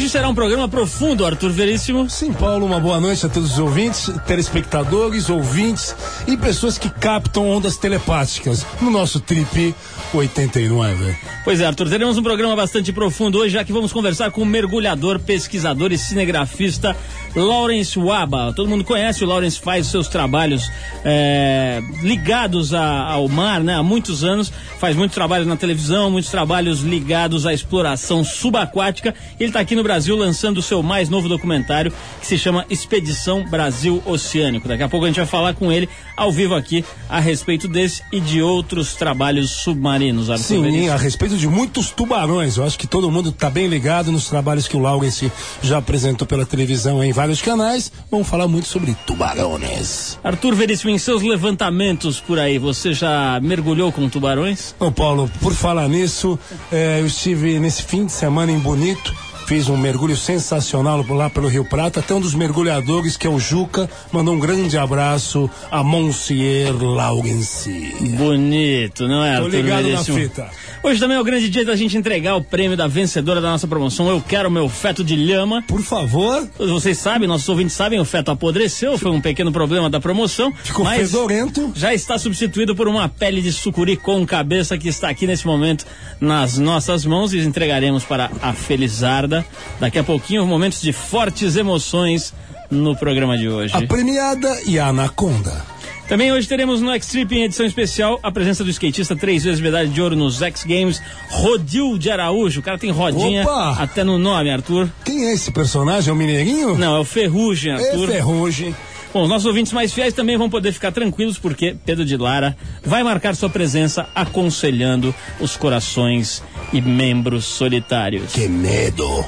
Hoje 0.00 0.08
será 0.08 0.30
um 0.30 0.34
programa 0.34 0.66
profundo, 0.66 1.26
Arthur 1.26 1.50
Veríssimo. 1.50 2.08
Sim, 2.08 2.32
Paulo, 2.32 2.64
uma 2.64 2.80
boa 2.80 2.98
noite 2.98 3.26
a 3.26 3.28
todos 3.28 3.52
os 3.52 3.58
ouvintes, 3.58 4.10
telespectadores, 4.26 5.28
ouvintes 5.28 5.94
e 6.26 6.38
pessoas 6.38 6.78
que 6.78 6.88
captam 6.88 7.46
ondas 7.46 7.76
telepáticas 7.76 8.66
no 8.80 8.90
nosso 8.90 9.20
Trip 9.20 9.74
89. 10.14 11.16
Pois 11.44 11.60
é, 11.60 11.66
Arthur, 11.66 11.90
teremos 11.90 12.16
um 12.16 12.22
programa 12.22 12.56
bastante 12.56 12.94
profundo 12.94 13.38
hoje, 13.38 13.52
já 13.52 13.62
que 13.62 13.74
vamos 13.74 13.92
conversar 13.92 14.30
com 14.30 14.40
o 14.40 14.46
mergulhador, 14.46 15.18
pesquisador 15.18 15.92
e 15.92 15.98
cinegrafista 15.98 16.96
Lawrence 17.36 17.98
Waba. 17.98 18.54
Todo 18.54 18.70
mundo 18.70 18.84
conhece, 18.84 19.22
o 19.22 19.26
Lawrence 19.26 19.60
faz 19.60 19.86
seus 19.86 20.08
trabalhos 20.08 20.70
é, 21.04 21.82
ligados 22.02 22.72
a, 22.72 23.02
ao 23.04 23.28
mar, 23.28 23.60
né? 23.60 23.74
Há 23.74 23.82
muitos 23.82 24.24
anos, 24.24 24.50
faz 24.78 24.96
muitos 24.96 25.14
trabalhos 25.14 25.46
na 25.46 25.56
televisão, 25.56 26.10
muitos 26.10 26.30
trabalhos 26.30 26.80
ligados 26.80 27.44
à 27.44 27.52
exploração 27.52 28.24
subaquática. 28.24 29.14
Ele 29.38 29.50
está 29.50 29.60
aqui 29.60 29.74
no 29.74 29.89
Brasil 29.90 30.16
lançando 30.16 30.58
o 30.58 30.62
seu 30.62 30.84
mais 30.84 31.08
novo 31.08 31.28
documentário, 31.28 31.92
que 32.20 32.26
se 32.26 32.38
chama 32.38 32.64
Expedição 32.70 33.44
Brasil 33.44 34.00
Oceânico. 34.06 34.68
Daqui 34.68 34.84
a 34.84 34.88
pouco 34.88 35.04
a 35.04 35.08
gente 35.08 35.16
vai 35.16 35.26
falar 35.26 35.52
com 35.52 35.72
ele 35.72 35.88
ao 36.16 36.30
vivo 36.30 36.54
aqui 36.54 36.84
a 37.08 37.18
respeito 37.18 37.66
desse 37.66 38.00
e 38.12 38.20
de 38.20 38.40
outros 38.40 38.94
trabalhos 38.94 39.50
submarinos. 39.50 40.30
Arthur 40.30 40.44
Sim, 40.44 40.88
a 40.88 40.96
respeito 40.96 41.36
de 41.36 41.48
muitos 41.48 41.90
tubarões. 41.90 42.56
Eu 42.56 42.64
acho 42.64 42.78
que 42.78 42.86
todo 42.86 43.10
mundo 43.10 43.30
está 43.30 43.50
bem 43.50 43.66
ligado 43.66 44.12
nos 44.12 44.28
trabalhos 44.28 44.68
que 44.68 44.76
o 44.76 44.78
Lawrence 44.78 45.32
já 45.60 45.78
apresentou 45.78 46.24
pela 46.24 46.46
televisão 46.46 47.02
em 47.02 47.10
vários 47.10 47.42
canais. 47.42 47.90
Vamos 48.08 48.28
falar 48.28 48.46
muito 48.46 48.68
sobre 48.68 48.96
tubarões. 49.04 50.20
Arthur 50.22 50.54
Veríssimo, 50.54 50.92
em 50.92 50.98
seus 50.98 51.20
levantamentos 51.20 52.20
por 52.20 52.38
aí, 52.38 52.60
você 52.60 52.92
já 52.92 53.40
mergulhou 53.42 53.90
com 53.90 54.08
tubarões? 54.08 54.72
Ô 54.78 54.92
Paulo, 54.92 55.28
por 55.40 55.52
falar 55.52 55.88
nisso, 55.88 56.38
eh, 56.70 57.00
eu 57.00 57.06
estive 57.06 57.58
nesse 57.58 57.82
fim 57.82 58.06
de 58.06 58.12
semana 58.12 58.52
em 58.52 58.58
Bonito. 58.60 59.12
Fiz 59.50 59.68
um 59.68 59.76
mergulho 59.76 60.16
sensacional 60.16 61.04
lá 61.08 61.28
pelo 61.28 61.48
Rio 61.48 61.64
Prata. 61.64 61.98
Até 61.98 62.14
um 62.14 62.20
dos 62.20 62.34
mergulhadores, 62.34 63.16
que 63.16 63.26
é 63.26 63.30
o 63.30 63.40
Juca, 63.40 63.90
mandou 64.12 64.32
um 64.32 64.38
grande 64.38 64.78
abraço 64.78 65.50
a 65.72 65.82
Monsieur 65.82 66.72
Lawrence. 66.80 67.68
Bonito, 68.16 69.08
não 69.08 69.24
é, 69.24 69.38
Tô 69.38 69.46
Arthur 69.46 69.56
ligado 69.56 69.82
na 69.82 69.88
Veríssimo? 69.88 70.18
fita. 70.18 70.48
Hoje 70.84 71.00
também 71.00 71.16
é 71.16 71.20
o 71.20 71.24
grande 71.24 71.50
dia 71.50 71.64
da 71.64 71.74
gente 71.74 71.96
entregar 71.96 72.36
o 72.36 72.44
prêmio 72.44 72.76
da 72.76 72.86
vencedora 72.86 73.40
da 73.40 73.50
nossa 73.50 73.66
promoção. 73.66 74.08
Eu 74.08 74.20
quero 74.20 74.48
meu 74.52 74.68
feto 74.68 75.02
de 75.02 75.16
lhama. 75.16 75.62
Por 75.66 75.82
favor, 75.82 76.48
Vocês 76.56 76.96
sabem, 76.98 77.26
nossos 77.26 77.48
ouvintes 77.48 77.74
sabem, 77.74 77.98
o 77.98 78.04
feto 78.04 78.30
apodreceu, 78.30 78.96
foi 78.98 79.10
um 79.10 79.20
pequeno 79.20 79.50
problema 79.50 79.90
da 79.90 79.98
promoção. 79.98 80.52
ficou 80.62 80.84
mas 80.84 81.10
fedorento. 81.10 81.72
já 81.74 81.92
está 81.92 82.16
substituído 82.18 82.76
por 82.76 82.86
uma 82.86 83.08
pele 83.08 83.42
de 83.42 83.52
sucuri 83.52 83.96
com 83.96 84.24
cabeça 84.24 84.78
que 84.78 84.88
está 84.88 85.08
aqui 85.10 85.26
nesse 85.26 85.44
momento 85.44 85.84
nas 86.20 86.56
nossas 86.56 87.04
mãos 87.04 87.34
e 87.34 87.40
entregaremos 87.40 88.04
para 88.04 88.30
a 88.40 88.52
Felizarda. 88.52 89.39
Daqui 89.78 89.98
a 89.98 90.04
pouquinho, 90.04 90.46
momentos 90.46 90.80
de 90.80 90.92
fortes 90.92 91.56
emoções 91.56 92.32
no 92.70 92.96
programa 92.96 93.36
de 93.36 93.48
hoje. 93.48 93.74
A 93.76 93.86
premiada 93.86 94.60
e 94.66 94.78
a 94.78 94.88
anaconda. 94.88 95.64
Também 96.08 96.32
hoje 96.32 96.48
teremos 96.48 96.80
no 96.80 96.90
X-Trip 96.90 97.32
em 97.36 97.44
edição 97.44 97.64
especial 97.64 98.18
a 98.20 98.32
presença 98.32 98.64
do 98.64 98.70
skatista 98.70 99.14
três 99.14 99.44
vezes 99.44 99.60
medalha 99.60 99.86
de 99.86 100.02
ouro 100.02 100.16
nos 100.16 100.42
X 100.42 100.64
Games, 100.64 101.00
Rodil 101.28 101.96
de 101.96 102.10
Araújo. 102.10 102.58
O 102.58 102.62
cara 102.64 102.76
tem 102.76 102.90
rodinha 102.90 103.44
Opa! 103.44 103.76
até 103.80 104.02
no 104.02 104.18
nome, 104.18 104.50
Arthur. 104.50 104.88
Quem 105.04 105.26
é 105.26 105.32
esse 105.32 105.52
personagem? 105.52 106.10
É 106.10 106.12
o 106.12 106.16
Mineirinho? 106.16 106.76
Não, 106.76 106.96
é 106.96 106.98
o 106.98 107.04
Ferrugem, 107.04 107.72
É 107.72 107.76
Arthur. 107.76 108.08
Ferrugem. 108.08 108.74
Bom, 109.12 109.24
os 109.24 109.28
nossos 109.28 109.46
ouvintes 109.46 109.72
mais 109.72 109.92
fiéis 109.92 110.14
também 110.14 110.36
vão 110.36 110.48
poder 110.48 110.72
ficar 110.72 110.92
tranquilos 110.92 111.36
porque 111.38 111.76
Pedro 111.84 112.04
de 112.04 112.16
Lara 112.16 112.56
vai 112.84 113.02
marcar 113.02 113.34
sua 113.34 113.50
presença 113.50 114.06
aconselhando 114.14 115.12
os 115.40 115.56
corações 115.56 116.42
e 116.72 116.80
membros 116.80 117.44
solitários. 117.44 118.32
Que 118.32 118.46
medo. 118.48 119.24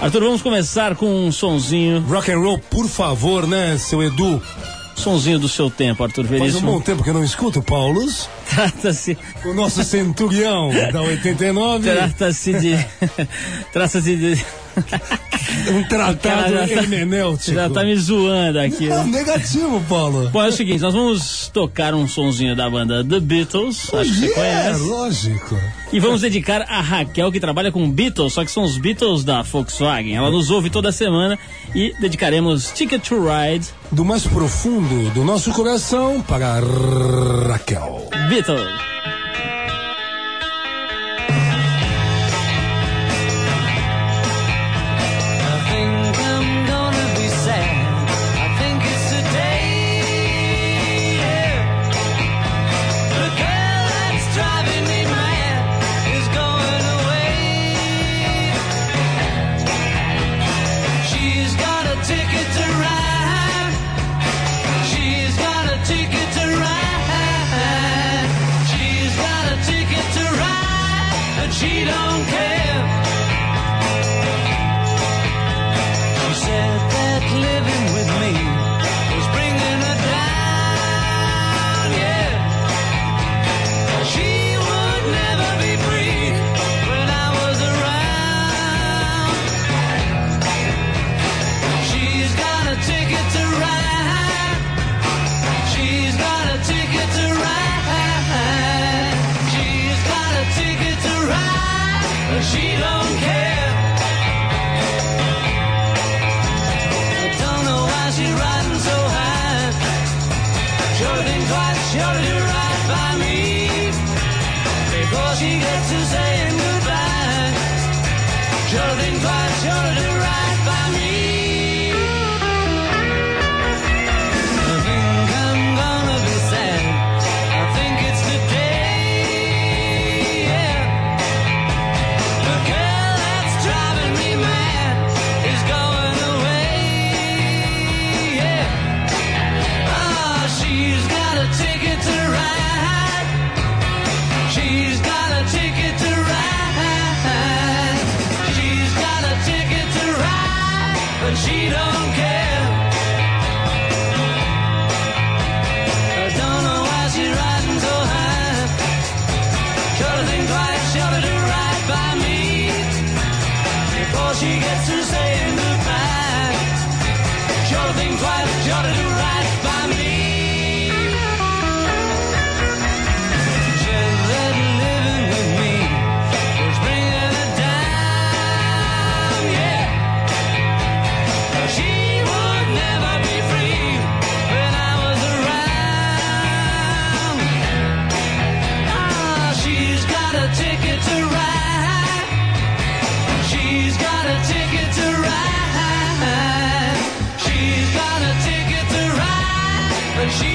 Arthur, 0.00 0.22
vamos 0.22 0.40
começar 0.42 0.94
com 0.96 1.26
um 1.26 1.30
sonzinho, 1.32 2.00
Rock 2.08 2.30
and 2.30 2.38
roll, 2.38 2.58
por 2.58 2.86
favor, 2.88 3.46
né, 3.46 3.76
seu 3.78 4.02
Edu? 4.02 4.40
sonzinho 4.94 5.38
do 5.38 5.48
seu 5.48 5.70
tempo, 5.70 6.02
Arthur 6.02 6.24
Faz 6.24 6.40
um 6.40 6.44
Veríssimo. 6.44 6.72
bom 6.72 6.80
tempo 6.80 7.04
que 7.04 7.10
eu 7.10 7.14
não 7.14 7.22
escuto, 7.22 7.62
Paulos. 7.62 8.28
Trata-se 8.50 9.16
O 9.44 9.54
nosso 9.54 9.84
centurião 9.84 10.70
da 10.92 11.00
89. 11.02 11.88
trata-se 11.88 12.52
de 12.58 12.86
trata-se 13.72 14.16
de 14.16 14.44
Um 15.70 15.82
tratado 15.84 16.18
Cara, 16.18 16.50
já 16.66 16.74
tá- 16.74 16.82
hermenêutico. 16.82 17.54
já 17.54 17.68
tá 17.70 17.82
me 17.84 17.96
zoando 17.96 18.58
aqui. 18.60 18.86
Não, 18.86 19.04
né? 19.06 19.18
negativo, 19.18 19.82
Paulo. 19.88 20.28
Bom, 20.30 20.42
é 20.42 20.48
o 20.48 20.52
seguinte, 20.52 20.80
nós 20.80 20.94
vamos 20.94 21.48
tocar 21.52 21.94
um 21.94 22.06
sonzinho 22.06 22.54
da 22.54 22.68
banda 22.68 23.02
The 23.04 23.20
Beatles, 23.20 23.92
acho 23.94 24.10
que 24.10 24.16
você 24.18 24.26
é, 24.26 24.34
conhece. 24.34 24.80
lógico. 24.80 25.56
E 25.92 25.98
vamos 26.00 26.20
dedicar 26.20 26.62
a 26.62 26.80
Raquel, 26.80 27.32
que 27.32 27.40
trabalha 27.40 27.72
com 27.72 27.90
Beatles, 27.90 28.32
só 28.34 28.44
que 28.44 28.50
são 28.50 28.62
os 28.62 28.76
Beatles 28.76 29.24
da 29.24 29.42
Volkswagen. 29.42 30.14
Ela 30.14 30.30
nos 30.30 30.50
ouve 30.50 30.68
toda 30.70 30.92
semana 30.92 31.38
e 31.74 31.94
dedicaremos 32.00 32.70
Ticket 32.72 33.02
to 33.08 33.16
Ride 33.24 33.66
Do 33.90 34.04
mais 34.04 34.26
profundo 34.26 35.10
do 35.10 35.24
nosso 35.24 35.50
coração 35.52 36.20
para 36.20 36.60
Raquel. 37.48 38.08
Beatles. 38.28 38.68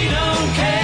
don't 0.09 0.53
care. 0.55 0.82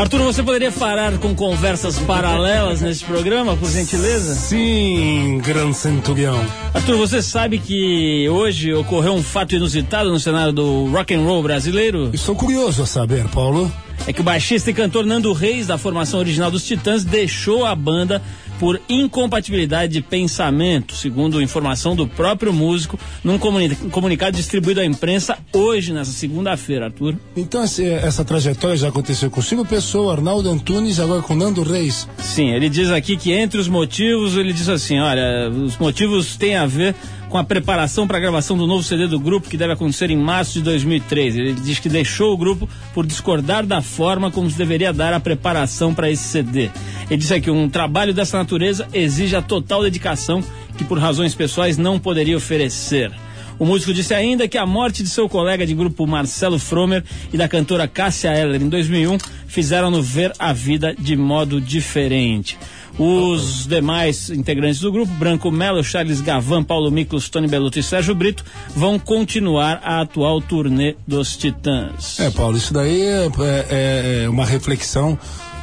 Arthur, 0.00 0.22
você 0.22 0.42
poderia 0.42 0.72
parar 0.72 1.18
com 1.18 1.34
conversas 1.34 1.98
paralelas 1.98 2.80
nesse 2.80 3.04
programa, 3.04 3.54
por 3.54 3.70
gentileza? 3.70 4.34
Sim, 4.34 5.42
Gran 5.44 5.74
Centurião. 5.74 6.42
Arthur, 6.72 6.96
você 6.96 7.20
sabe 7.20 7.58
que 7.58 8.26
hoje 8.30 8.72
ocorreu 8.72 9.12
um 9.12 9.22
fato 9.22 9.54
inusitado 9.54 10.10
no 10.10 10.18
cenário 10.18 10.54
do 10.54 10.86
rock 10.86 11.12
and 11.12 11.20
roll 11.20 11.42
brasileiro? 11.42 12.08
Estou 12.14 12.34
curioso 12.34 12.82
a 12.82 12.86
saber, 12.86 13.28
Paulo. 13.28 13.70
É 14.06 14.12
que 14.14 14.22
o 14.22 14.24
baixista 14.24 14.70
e 14.70 14.74
cantor 14.74 15.04
Nando 15.04 15.34
Reis, 15.34 15.66
da 15.66 15.76
formação 15.76 16.18
original 16.18 16.50
dos 16.50 16.64
Titãs, 16.64 17.04
deixou 17.04 17.66
a 17.66 17.74
banda 17.74 18.22
por 18.60 18.78
incompatibilidade 18.90 19.94
de 19.94 20.02
pensamento, 20.02 20.94
segundo 20.94 21.40
informação 21.40 21.96
do 21.96 22.06
próprio 22.06 22.52
músico, 22.52 22.98
num 23.24 23.38
comuni- 23.38 23.74
comunicado 23.90 24.36
distribuído 24.36 24.80
à 24.80 24.84
imprensa 24.84 25.38
hoje, 25.50 25.94
nessa 25.94 26.12
segunda-feira, 26.12 26.84
Arthur. 26.84 27.16
Então 27.34 27.62
essa 27.62 28.22
trajetória 28.22 28.76
já 28.76 28.88
aconteceu 28.88 29.30
com 29.30 29.40
Silvio 29.40 29.64
Pessoa, 29.64 30.12
Arnaldo 30.12 30.50
Antunes, 30.50 31.00
agora 31.00 31.22
com 31.22 31.34
Nando 31.34 31.62
Reis. 31.62 32.06
Sim, 32.18 32.50
ele 32.50 32.68
diz 32.68 32.90
aqui 32.90 33.16
que 33.16 33.32
entre 33.32 33.58
os 33.58 33.66
motivos, 33.66 34.36
ele 34.36 34.52
diz 34.52 34.68
assim: 34.68 35.00
olha, 35.00 35.48
os 35.50 35.78
motivos 35.78 36.36
têm 36.36 36.56
a 36.56 36.66
ver 36.66 36.94
com 37.30 37.38
a 37.38 37.44
preparação 37.44 38.06
para 38.08 38.18
a 38.18 38.20
gravação 38.20 38.58
do 38.58 38.66
novo 38.66 38.82
CD 38.82 39.06
do 39.06 39.18
grupo, 39.18 39.48
que 39.48 39.56
deve 39.56 39.72
acontecer 39.72 40.10
em 40.10 40.16
março 40.16 40.54
de 40.54 40.62
2003. 40.62 41.36
Ele 41.36 41.52
diz 41.52 41.78
que 41.78 41.88
deixou 41.88 42.34
o 42.34 42.36
grupo 42.36 42.68
por 42.92 43.06
discordar 43.06 43.64
da 43.64 43.80
forma 43.80 44.30
como 44.30 44.50
se 44.50 44.58
deveria 44.58 44.92
dar 44.92 45.14
a 45.14 45.20
preparação 45.20 45.94
para 45.94 46.10
esse 46.10 46.24
CD. 46.24 46.68
Ele 47.08 47.16
disse 47.16 47.32
aqui: 47.32 47.48
um 47.48 47.68
trabalho 47.68 48.12
dessa 48.12 48.36
natureza 48.36 48.86
exige 48.92 49.36
a 49.36 49.40
total 49.40 49.82
dedicação 49.82 50.42
que, 50.76 50.82
por 50.82 50.98
razões 50.98 51.34
pessoais, 51.34 51.78
não 51.78 52.00
poderia 52.00 52.36
oferecer. 52.36 53.12
O 53.60 53.66
músico 53.66 53.92
disse 53.92 54.14
ainda 54.14 54.48
que 54.48 54.56
a 54.56 54.64
morte 54.64 55.02
de 55.02 55.10
seu 55.10 55.28
colega 55.28 55.66
de 55.66 55.74
grupo 55.74 56.06
Marcelo 56.06 56.58
Fromer 56.58 57.04
e 57.30 57.36
da 57.36 57.46
cantora 57.46 57.86
Cássia 57.86 58.30
Eller 58.30 58.60
em 58.60 58.70
2001 58.70 59.18
fizeram-no 59.46 60.02
ver 60.02 60.32
a 60.38 60.50
vida 60.52 60.94
de 60.98 61.14
modo 61.14 61.60
diferente. 61.60 62.58
Os 62.98 63.66
demais 63.66 64.28
integrantes 64.30 64.80
do 64.80 64.92
grupo, 64.92 65.12
Branco 65.14 65.50
Melo, 65.50 65.82
Charles 65.82 66.20
Gavan, 66.20 66.62
Paulo 66.62 66.90
Miklos, 66.90 67.28
Tony 67.28 67.48
Belluto 67.48 67.78
e 67.78 67.82
Sérgio 67.82 68.14
Brito, 68.14 68.44
vão 68.76 68.98
continuar 68.98 69.80
a 69.82 70.00
atual 70.02 70.40
turnê 70.42 70.96
dos 71.06 71.36
Titãs. 71.36 72.20
É, 72.20 72.30
Paulo, 72.30 72.56
isso 72.56 72.72
daí 72.74 73.00
é, 73.00 73.26
é- 73.70 74.22
é 74.24 74.28
uma 74.28 74.44
reflexão 74.44 75.18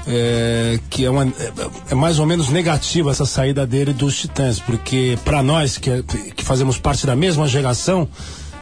é, 0.10 0.80
que 0.90 1.04
é, 1.04 1.10
uma, 1.10 1.26
é, 1.26 1.52
é 1.92 1.96
mais 1.96 2.18
ou 2.18 2.26
menos 2.26 2.48
negativa 2.50 3.12
essa 3.12 3.26
saída 3.26 3.68
dele 3.68 3.92
dos 3.92 4.18
Titãs, 4.18 4.58
porque 4.60 5.18
para 5.26 5.44
nós 5.44 5.78
que, 5.78 5.90
é- 5.90 6.02
que 6.36 6.44
fazemos 6.46 6.78
parte 6.78 7.06
da 7.06 7.16
mesma 7.16 7.46
geração, 7.48 8.08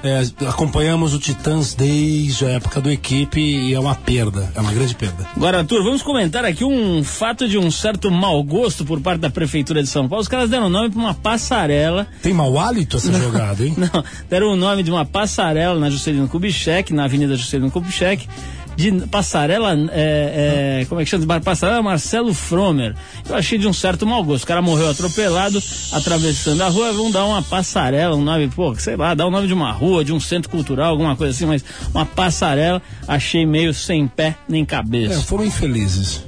é, 0.08 0.48
acompanhamos 0.48 1.14
o 1.14 1.20
Titãs 1.20 1.74
desde 1.74 2.46
a 2.46 2.50
época 2.50 2.80
do 2.82 2.92
equipe 2.92 3.40
e 3.40 3.74
é 3.74 3.80
uma 3.80 3.96
perda, 3.96 4.52
é 4.56 4.60
uma 4.60 4.72
grande 4.72 4.96
perda. 4.96 5.28
Agora, 5.36 5.60
Arthur, 5.60 5.84
vamos 5.84 6.02
comentar 6.02 6.46
aqui 6.46 6.64
um 6.64 7.04
fato 7.04 7.48
de 7.48 7.58
um 7.58 7.72
certo 7.72 8.12
mau 8.12 8.44
gosto 8.44 8.86
por 8.86 9.00
parte 9.02 9.22
da 9.22 9.30
Prefeitura 9.30 9.82
de 9.82 9.90
São 9.90 10.08
Paulo. 10.08 10.22
Os 10.22 10.28
caras 10.28 10.50
deram 10.50 10.70
nome 10.70 10.90
para 10.90 11.00
uma 11.00 11.14
passarela 11.14 12.08
Tem 12.22 12.34
mau 12.34 12.58
hálito 12.60 12.98
essa 12.98 13.12
jogada, 13.12 13.66
hein? 13.66 13.76
Não, 13.78 14.04
deram 14.30 14.54
o 14.54 14.56
nome 14.56 14.84
de 14.84 14.92
uma 14.92 15.06
passarela 15.06 15.80
na 15.80 15.90
Juscelino 15.90 16.28
Kubitschek, 16.28 16.94
na 16.94 17.06
Avenida 17.06 17.36
Juscelino 17.36 17.72
Kubitschek, 17.72 18.28
de 18.76 18.92
passarela, 19.08 19.74
é, 19.92 20.80
é, 20.82 20.86
como 20.86 21.00
é 21.02 21.04
que 21.04 21.10
chama? 21.10 21.40
Passarela 21.40 21.82
Marcelo 21.82 22.34
Fromer. 22.34 22.96
Eu 23.28 23.36
achei 23.36 23.58
de 23.58 23.68
um 23.68 23.74
certo 23.74 24.06
mau 24.06 24.24
gosto. 24.24 24.44
O 24.44 24.48
cara 24.48 24.62
morreu 24.62 24.90
atropelado, 24.90 25.62
atravessando 25.92 26.62
a 26.62 26.68
rua, 26.70 26.92
vão 26.94 27.10
dar 27.12 27.26
uma 27.26 27.42
passarela, 27.42 28.16
um 28.16 28.24
nome, 28.24 28.48
pô, 28.50 28.76
sei 28.76 28.96
lá, 28.96 29.14
dá 29.14 29.26
o 29.26 29.32
nome 29.32 29.48
de 29.48 29.54
uma 29.54 29.72
rua, 29.72 30.04
de 30.04 30.12
um 30.14 30.20
centro 30.20 30.50
cultural, 30.50 30.92
alguma 30.92 31.16
coisa 31.16 31.34
assim, 31.34 31.46
mas 31.46 31.64
uma 31.94 32.06
passarela, 32.06 32.82
achei 33.08 33.46
meio 33.46 33.74
sem 33.74 34.08
pé 34.08 34.36
nem 34.48 34.64
É, 34.64 34.66
cabeça. 34.66 35.22
foram 35.22 35.46
infelizes. 35.46 36.24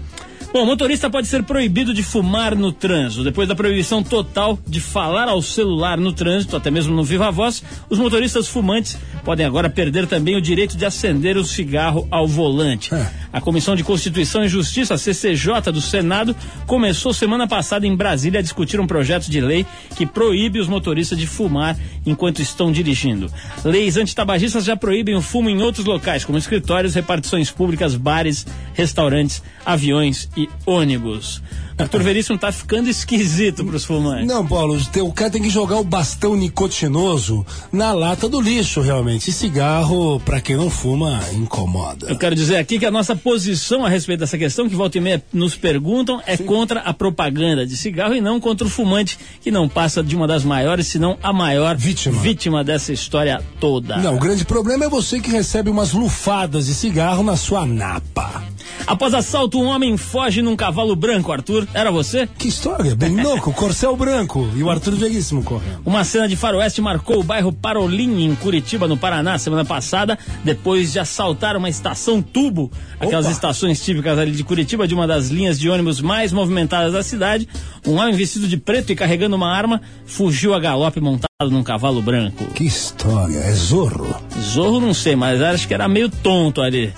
Bom, 0.58 0.66
motorista 0.66 1.08
pode 1.08 1.28
ser 1.28 1.44
proibido 1.44 1.94
de 1.94 2.02
fumar 2.02 2.56
no 2.56 2.72
trânsito. 2.72 3.24
Depois 3.24 3.48
da 3.48 3.54
proibição 3.54 4.02
total 4.02 4.58
de 4.66 4.82
falar 4.82 5.30
ao 5.30 5.40
celular 5.40 6.00
no 6.00 6.12
trânsito, 6.12 6.58
até 6.58 6.72
mesmo 6.72 6.96
no 6.96 7.04
viva 7.04 7.30
voz, 7.30 7.64
os 7.88 8.00
motoristas 8.00 8.48
fumantes 8.48 8.98
podem 9.24 9.46
agora 9.46 9.70
perder 9.70 10.08
também 10.08 10.36
o 10.36 10.42
direito 10.42 10.76
de 10.76 10.84
acender 10.84 11.38
o 11.38 11.44
cigarro 11.44 12.08
ao 12.10 12.28
volante. 12.28 12.92
É. 12.92 13.08
A 13.32 13.40
Comissão 13.40 13.76
de 13.76 13.84
Constituição 13.84 14.44
e 14.44 14.48
Justiça, 14.48 14.96
a 14.96 14.98
CCJ 14.98 15.72
do 15.72 15.80
Senado, 15.80 16.36
começou 16.66 17.14
semana 17.14 17.48
passada 17.48 17.86
em 17.86 17.96
Brasília 17.96 18.40
a 18.40 18.42
discutir 18.42 18.80
um 18.80 18.88
projeto 18.88 19.30
de 19.30 19.40
lei 19.40 19.64
que 19.96 20.08
proíbe 20.08 20.60
os 20.60 20.68
motoristas 20.68 21.20
de 21.20 21.28
fumar 21.28 21.78
enquanto 22.04 22.42
estão 22.42 22.72
dirigindo. 22.72 23.32
Leis 23.64 23.96
antitabagistas 23.96 24.66
já 24.66 24.76
proíbem 24.76 25.14
o 25.14 25.22
fumo 25.22 25.52
em 25.52 25.62
outros 25.62 25.86
locais, 25.86 26.26
como 26.26 26.38
escritórios, 26.38 26.96
repartições 26.96 27.52
públicas, 27.52 27.96
bares, 27.96 28.48
restaurantes, 28.74 29.44
aviões 29.64 30.30
e 30.36 30.47
ônibus. 30.66 31.42
Arthur 31.78 32.02
Veríssimo 32.02 32.38
tá 32.38 32.52
ficando 32.52 32.90
esquisito 32.90 33.64
pros 33.64 33.86
fumantes. 33.86 34.26
Não, 34.26 34.46
Paulo, 34.46 34.78
o 35.02 35.14
cara 35.14 35.30
tem 35.30 35.42
que 35.42 35.50
jogar 35.50 35.78
o 35.78 35.84
bastão 35.84 36.36
nicotinoso 36.36 37.46
na 37.72 37.94
lata 37.94 38.28
do 38.28 38.42
lixo, 38.42 38.82
realmente. 38.82 39.30
E 39.30 39.34
cigarro, 39.34 40.20
pra 40.22 40.42
quem 40.42 40.56
não 40.56 40.70
fuma, 40.70 41.20
incomoda. 41.34 42.08
Eu 42.10 42.18
quero 42.18 42.34
dizer 42.34 42.58
aqui 42.58 42.80
que 42.80 42.86
a 42.86 42.92
nossa 42.92 43.16
posição 43.16 43.86
a 43.86 43.90
respeito 43.90 44.22
dessa 44.22 44.38
questão, 44.38 44.68
que 44.68 44.76
volta 44.76 44.98
e 44.98 45.02
meia 45.02 45.24
nos 45.32 45.56
perguntam, 45.56 46.22
é 46.26 46.36
contra 46.36 46.80
a 46.80 46.94
propaganda 46.94 47.66
de 47.66 47.78
cigarro 47.78 48.16
e 48.16 48.22
não 48.22 48.40
contra 48.40 48.66
o 48.66 48.70
fumante, 48.70 49.20
que 49.42 49.52
não 49.52 49.70
passa 49.70 50.02
de 50.02 50.16
uma 50.16 50.28
das 50.28 50.44
maiores, 50.44 50.88
se 50.88 50.98
não 50.98 51.18
a 51.22 51.32
maior 51.32 51.76
Vítima. 51.78 52.20
vítima 52.22 52.64
dessa 52.64 52.92
história 52.92 53.44
toda. 53.60 53.98
Não, 53.98 54.16
o 54.16 54.20
grande 54.20 54.46
problema 54.46 54.86
é 54.86 54.90
você 54.90 55.20
que 55.20 55.30
recebe 55.30 55.70
umas 55.70 55.94
lufadas 55.94 56.66
de 56.66 56.74
cigarro 56.74 57.24
na 57.24 57.36
sua 57.36 57.66
napa. 57.66 58.44
Após 58.86 59.14
assalto, 59.14 59.60
um 59.60 59.66
homem 59.68 59.98
foge 59.98 60.42
num 60.42 60.56
cavalo 60.56 60.96
branco, 60.96 61.32
Arthur. 61.32 61.67
Era 61.74 61.92
você? 61.92 62.28
Que 62.38 62.48
história, 62.48 62.96
bem 62.96 63.22
louco, 63.22 63.54
corcel 63.54 63.96
branco 63.96 64.50
e 64.56 64.64
o 64.64 64.70
Arthur 64.70 64.96
Veríssimo 64.96 65.44
correndo. 65.44 65.82
Uma 65.86 66.04
cena 66.04 66.28
de 66.28 66.36
faroeste 66.36 66.82
marcou 66.82 67.20
o 67.20 67.24
bairro 67.24 67.52
Parolim, 67.52 68.24
em 68.24 68.36
Curitiba, 68.36 68.88
no 68.88 68.98
Paraná, 68.98 69.38
semana 69.38 69.66
passada, 69.66 70.18
depois 70.44 70.94
de 70.94 71.00
assaltar 71.00 71.56
uma 71.56 71.70
estação 71.70 72.22
tubo, 72.22 72.72
aquelas 73.00 73.26
Opa. 73.26 73.34
estações 73.34 73.84
típicas 73.84 74.18
ali 74.18 74.32
de 74.32 74.44
Curitiba, 74.44 74.88
de 74.88 74.96
uma 74.96 75.06
das 75.06 75.28
linhas 75.28 75.60
de 75.60 75.70
ônibus 75.70 76.02
mais 76.02 76.32
movimentadas 76.32 76.94
da 76.94 77.04
cidade. 77.04 77.48
Um 77.86 77.96
homem 77.96 78.16
vestido 78.16 78.48
de 78.48 78.58
preto 78.58 78.92
e 78.92 78.96
carregando 78.96 79.36
uma 79.36 79.54
arma 79.54 79.82
fugiu 80.06 80.54
a 80.54 80.60
galope 80.60 81.00
montado 81.00 81.27
num 81.46 81.62
cavalo 81.62 82.02
branco. 82.02 82.46
Que 82.56 82.64
história, 82.64 83.38
é 83.38 83.52
zorro. 83.54 84.08
Zorro 84.42 84.80
não 84.80 84.92
sei, 84.92 85.16
mas 85.16 85.40
acho 85.40 85.68
que 85.68 85.74
era 85.76 85.88
meio 85.88 86.10
tonto 86.10 86.64
ali. 86.64 86.92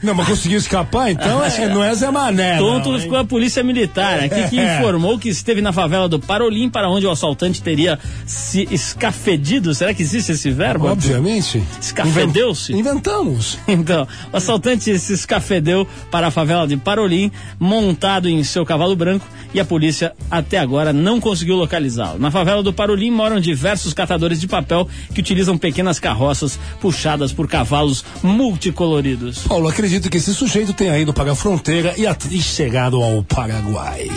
Não, 0.00 0.14
mas 0.14 0.28
conseguiu 0.28 0.58
escapar, 0.58 1.10
então 1.10 1.44
é, 1.44 1.68
não 1.68 1.82
é 1.82 1.92
Zé 1.92 2.08
Mané. 2.08 2.56
Tonto 2.58 2.92
não, 2.92 3.00
ficou 3.00 3.18
a 3.18 3.24
polícia 3.24 3.64
militar 3.64 4.20
aqui 4.20 4.48
que 4.48 4.60
É. 4.60 4.78
informou 4.78 5.18
que 5.18 5.28
esteve 5.28 5.60
na 5.60 5.72
favela 5.72 6.08
do 6.08 6.20
Parolim, 6.20 6.70
para 6.70 6.88
onde 6.88 7.04
o 7.04 7.10
assaltante 7.10 7.60
teria 7.60 7.98
se 8.24 8.68
escafedido. 8.70 9.74
Será 9.74 9.92
que 9.92 10.02
existe 10.02 10.30
esse 10.30 10.52
verbo? 10.52 10.86
Obviamente. 10.86 11.60
Escafedeu-se? 11.80 12.72
Inven- 12.72 12.92
Inventamos. 12.92 13.58
Então, 13.66 14.06
o 14.32 14.36
assaltante 14.36 14.96
se 15.00 15.12
escafedeu 15.12 15.84
para 16.12 16.28
a 16.28 16.30
favela 16.30 16.64
de 16.66 16.76
Parolim, 16.76 17.32
montado 17.58 18.28
em 18.28 18.44
seu 18.44 18.64
cavalo 18.64 18.94
branco, 18.94 19.26
e 19.52 19.58
a 19.58 19.64
polícia 19.64 20.12
até 20.30 20.58
agora 20.58 20.92
não 20.92 21.18
conseguiu 21.20 21.56
localizá-lo. 21.56 22.20
Na 22.20 22.30
favela 22.30 22.62
do 22.62 22.72
Parolim 22.72 23.10
moram 23.10 23.40
diversos 23.48 23.92
catadores 23.94 24.40
de 24.40 24.46
papel 24.46 24.86
que 25.14 25.20
utilizam 25.20 25.56
pequenas 25.56 25.98
carroças 25.98 26.58
puxadas 26.80 27.32
por 27.32 27.48
cavalos 27.48 28.04
multicoloridos. 28.22 29.38
Paulo, 29.46 29.68
acredito 29.68 30.10
que 30.10 30.16
esse 30.18 30.34
sujeito 30.34 30.72
tenha 30.72 30.98
ido 30.98 31.12
para 31.14 31.32
a 31.32 31.34
fronteira 31.34 31.94
e, 31.96 32.06
at- 32.06 32.26
e 32.30 32.40
chegado 32.42 33.02
ao 33.02 33.22
Paraguai. 33.22 34.10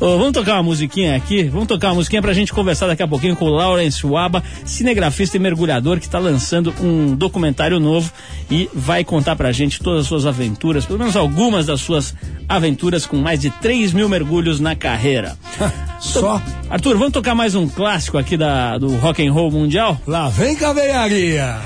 Ô, 0.00 0.18
vamos 0.18 0.32
tocar 0.32 0.54
uma 0.54 0.62
musiquinha 0.62 1.14
aqui? 1.16 1.44
Vamos 1.44 1.68
tocar 1.68 1.88
uma 1.88 1.96
musiquinha 1.96 2.22
pra 2.22 2.32
gente 2.32 2.52
conversar 2.52 2.86
daqui 2.86 3.02
a 3.02 3.08
pouquinho 3.08 3.36
com 3.36 3.44
o 3.46 3.50
Lawrence 3.50 4.04
Waba, 4.06 4.42
cinegrafista 4.64 5.36
e 5.36 5.40
mergulhador 5.40 5.98
que 6.00 6.06
está 6.06 6.18
lançando 6.18 6.74
um 6.82 7.14
documentário 7.14 7.78
novo 7.78 8.10
e 8.50 8.68
vai 8.74 9.04
contar 9.04 9.36
pra 9.36 9.52
gente 9.52 9.80
todas 9.80 10.02
as 10.02 10.06
suas 10.06 10.26
aventuras, 10.26 10.84
pelo 10.84 10.98
menos 10.98 11.16
algumas 11.16 11.66
das 11.66 11.80
suas 11.80 12.14
aventuras 12.48 13.06
com 13.06 13.16
mais 13.16 13.40
de 13.40 13.50
3 13.50 13.92
mil 13.92 14.08
mergulhos 14.08 14.60
na 14.60 14.74
carreira. 14.74 15.36
Só 16.00 16.40
Arthur, 16.68 16.98
vamos 16.98 17.12
tocar 17.14 17.34
mais 17.34 17.54
um 17.54 17.66
clássico 17.68 18.18
aqui 18.18 18.36
da, 18.36 18.63
do 18.78 18.96
rock 18.96 19.26
and 19.26 19.32
roll 19.32 19.50
mundial? 19.50 20.00
lá 20.06 20.28
vem 20.28 20.56
caveiaria. 20.56 21.56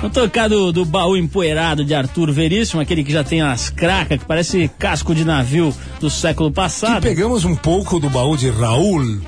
Vamos 0.00 0.14
tocar 0.16 0.48
do, 0.48 0.72
do 0.72 0.84
baú 0.84 1.16
empoeirado 1.16 1.84
de 1.84 1.94
Arthur 1.94 2.32
Veríssimo, 2.32 2.80
aquele 2.80 3.04
que 3.04 3.12
já 3.12 3.22
tem 3.22 3.42
as 3.42 3.70
cracas, 3.70 4.18
que 4.18 4.24
parece 4.24 4.70
casco 4.78 5.14
de 5.14 5.24
navio 5.24 5.74
do 6.00 6.08
século 6.08 6.50
passado. 6.50 7.02
pegamos 7.02 7.44
um 7.44 7.54
pouco 7.54 7.98
do 7.98 8.08
baú 8.08 8.36
de 8.36 8.50
Raul 8.50 9.20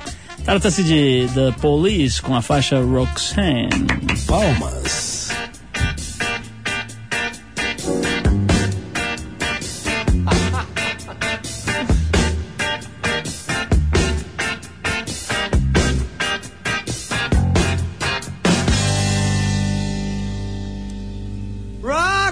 Trata-se 0.47 0.81
de 0.81 1.27
The 1.35 1.51
Police 1.59 2.21
com 2.21 2.33
a 2.33 2.41
faixa 2.41 2.79
Roxanne. 2.79 3.67
Palmas. 4.25 5.16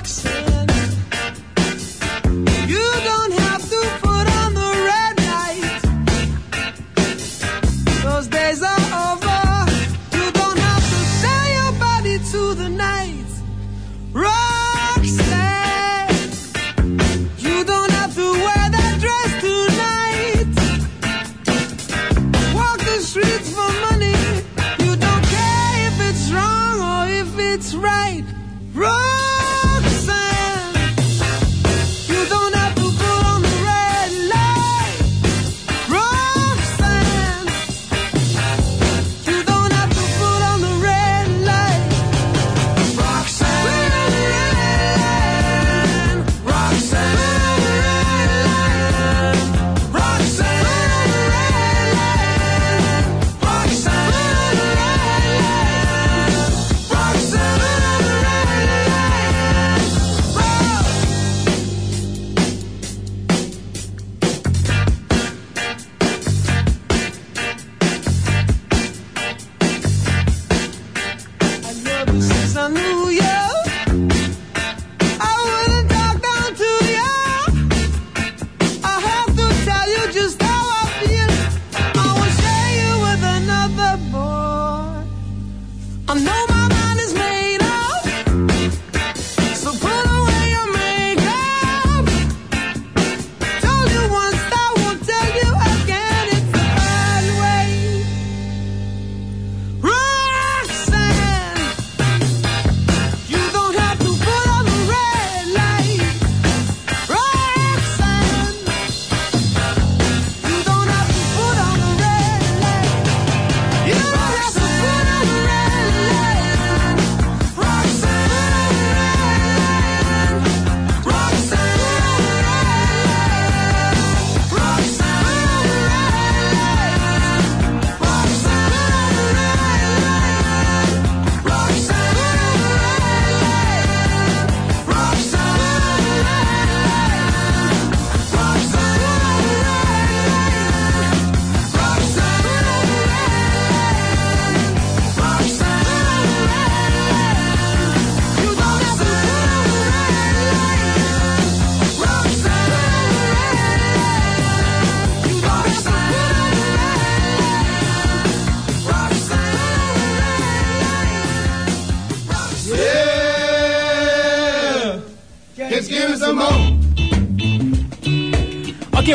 Roxanne, 0.05 0.34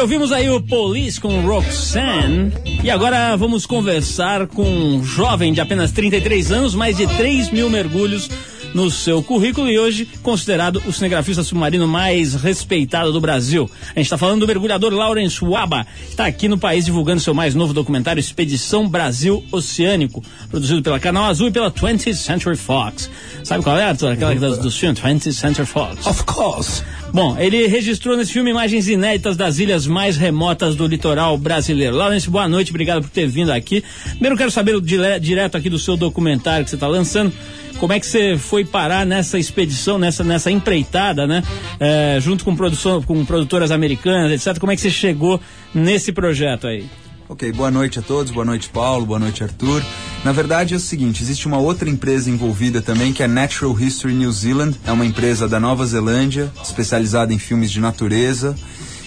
ouvimos 0.00 0.33
aí 0.33 0.49
o 0.49 0.62
Police 0.62 1.21
com 1.21 1.42
Roxanne. 1.42 2.52
E 2.83 2.90
agora 2.90 3.37
vamos 3.37 3.66
conversar 3.66 4.47
com 4.47 4.62
um 4.62 5.04
jovem 5.04 5.52
de 5.52 5.61
apenas 5.61 5.92
33 5.92 6.50
anos, 6.52 6.75
mais 6.75 6.97
de 6.97 7.07
3 7.07 7.50
mil 7.50 7.69
mergulhos 7.69 8.30
no 8.73 8.90
seu 8.90 9.23
currículo 9.23 9.69
e 9.69 9.78
hoje 9.78 10.09
considerado 10.23 10.83
o 10.87 10.92
cinegrafista 10.92 11.42
submarino 11.42 11.87
mais 11.87 12.35
respeitado 12.35 13.12
do 13.12 13.21
Brasil. 13.21 13.71
A 13.83 13.99
gente 13.99 14.07
está 14.07 14.16
falando 14.16 14.40
do 14.40 14.47
mergulhador 14.47 14.92
Lawrence 14.92 15.45
Waba, 15.45 15.85
que 15.85 16.11
está 16.11 16.26
aqui 16.26 16.49
no 16.49 16.57
país 16.57 16.87
divulgando 16.87 17.21
seu 17.21 17.35
mais 17.35 17.54
novo 17.54 17.75
documentário 17.75 18.21
Expedição 18.21 18.88
Brasil 18.88 19.45
Oceânico, 19.52 20.23
produzido 20.50 20.83
pela 20.83 20.99
Canal 20.99 21.25
Azul 21.25 21.49
e 21.49 21.52
pela 21.52 21.71
20th 21.71 22.14
Century 22.14 22.57
Fox. 22.57 23.11
Sabe 23.45 23.62
qual 23.62 23.76
é, 23.76 23.85
Arthur? 23.85 24.12
Aquela 24.12 24.35
das, 24.35 24.59
dos 24.59 24.78
filmes, 24.78 24.99
20th 24.99 25.33
Century 25.33 25.66
Fox. 25.66 26.07
Of 26.07 26.25
course. 26.25 26.83
Bom, 27.12 27.37
ele 27.38 27.67
registrou 27.67 28.17
nesse 28.17 28.33
filme 28.33 28.50
imagens 28.50 28.87
inéditas 28.88 29.37
das 29.37 29.59
ilhas 29.59 29.87
mais 29.87 30.17
remotas 30.17 30.76
do 30.76 30.87
litoral 30.87 31.37
brasileiro. 31.37 31.97
Lawrence, 31.97 32.31
boa 32.31 32.49
noite, 32.49 32.71
obrigado 32.71 33.02
por 33.02 33.11
ter 33.11 33.26
vindo 33.26 33.50
aqui. 33.50 33.83
Primeiro 34.12 34.37
quero 34.37 34.50
saber 34.50 34.81
dire- 34.81 35.19
direto 35.19 35.57
aqui 35.57 35.69
do 35.69 35.79
seu 35.79 35.97
documentário 35.97 36.64
que 36.64 36.71
você 36.71 36.76
está 36.76 36.87
lançando. 36.87 37.33
Como 37.79 37.93
é 37.93 37.99
que 37.99 38.07
você 38.07 38.37
foi 38.38 38.64
parar 38.64 39.05
nessa 39.05 39.38
expedição, 39.38 39.99
nessa, 39.99 40.23
nessa 40.23 40.50
empreitada, 40.50 41.26
né? 41.26 41.43
É, 41.81 42.19
junto 42.21 42.45
com, 42.45 42.55
produção, 42.55 43.02
com 43.02 43.25
produtoras 43.25 43.71
americanas, 43.71 44.31
etc. 44.31 44.59
Como 44.61 44.71
é 44.71 44.76
que 44.76 44.83
você 44.83 44.90
chegou 44.90 45.40
nesse 45.75 46.12
projeto 46.12 46.67
aí? 46.69 46.85
Ok, 47.29 47.50
boa 47.52 47.71
noite 47.71 47.99
a 47.99 48.02
todos, 48.02 48.31
boa 48.33 48.45
noite 48.45 48.69
Paulo, 48.69 49.07
boa 49.07 49.19
noite 49.19 49.43
Arthur. 49.43 49.83
Na 50.23 50.33
verdade 50.33 50.75
é 50.75 50.77
o 50.77 50.81
seguinte, 50.81 51.23
existe 51.23 51.47
uma 51.47 51.57
outra 51.57 51.89
empresa 51.89 52.31
envolvida 52.31 52.83
também 52.83 53.11
que 53.11 53.23
é 53.23 53.27
Natural 53.27 53.79
History 53.81 54.12
New 54.12 54.31
Zealand, 54.31 54.79
é 54.87 54.93
uma 54.93 55.07
empresa 55.07 55.49
da 55.49 55.59
Nova 55.59 55.87
Zelândia, 55.87 56.53
especializada 56.62 57.33
em 57.33 57.39
filmes 57.39 57.71
de 57.71 57.81
natureza, 57.81 58.55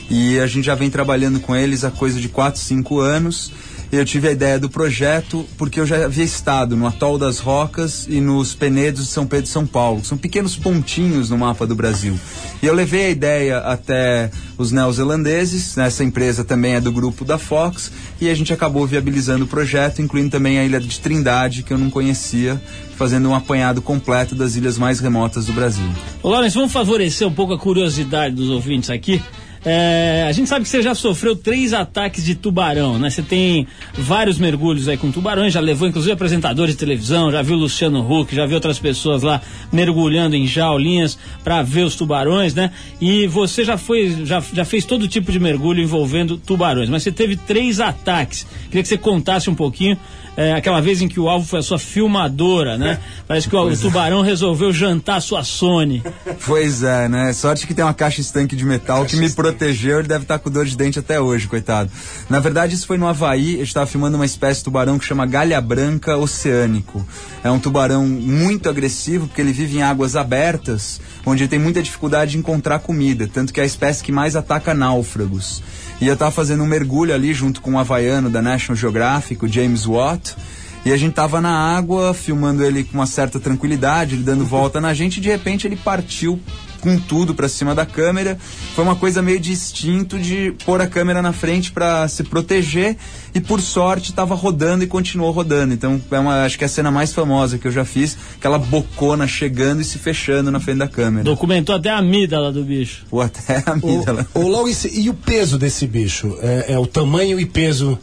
e 0.09 0.39
a 0.39 0.47
gente 0.47 0.65
já 0.65 0.73
vem 0.73 0.89
trabalhando 0.89 1.39
com 1.39 1.55
eles 1.55 1.83
há 1.83 1.91
coisa 1.91 2.19
de 2.19 2.29
4, 2.29 2.59
5 2.59 2.99
anos. 2.99 3.51
Eu 3.95 4.03
tive 4.03 4.27
a 4.27 4.31
ideia 4.31 4.57
do 4.57 4.67
projeto 4.67 5.45
porque 5.55 5.79
eu 5.79 5.85
já 5.85 6.05
havia 6.05 6.23
estado 6.23 6.75
no 6.75 6.87
Atol 6.87 7.15
das 7.15 7.37
Rocas 7.37 8.07
e 8.09 8.19
nos 8.19 8.55
Penedos 8.55 9.05
de 9.05 9.11
São 9.11 9.27
Pedro 9.27 9.45
e 9.45 9.49
São 9.49 9.67
Paulo, 9.67 10.01
que 10.01 10.07
são 10.07 10.17
pequenos 10.17 10.55
pontinhos 10.55 11.29
no 11.29 11.37
mapa 11.37 11.67
do 11.67 11.75
Brasil. 11.75 12.19
E 12.63 12.65
eu 12.65 12.73
levei 12.73 13.05
a 13.05 13.09
ideia 13.11 13.57
até 13.59 14.31
os 14.57 14.71
neozelandeses, 14.71 15.75
né, 15.75 15.85
essa 15.85 16.03
empresa 16.03 16.43
também 16.43 16.73
é 16.73 16.81
do 16.81 16.91
grupo 16.91 17.23
da 17.23 17.37
Fox, 17.37 17.91
e 18.19 18.31
a 18.31 18.33
gente 18.33 18.51
acabou 18.51 18.87
viabilizando 18.87 19.45
o 19.45 19.47
projeto, 19.47 20.01
incluindo 20.01 20.31
também 20.31 20.57
a 20.57 20.65
ilha 20.65 20.79
de 20.79 20.99
Trindade, 20.99 21.61
que 21.61 21.71
eu 21.71 21.77
não 21.77 21.91
conhecia, 21.91 22.59
fazendo 22.97 23.29
um 23.29 23.35
apanhado 23.35 23.79
completo 23.79 24.33
das 24.33 24.55
ilhas 24.55 24.75
mais 24.75 24.99
remotas 24.99 25.45
do 25.45 25.53
Brasil. 25.53 25.87
Lawrence, 26.23 26.55
vamos 26.55 26.71
favorecer 26.71 27.27
um 27.27 27.33
pouco 27.33 27.53
a 27.53 27.59
curiosidade 27.59 28.33
dos 28.33 28.49
ouvintes 28.49 28.89
aqui. 28.89 29.21
É, 29.65 30.25
a 30.27 30.31
gente 30.33 30.49
sabe 30.49 30.63
que 30.63 30.69
você 30.69 30.81
já 30.81 30.93
sofreu 30.93 31.35
três 31.35 31.73
ataques 31.73 32.25
de 32.25 32.35
tubarão, 32.35 32.99
né? 32.99 33.09
Você 33.09 33.21
tem 33.21 33.65
vários 33.93 34.37
mergulhos 34.37 34.89
aí 34.89 34.97
com 34.97 35.09
tubarões, 35.09 35.53
já 35.53 35.61
levou 35.61 35.87
inclusive 35.87 36.11
apresentadores 36.11 36.73
de 36.73 36.79
televisão, 36.79 37.31
já 37.31 37.41
viu 37.41 37.55
Luciano 37.55 38.01
Huck, 38.01 38.35
já 38.35 38.45
viu 38.45 38.55
outras 38.55 38.77
pessoas 38.77 39.23
lá 39.23 39.41
mergulhando 39.71 40.35
em 40.35 40.45
jaulinhas 40.45 41.17
para 41.43 41.61
ver 41.61 41.83
os 41.83 41.95
tubarões, 41.95 42.53
né? 42.53 42.71
E 42.99 43.25
você 43.27 43.63
já 43.63 43.77
foi, 43.77 44.25
já, 44.25 44.43
já 44.53 44.65
fez 44.65 44.83
todo 44.83 45.07
tipo 45.07 45.31
de 45.31 45.39
mergulho 45.39 45.81
envolvendo 45.81 46.37
tubarões, 46.37 46.89
mas 46.89 47.03
você 47.03 47.11
teve 47.11 47.37
três 47.37 47.79
ataques. 47.79 48.45
Queria 48.65 48.81
que 48.81 48.89
você 48.89 48.97
contasse 48.97 49.49
um 49.49 49.55
pouquinho 49.55 49.97
é, 50.35 50.53
aquela 50.53 50.81
vez 50.81 51.01
em 51.01 51.07
que 51.07 51.19
o 51.19 51.29
alvo 51.29 51.45
foi 51.45 51.59
a 51.59 51.63
sua 51.63 51.77
filmadora, 51.77 52.77
né? 52.77 52.99
Parece 53.27 53.47
que 53.47 53.55
o, 53.55 53.61
o 53.61 53.77
tubarão 53.77 54.21
resolveu 54.21 54.73
jantar 54.73 55.17
a 55.17 55.21
sua 55.21 55.43
Sony. 55.43 56.03
Pois 56.45 56.83
é, 56.83 57.07
né? 57.07 57.31
Sorte 57.33 57.67
que 57.67 57.73
tem 57.73 57.85
uma 57.85 57.93
caixa 57.93 58.21
estanque 58.21 58.55
de 58.55 58.65
metal 58.65 59.05
que 59.05 59.15
me 59.15 59.29
protegeu, 59.29 59.99
ele 59.99 60.07
deve 60.07 60.23
estar 60.23 60.39
com 60.39 60.49
dor 60.49 60.65
de 60.65 60.75
dente 60.75 60.99
até 60.99 61.19
hoje, 61.19 61.47
coitado. 61.47 61.91
Na 62.29 62.39
verdade, 62.39 62.75
isso 62.75 62.87
foi 62.87 62.97
no 62.97 63.07
Havaí, 63.07 63.57
eu 63.57 63.63
estava 63.63 63.85
filmando 63.85 64.17
uma 64.17 64.25
espécie 64.25 64.59
de 64.59 64.65
tubarão 64.65 64.97
que 64.97 65.05
chama 65.05 65.25
galha 65.25 65.59
branca 65.61 66.17
oceânico. 66.17 67.05
É 67.43 67.51
um 67.51 67.59
tubarão 67.59 68.07
muito 68.07 68.69
agressivo, 68.69 69.27
porque 69.27 69.41
ele 69.41 69.53
vive 69.53 69.77
em 69.77 69.81
águas 69.81 70.15
abertas, 70.15 70.99
onde 71.25 71.43
ele 71.43 71.49
tem 71.49 71.59
muita 71.59 71.81
dificuldade 71.81 72.31
de 72.31 72.37
encontrar 72.37 72.79
comida, 72.79 73.29
tanto 73.31 73.53
que 73.53 73.59
é 73.59 73.63
a 73.63 73.65
espécie 73.65 74.03
que 74.03 74.11
mais 74.11 74.35
ataca 74.35 74.73
náufragos. 74.73 75.61
E 76.03 76.07
eu 76.07 76.15
estava 76.15 76.31
fazendo 76.31 76.61
um 76.65 76.67
mergulho 76.67 77.13
ali 77.13 77.33
junto 77.33 77.61
com 77.61 77.71
um 77.71 77.79
havaiano 77.79 78.29
da 78.29 78.41
National 78.41 78.75
Geographic, 78.75 79.45
o 79.45 79.47
James 79.47 79.85
Watt, 79.85 80.35
e 80.83 80.91
a 80.91 80.97
gente 80.97 81.13
tava 81.13 81.39
na 81.39 81.77
água, 81.77 82.13
filmando 82.13 82.61
ele 82.61 82.83
com 82.83 82.97
uma 82.97 83.05
certa 83.05 83.39
tranquilidade, 83.39 84.15
ele 84.15 84.23
dando 84.23 84.43
volta 84.43 84.81
na 84.81 84.93
gente, 84.93 85.19
e 85.19 85.21
de 85.21 85.29
repente 85.29 85.65
ele 85.65 85.77
partiu 85.77 86.37
com 86.83 86.99
tudo 86.99 87.33
pra 87.33 87.47
cima 87.47 87.73
da 87.73 87.85
câmera. 87.85 88.37
Foi 88.75 88.83
uma 88.83 88.95
coisa 88.95 89.21
meio 89.21 89.39
de 89.39 89.53
instinto 89.53 90.19
de 90.19 90.53
pôr 90.65 90.81
a 90.81 90.87
câmera 90.87 91.21
na 91.21 91.31
frente 91.31 91.71
pra 91.71 92.05
se 92.09 92.23
proteger 92.23 92.97
e 93.33 93.39
por 93.39 93.61
sorte 93.61 94.11
tava 94.11 94.35
rodando 94.35 94.83
e 94.83 94.87
continuou 94.87 95.31
rodando. 95.31 95.73
Então 95.73 95.99
é 96.11 96.19
uma, 96.19 96.43
acho 96.43 96.57
que 96.57 96.65
é 96.65 96.67
a 96.67 96.69
cena 96.69 96.91
mais 96.91 97.13
famosa 97.13 97.57
que 97.57 97.65
eu 97.65 97.71
já 97.71 97.85
fiz, 97.85 98.17
aquela 98.37 98.59
bocona 98.59 99.25
chegando 99.25 99.81
e 99.81 99.85
se 99.85 99.97
fechando 99.97 100.51
na 100.51 100.59
frente 100.59 100.79
da 100.79 100.87
câmera. 100.87 101.23
Documentou 101.23 101.73
até 101.73 101.89
a 101.89 101.99
amígdala 101.99 102.51
do 102.51 102.65
bicho. 102.65 103.05
Ou 103.09 103.21
até 103.21 103.63
a 103.65 103.71
amígdala. 103.71 104.27
O, 104.33 104.41
o 104.41 104.47
Lawrence, 104.49 104.91
e 104.93 105.09
o 105.09 105.13
peso 105.13 105.57
desse 105.57 105.87
bicho? 105.87 106.37
É, 106.41 106.73
é 106.73 106.77
o 106.77 106.85
tamanho 106.85 107.39
e 107.39 107.45
peso 107.45 107.97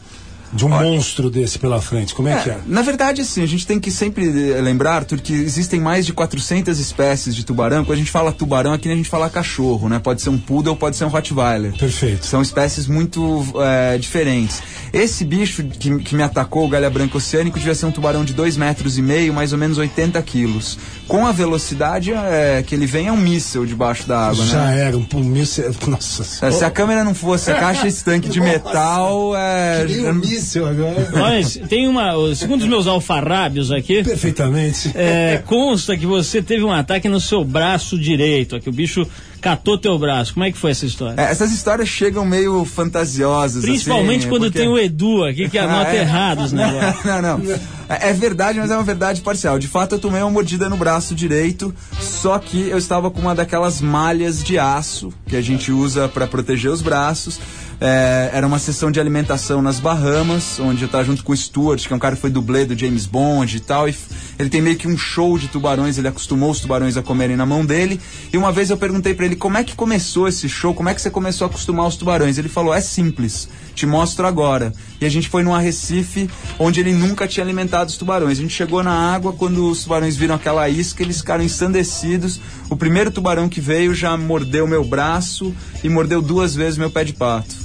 de 0.53 0.65
um 0.65 0.69
monstro 0.69 1.29
desse 1.29 1.57
pela 1.57 1.81
frente. 1.81 2.13
Como 2.13 2.27
é, 2.27 2.41
que 2.41 2.49
é? 2.49 2.59
Na 2.65 2.81
verdade, 2.81 3.23
sim, 3.25 3.41
a 3.43 3.45
gente 3.47 3.65
tem 3.65 3.79
que 3.79 3.89
sempre 3.91 4.25
eh, 4.51 4.61
lembrar, 4.61 4.95
Arthur, 4.95 5.19
que 5.19 5.33
existem 5.33 5.79
mais 5.79 6.05
de 6.05 6.13
400 6.13 6.77
espécies 6.79 7.35
de 7.35 7.45
tubarão. 7.45 7.83
Quando 7.85 7.95
a 7.95 7.99
gente 7.99 8.11
fala 8.11 8.31
tubarão, 8.31 8.73
aqui 8.73 8.89
a 8.91 8.95
gente 8.95 9.09
fala 9.09 9.29
cachorro, 9.29 9.87
né? 9.87 9.99
Pode 9.99 10.21
ser 10.21 10.29
um 10.29 10.37
poodle, 10.37 10.75
pode 10.75 10.95
ser 10.97 11.05
um 11.05 11.09
rottweiler. 11.09 11.73
Perfeito. 11.77 12.25
São 12.25 12.41
espécies 12.41 12.87
muito 12.87 13.45
eh, 13.55 13.97
diferentes. 13.97 14.61
Esse 14.93 15.23
bicho 15.23 15.63
que, 15.63 15.99
que 15.99 16.15
me 16.15 16.23
atacou, 16.23 16.65
o 16.65 16.69
galha 16.69 16.89
branca 16.89 17.17
oceânico, 17.17 17.57
devia 17.57 17.73
ser 17.73 17.85
um 17.85 17.91
tubarão 17.91 18.25
de 18.25 18.33
2 18.33 18.57
metros 18.57 18.97
e 18.97 19.01
meio, 19.01 19.33
mais 19.33 19.53
ou 19.53 19.57
menos 19.57 19.77
80 19.77 20.21
quilos. 20.23 20.77
Com 21.07 21.25
a 21.25 21.31
velocidade 21.31 22.11
eh, 22.11 22.63
que 22.65 22.75
ele 22.75 22.85
vem, 22.85 23.07
é 23.07 23.11
um 23.11 23.17
míssel 23.17 23.65
debaixo 23.65 24.07
da 24.07 24.27
água, 24.27 24.45
Já 24.45 24.65
né? 24.65 24.87
era 24.87 24.97
um 24.97 25.07
míssil. 25.23 25.71
Nossa. 25.87 26.45
Eh, 26.45 26.51
Se 26.51 26.65
a 26.65 26.69
câmera 26.69 27.03
não 27.03 27.13
fosse 27.13 27.51
a 27.51 27.55
caixa 27.55 27.87
estanque 27.87 28.27
de 28.29 28.39
metal, 28.41 29.33
é, 29.35 29.85
Que 29.87 29.97
nem 29.97 30.11
um 30.11 30.15
míssil 30.41 30.67
agora. 30.67 31.09
Lawrence, 31.13 31.59
tem 31.61 31.87
uma. 31.87 32.11
Segundo 32.35 32.61
os 32.61 32.67
meus 32.67 32.87
alfarrábios 32.87 33.71
aqui, 33.71 34.03
Perfeitamente. 34.03 34.91
é, 34.95 35.41
consta 35.45 35.95
que 35.95 36.05
você 36.05 36.41
teve 36.41 36.63
um 36.63 36.71
ataque 36.71 37.07
no 37.07 37.19
seu 37.19 37.43
braço 37.43 37.97
direito. 37.97 38.55
Aqui 38.55 38.67
o 38.69 38.73
bicho 38.73 39.05
catou 39.39 39.77
teu 39.77 39.97
braço. 39.97 40.33
Como 40.33 40.43
é 40.45 40.51
que 40.51 40.57
foi 40.57 40.71
essa 40.71 40.85
história? 40.85 41.19
É, 41.19 41.31
essas 41.31 41.51
histórias 41.51 41.87
chegam 41.87 42.25
meio 42.25 42.63
fantasiosas. 42.65 43.63
Principalmente 43.63 44.21
assim, 44.21 44.29
quando 44.29 44.43
porque- 44.43 44.59
tem 44.59 44.67
o 44.67 44.77
Edu 44.77 45.23
aqui 45.23 45.49
que 45.49 45.57
anota 45.57 45.89
Ah, 45.91 45.95
é? 45.95 45.99
errado 45.99 46.41
os 46.43 46.51
negócios. 46.53 47.05
não, 47.05 47.21
não. 47.21 47.41
É 47.89 48.09
é 48.09 48.13
verdade, 48.13 48.57
mas 48.57 48.71
é 48.71 48.75
uma 48.75 48.83
verdade 48.83 49.19
parcial. 49.21 49.59
De 49.59 49.67
fato, 49.67 49.95
eu 49.95 49.99
tomei 49.99 50.21
uma 50.21 50.29
mordida 50.31 50.69
no 50.69 50.77
braço 50.77 51.13
direito, 51.13 51.73
só 51.99 52.39
que 52.39 52.69
eu 52.69 52.77
estava 52.77 53.11
com 53.11 53.19
uma 53.19 53.35
daquelas 53.35 53.81
malhas 53.81 54.41
de 54.41 54.57
aço 54.57 55.11
que 55.27 55.35
a 55.35 55.41
gente 55.41 55.71
usa 55.73 56.07
para 56.07 56.25
proteger 56.25 56.71
os 56.71 56.81
braços. 56.81 57.37
É, 57.83 58.29
era 58.31 58.45
uma 58.45 58.59
sessão 58.59 58.91
de 58.91 58.99
alimentação 58.99 59.59
nas 59.59 59.79
Bahamas, 59.79 60.59
onde 60.59 60.83
eu 60.83 60.85
estava 60.85 61.03
junto 61.03 61.23
com 61.23 61.31
o 61.31 61.35
Stuart, 61.35 61.87
que 61.87 61.91
é 61.91 61.95
um 61.95 61.99
cara 61.99 62.13
que 62.15 62.21
foi 62.21 62.29
dublê 62.29 62.63
do 62.63 62.77
James 62.77 63.07
Bond 63.07 63.57
e 63.57 63.59
tal. 63.59 63.89
E 63.89 63.95
ele 64.37 64.49
tem 64.51 64.61
meio 64.61 64.75
que 64.75 64.87
um 64.87 64.95
show 64.95 65.35
de 65.35 65.47
tubarões, 65.47 65.97
ele 65.97 66.07
acostumou 66.07 66.51
os 66.51 66.59
tubarões 66.59 66.95
a 66.95 67.01
comerem 67.01 67.35
na 67.35 67.43
mão 67.43 67.65
dele. 67.65 67.99
E 68.31 68.37
uma 68.37 68.51
vez 68.51 68.69
eu 68.69 68.77
perguntei 68.77 69.15
para 69.15 69.25
ele 69.25 69.35
como 69.35 69.57
é 69.57 69.63
que 69.63 69.75
começou 69.75 70.27
esse 70.27 70.47
show, 70.47 70.75
como 70.75 70.89
é 70.89 70.93
que 70.93 71.01
você 71.01 71.09
começou 71.09 71.45
a 71.45 71.49
acostumar 71.49 71.87
os 71.87 71.95
tubarões. 71.95 72.37
Ele 72.37 72.49
falou: 72.49 72.71
é 72.71 72.81
simples, 72.81 73.49
te 73.73 73.85
mostro 73.85 74.25
agora. 74.27 74.73
E 74.99 75.05
a 75.05 75.09
gente 75.09 75.27
foi 75.29 75.43
num 75.43 75.53
arrecife 75.53 76.29
onde 76.59 76.79
ele 76.79 76.93
nunca 76.93 77.27
tinha 77.27 77.43
alimentado 77.43 77.89
os 77.89 77.97
tubarões. 77.97 78.37
A 78.37 78.41
gente 78.41 78.53
chegou 78.53 78.83
na 78.83 78.91
água, 79.13 79.33
quando 79.33 79.69
os 79.69 79.83
tubarões 79.83 80.15
viram 80.15 80.35
aquela 80.35 80.67
isca, 80.69 81.01
eles 81.03 81.17
ficaram 81.19 81.43
ensandecidos. 81.43 82.39
O 82.69 82.75
primeiro 82.75 83.09
tubarão 83.11 83.49
que 83.49 83.59
veio 83.61 83.93
já 83.95 84.15
mordeu 84.17 84.67
meu 84.67 84.83
braço 84.83 85.53
e 85.83 85.89
mordeu 85.89 86.21
duas 86.21 86.53
vezes 86.55 86.77
meu 86.77 86.91
pé 86.91 87.03
de 87.03 87.13
pato. 87.13 87.61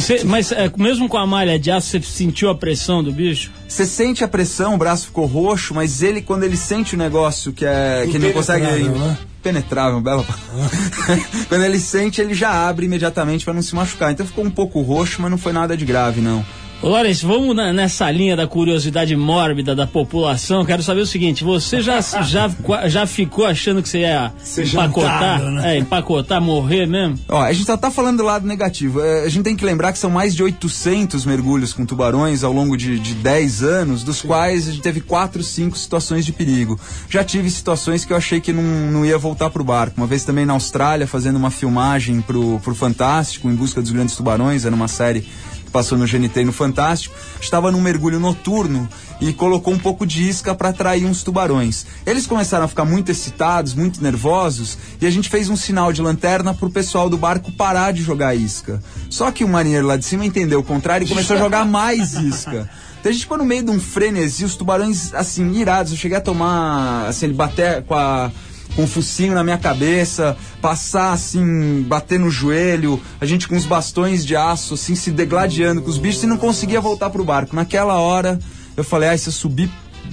Cê- 0.00 0.24
mas 0.24 0.52
é, 0.52 0.72
mesmo 0.78 1.06
com 1.06 1.18
a 1.18 1.26
malha 1.26 1.58
de 1.58 1.70
aço, 1.70 1.88
você 1.90 2.00
sentiu 2.00 2.48
a 2.48 2.54
pressão 2.54 3.04
do 3.04 3.12
bicho? 3.12 3.50
Você 3.68 3.84
sente 3.84 4.24
a 4.24 4.28
pressão, 4.28 4.74
o 4.74 4.78
braço 4.78 5.06
ficou 5.06 5.26
roxo, 5.26 5.74
mas 5.74 6.02
ele, 6.02 6.22
quando 6.22 6.44
ele 6.44 6.56
sente 6.56 6.94
o 6.94 6.98
negócio 6.98 7.52
que 7.52 7.66
é. 7.66 8.06
que 8.10 8.16
ele 8.16 8.28
não 8.28 8.32
consegue. 8.32 8.64
Impenetrável, 8.64 8.98
né? 9.06 9.18
Penetrável, 9.42 10.00
bela. 10.00 10.24
Quando 11.48 11.64
ele 11.64 11.78
sente, 11.78 12.20
ele 12.20 12.34
já 12.34 12.68
abre 12.68 12.86
imediatamente 12.86 13.44
para 13.44 13.54
não 13.54 13.62
se 13.62 13.74
machucar. 13.74 14.12
Então 14.12 14.26
ficou 14.26 14.44
um 14.44 14.50
pouco 14.50 14.80
roxo, 14.80 15.22
mas 15.22 15.30
não 15.30 15.38
foi 15.38 15.52
nada 15.52 15.76
de 15.76 15.84
grave, 15.84 16.20
não. 16.20 16.44
Lawrence, 16.80 17.26
vamos 17.26 17.56
na- 17.56 17.72
nessa 17.72 18.08
linha 18.08 18.36
da 18.36 18.46
curiosidade 18.46 19.14
mórbida 19.16 19.74
da 19.74 19.84
população. 19.84 20.64
Quero 20.64 20.80
saber 20.82 21.00
o 21.00 21.06
seguinte: 21.06 21.42
você 21.42 21.80
já, 21.82 22.00
já, 22.22 22.48
já 22.86 23.04
ficou 23.06 23.44
achando 23.44 23.82
que 23.82 23.88
você 23.88 24.00
ia 24.00 24.32
Ser 24.38 24.64
empacotar? 24.66 25.38
jantado, 25.38 25.50
né? 25.50 25.74
É, 25.74 25.78
empacotar, 25.78 26.40
morrer 26.40 26.86
mesmo? 26.86 27.18
Ó, 27.28 27.40
a 27.42 27.52
gente 27.52 27.66
só 27.66 27.76
tá 27.76 27.90
falando 27.90 28.18
do 28.18 28.22
lado 28.22 28.46
negativo. 28.46 29.00
É, 29.00 29.24
a 29.24 29.28
gente 29.28 29.42
tem 29.42 29.56
que 29.56 29.64
lembrar 29.64 29.92
que 29.92 29.98
são 29.98 30.08
mais 30.08 30.36
de 30.36 30.42
800 30.42 31.24
mergulhos 31.26 31.72
com 31.72 31.84
tubarões 31.84 32.44
ao 32.44 32.52
longo 32.52 32.76
de, 32.76 32.96
de 32.98 33.14
10 33.14 33.62
anos, 33.64 34.04
dos 34.04 34.22
quais 34.22 34.68
a 34.68 34.70
gente 34.70 34.82
teve 34.82 35.00
4, 35.00 35.42
5 35.42 35.76
situações 35.76 36.24
de 36.24 36.32
perigo. 36.32 36.78
Já 37.10 37.24
tive 37.24 37.50
situações 37.50 38.04
que 38.04 38.12
eu 38.12 38.16
achei 38.16 38.40
que 38.40 38.52
não, 38.52 38.62
não 38.62 39.04
ia 39.04 39.18
voltar 39.18 39.50
pro 39.50 39.64
barco. 39.64 39.94
Uma 39.96 40.06
vez 40.06 40.24
também 40.24 40.46
na 40.46 40.52
Austrália, 40.52 41.08
fazendo 41.08 41.36
uma 41.36 41.50
filmagem 41.50 42.20
pro, 42.20 42.60
pro 42.60 42.74
Fantástico, 42.74 43.48
em 43.50 43.54
busca 43.56 43.82
dos 43.82 43.90
grandes 43.90 44.14
tubarões, 44.14 44.64
era 44.64 44.74
uma 44.74 44.86
série 44.86 45.26
que 45.68 45.72
passou 45.72 45.96
no 45.98 46.06
GNT 46.06 46.40
e 46.40 46.44
no 46.44 46.52
Fantástico, 46.52 47.14
estava 47.40 47.70
num 47.70 47.80
mergulho 47.80 48.18
noturno 48.18 48.88
e 49.20 49.32
colocou 49.32 49.74
um 49.74 49.78
pouco 49.78 50.06
de 50.06 50.28
isca 50.28 50.54
para 50.54 50.70
atrair 50.70 51.04
uns 51.04 51.22
tubarões. 51.22 51.84
Eles 52.06 52.26
começaram 52.26 52.64
a 52.64 52.68
ficar 52.68 52.84
muito 52.84 53.10
excitados, 53.10 53.74
muito 53.74 54.02
nervosos, 54.02 54.78
e 55.00 55.06
a 55.06 55.10
gente 55.10 55.28
fez 55.28 55.48
um 55.48 55.56
sinal 55.56 55.92
de 55.92 56.00
lanterna 56.00 56.54
pro 56.54 56.70
pessoal 56.70 57.10
do 57.10 57.18
barco 57.18 57.52
parar 57.52 57.92
de 57.92 58.02
jogar 58.02 58.34
isca. 58.34 58.82
Só 59.10 59.30
que 59.30 59.44
o 59.44 59.48
marinheiro 59.48 59.86
lá 59.86 59.96
de 59.96 60.04
cima 60.04 60.24
entendeu 60.24 60.60
o 60.60 60.64
contrário 60.64 61.04
e 61.04 61.08
começou 61.08 61.36
a 61.36 61.38
jogar 61.38 61.64
mais 61.66 62.14
isca. 62.14 62.68
Então 63.00 63.10
a 63.10 63.12
gente 63.12 63.22
ficou 63.22 63.38
no 63.38 63.44
meio 63.44 63.62
de 63.62 63.70
um 63.70 63.78
frenesi, 63.78 64.44
os 64.44 64.56
tubarões, 64.56 65.14
assim, 65.14 65.52
irados. 65.52 65.92
Eu 65.92 65.98
cheguei 65.98 66.16
a 66.16 66.20
tomar, 66.20 67.06
assim, 67.06 67.26
ele 67.26 67.34
bater 67.34 67.82
com 67.82 67.94
a 67.94 68.30
com 68.78 68.84
um 68.84 68.86
focinho 68.86 69.34
na 69.34 69.42
minha 69.42 69.58
cabeça, 69.58 70.36
passar 70.62 71.10
assim, 71.10 71.82
bater 71.82 72.16
no 72.16 72.30
joelho, 72.30 73.02
a 73.20 73.26
gente 73.26 73.48
com 73.48 73.56
os 73.56 73.66
bastões 73.66 74.24
de 74.24 74.36
aço, 74.36 74.74
assim, 74.74 74.94
se 74.94 75.10
degladiando 75.10 75.82
com 75.82 75.90
os 75.90 75.98
bichos 75.98 76.22
e 76.22 76.28
não 76.28 76.36
conseguia 76.36 76.80
voltar 76.80 77.10
pro 77.10 77.24
barco. 77.24 77.56
Naquela 77.56 77.96
hora, 77.96 78.38
eu 78.76 78.84
falei, 78.84 79.08
ah, 79.08 79.18
se 79.18 79.30
eu 79.30 79.32
subir 79.32 79.68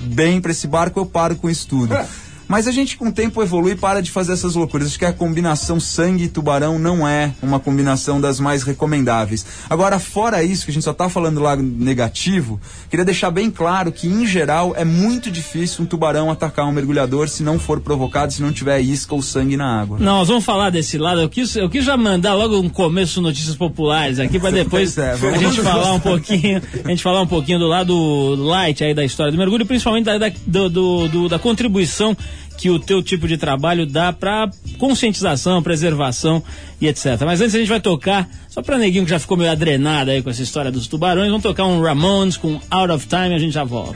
bem 0.08 0.42
pra 0.42 0.50
esse 0.50 0.66
barco, 0.66 1.00
eu 1.00 1.06
paro 1.06 1.36
com 1.36 1.48
isso 1.48 1.68
tudo. 1.68 1.96
Mas 2.48 2.68
a 2.68 2.72
gente 2.72 2.96
com 2.98 3.08
o 3.08 3.12
tempo 3.12 3.42
evolui 3.42 3.72
e 3.72 3.76
para 3.76 4.02
de 4.02 4.12
fazer 4.12 4.34
essas 4.34 4.56
loucuras. 4.56 4.88
Acho 4.88 5.00
que 5.00 5.06
a 5.06 5.14
combinação 5.14 5.80
sangue 5.80 6.26
e 6.26 6.28
tubarão 6.28 6.78
não 6.78 7.08
é 7.08 7.32
uma 7.42 7.60
combinação 7.60 8.22
das 8.22 8.40
mais 8.40 8.64
recomendáveis. 8.64 9.46
Agora, 9.70 10.00
fora 10.00 10.44
isso, 10.44 10.66
que 10.66 10.72
a 10.72 10.74
gente 10.74 10.84
só 10.84 10.94
tá 10.94 11.10
falando 11.10 11.40
lá 11.40 11.56
negativo, 11.56 12.60
queria 12.90 13.06
deixar 13.06 13.32
bem 13.32 13.50
claro 13.50 13.92
que, 13.92 14.08
em 14.08 14.26
geral, 14.28 14.74
é 14.76 14.84
muito 14.86 15.32
difícil 15.32 15.84
um 15.84 15.88
tubarão 15.88 16.30
atacar 16.30 16.66
um 16.68 16.72
mergulhador 16.72 17.28
se 17.30 17.42
não 17.44 17.58
for 17.58 17.80
provocado, 17.80 18.32
se 18.34 18.42
não 18.42 18.52
tiver 18.52 18.80
isca 18.82 19.16
ou 19.16 19.22
sangue 19.22 19.58
na 19.58 19.80
água. 19.82 19.98
Não, 20.00 20.18
nós 20.20 20.28
vamos 20.28 20.44
falar 20.46 20.70
desse 20.70 20.98
lado. 20.98 21.22
Eu 21.22 21.30
quis, 21.30 21.56
eu 21.56 21.70
quis 21.70 21.84
já 21.84 21.98
mandar 21.98 22.34
logo 22.36 22.60
um 22.60 22.70
começo 22.70 23.22
notícias 23.22 23.56
populares 23.56 24.20
aqui 24.20 24.40
para 24.40 24.52
depois 24.56 24.94
Pois 24.96 24.98
é, 24.98 25.12
a 25.12 25.38
gente 25.38 25.62
falar 25.64 25.94
um 25.94 26.00
pouquinho, 26.00 26.62
a 26.84 26.90
gente 26.90 27.02
falar 27.02 27.22
um 27.22 27.28
pouquinho 27.28 27.60
do 27.60 27.68
lado 27.68 28.36
light 28.36 28.84
aí 28.84 28.94
da 28.94 29.04
história 29.04 29.32
do 29.32 29.38
mergulho, 29.38 29.66
principalmente 29.66 30.06
da, 30.06 30.18
da, 30.18 30.30
do- 30.46 30.70
do- 30.70 31.08
do- 31.08 31.30
da 31.30 31.40
contribuição 31.40 32.16
que 32.58 32.70
o 32.70 32.80
teu 32.80 33.04
tipo 33.04 33.28
de 33.28 33.38
trabalho 33.38 33.86
dá 33.86 34.14
para 34.14 34.50
conscientização, 34.78 35.62
preservação 35.62 36.42
e 36.80 36.88
etc. 36.88 37.22
Mas 37.26 37.42
antes 37.42 37.56
a 37.56 37.60
gente 37.60 37.68
vai 37.68 37.80
tocar, 37.80 38.30
só 38.50 38.62
para 38.62 38.78
neguinho 38.78 39.04
que 39.04 39.12
já 39.12 39.20
ficou 39.20 39.38
meio 39.38 39.52
adrenado 39.52 40.12
aí 40.12 40.22
com 40.22 40.30
essa 40.30 40.42
história 40.42 40.72
dos 40.72 40.88
tubarões, 40.88 41.28
vamos 41.28 41.44
tocar 41.44 41.66
um 41.66 41.82
Ramones 41.82 42.38
com 42.38 42.60
Out 42.70 42.92
of 42.94 43.08
Time 43.08 43.30
e 43.32 43.36
a 43.36 43.40
gente 43.40 43.54
já 43.54 43.64
volta. 43.64 43.96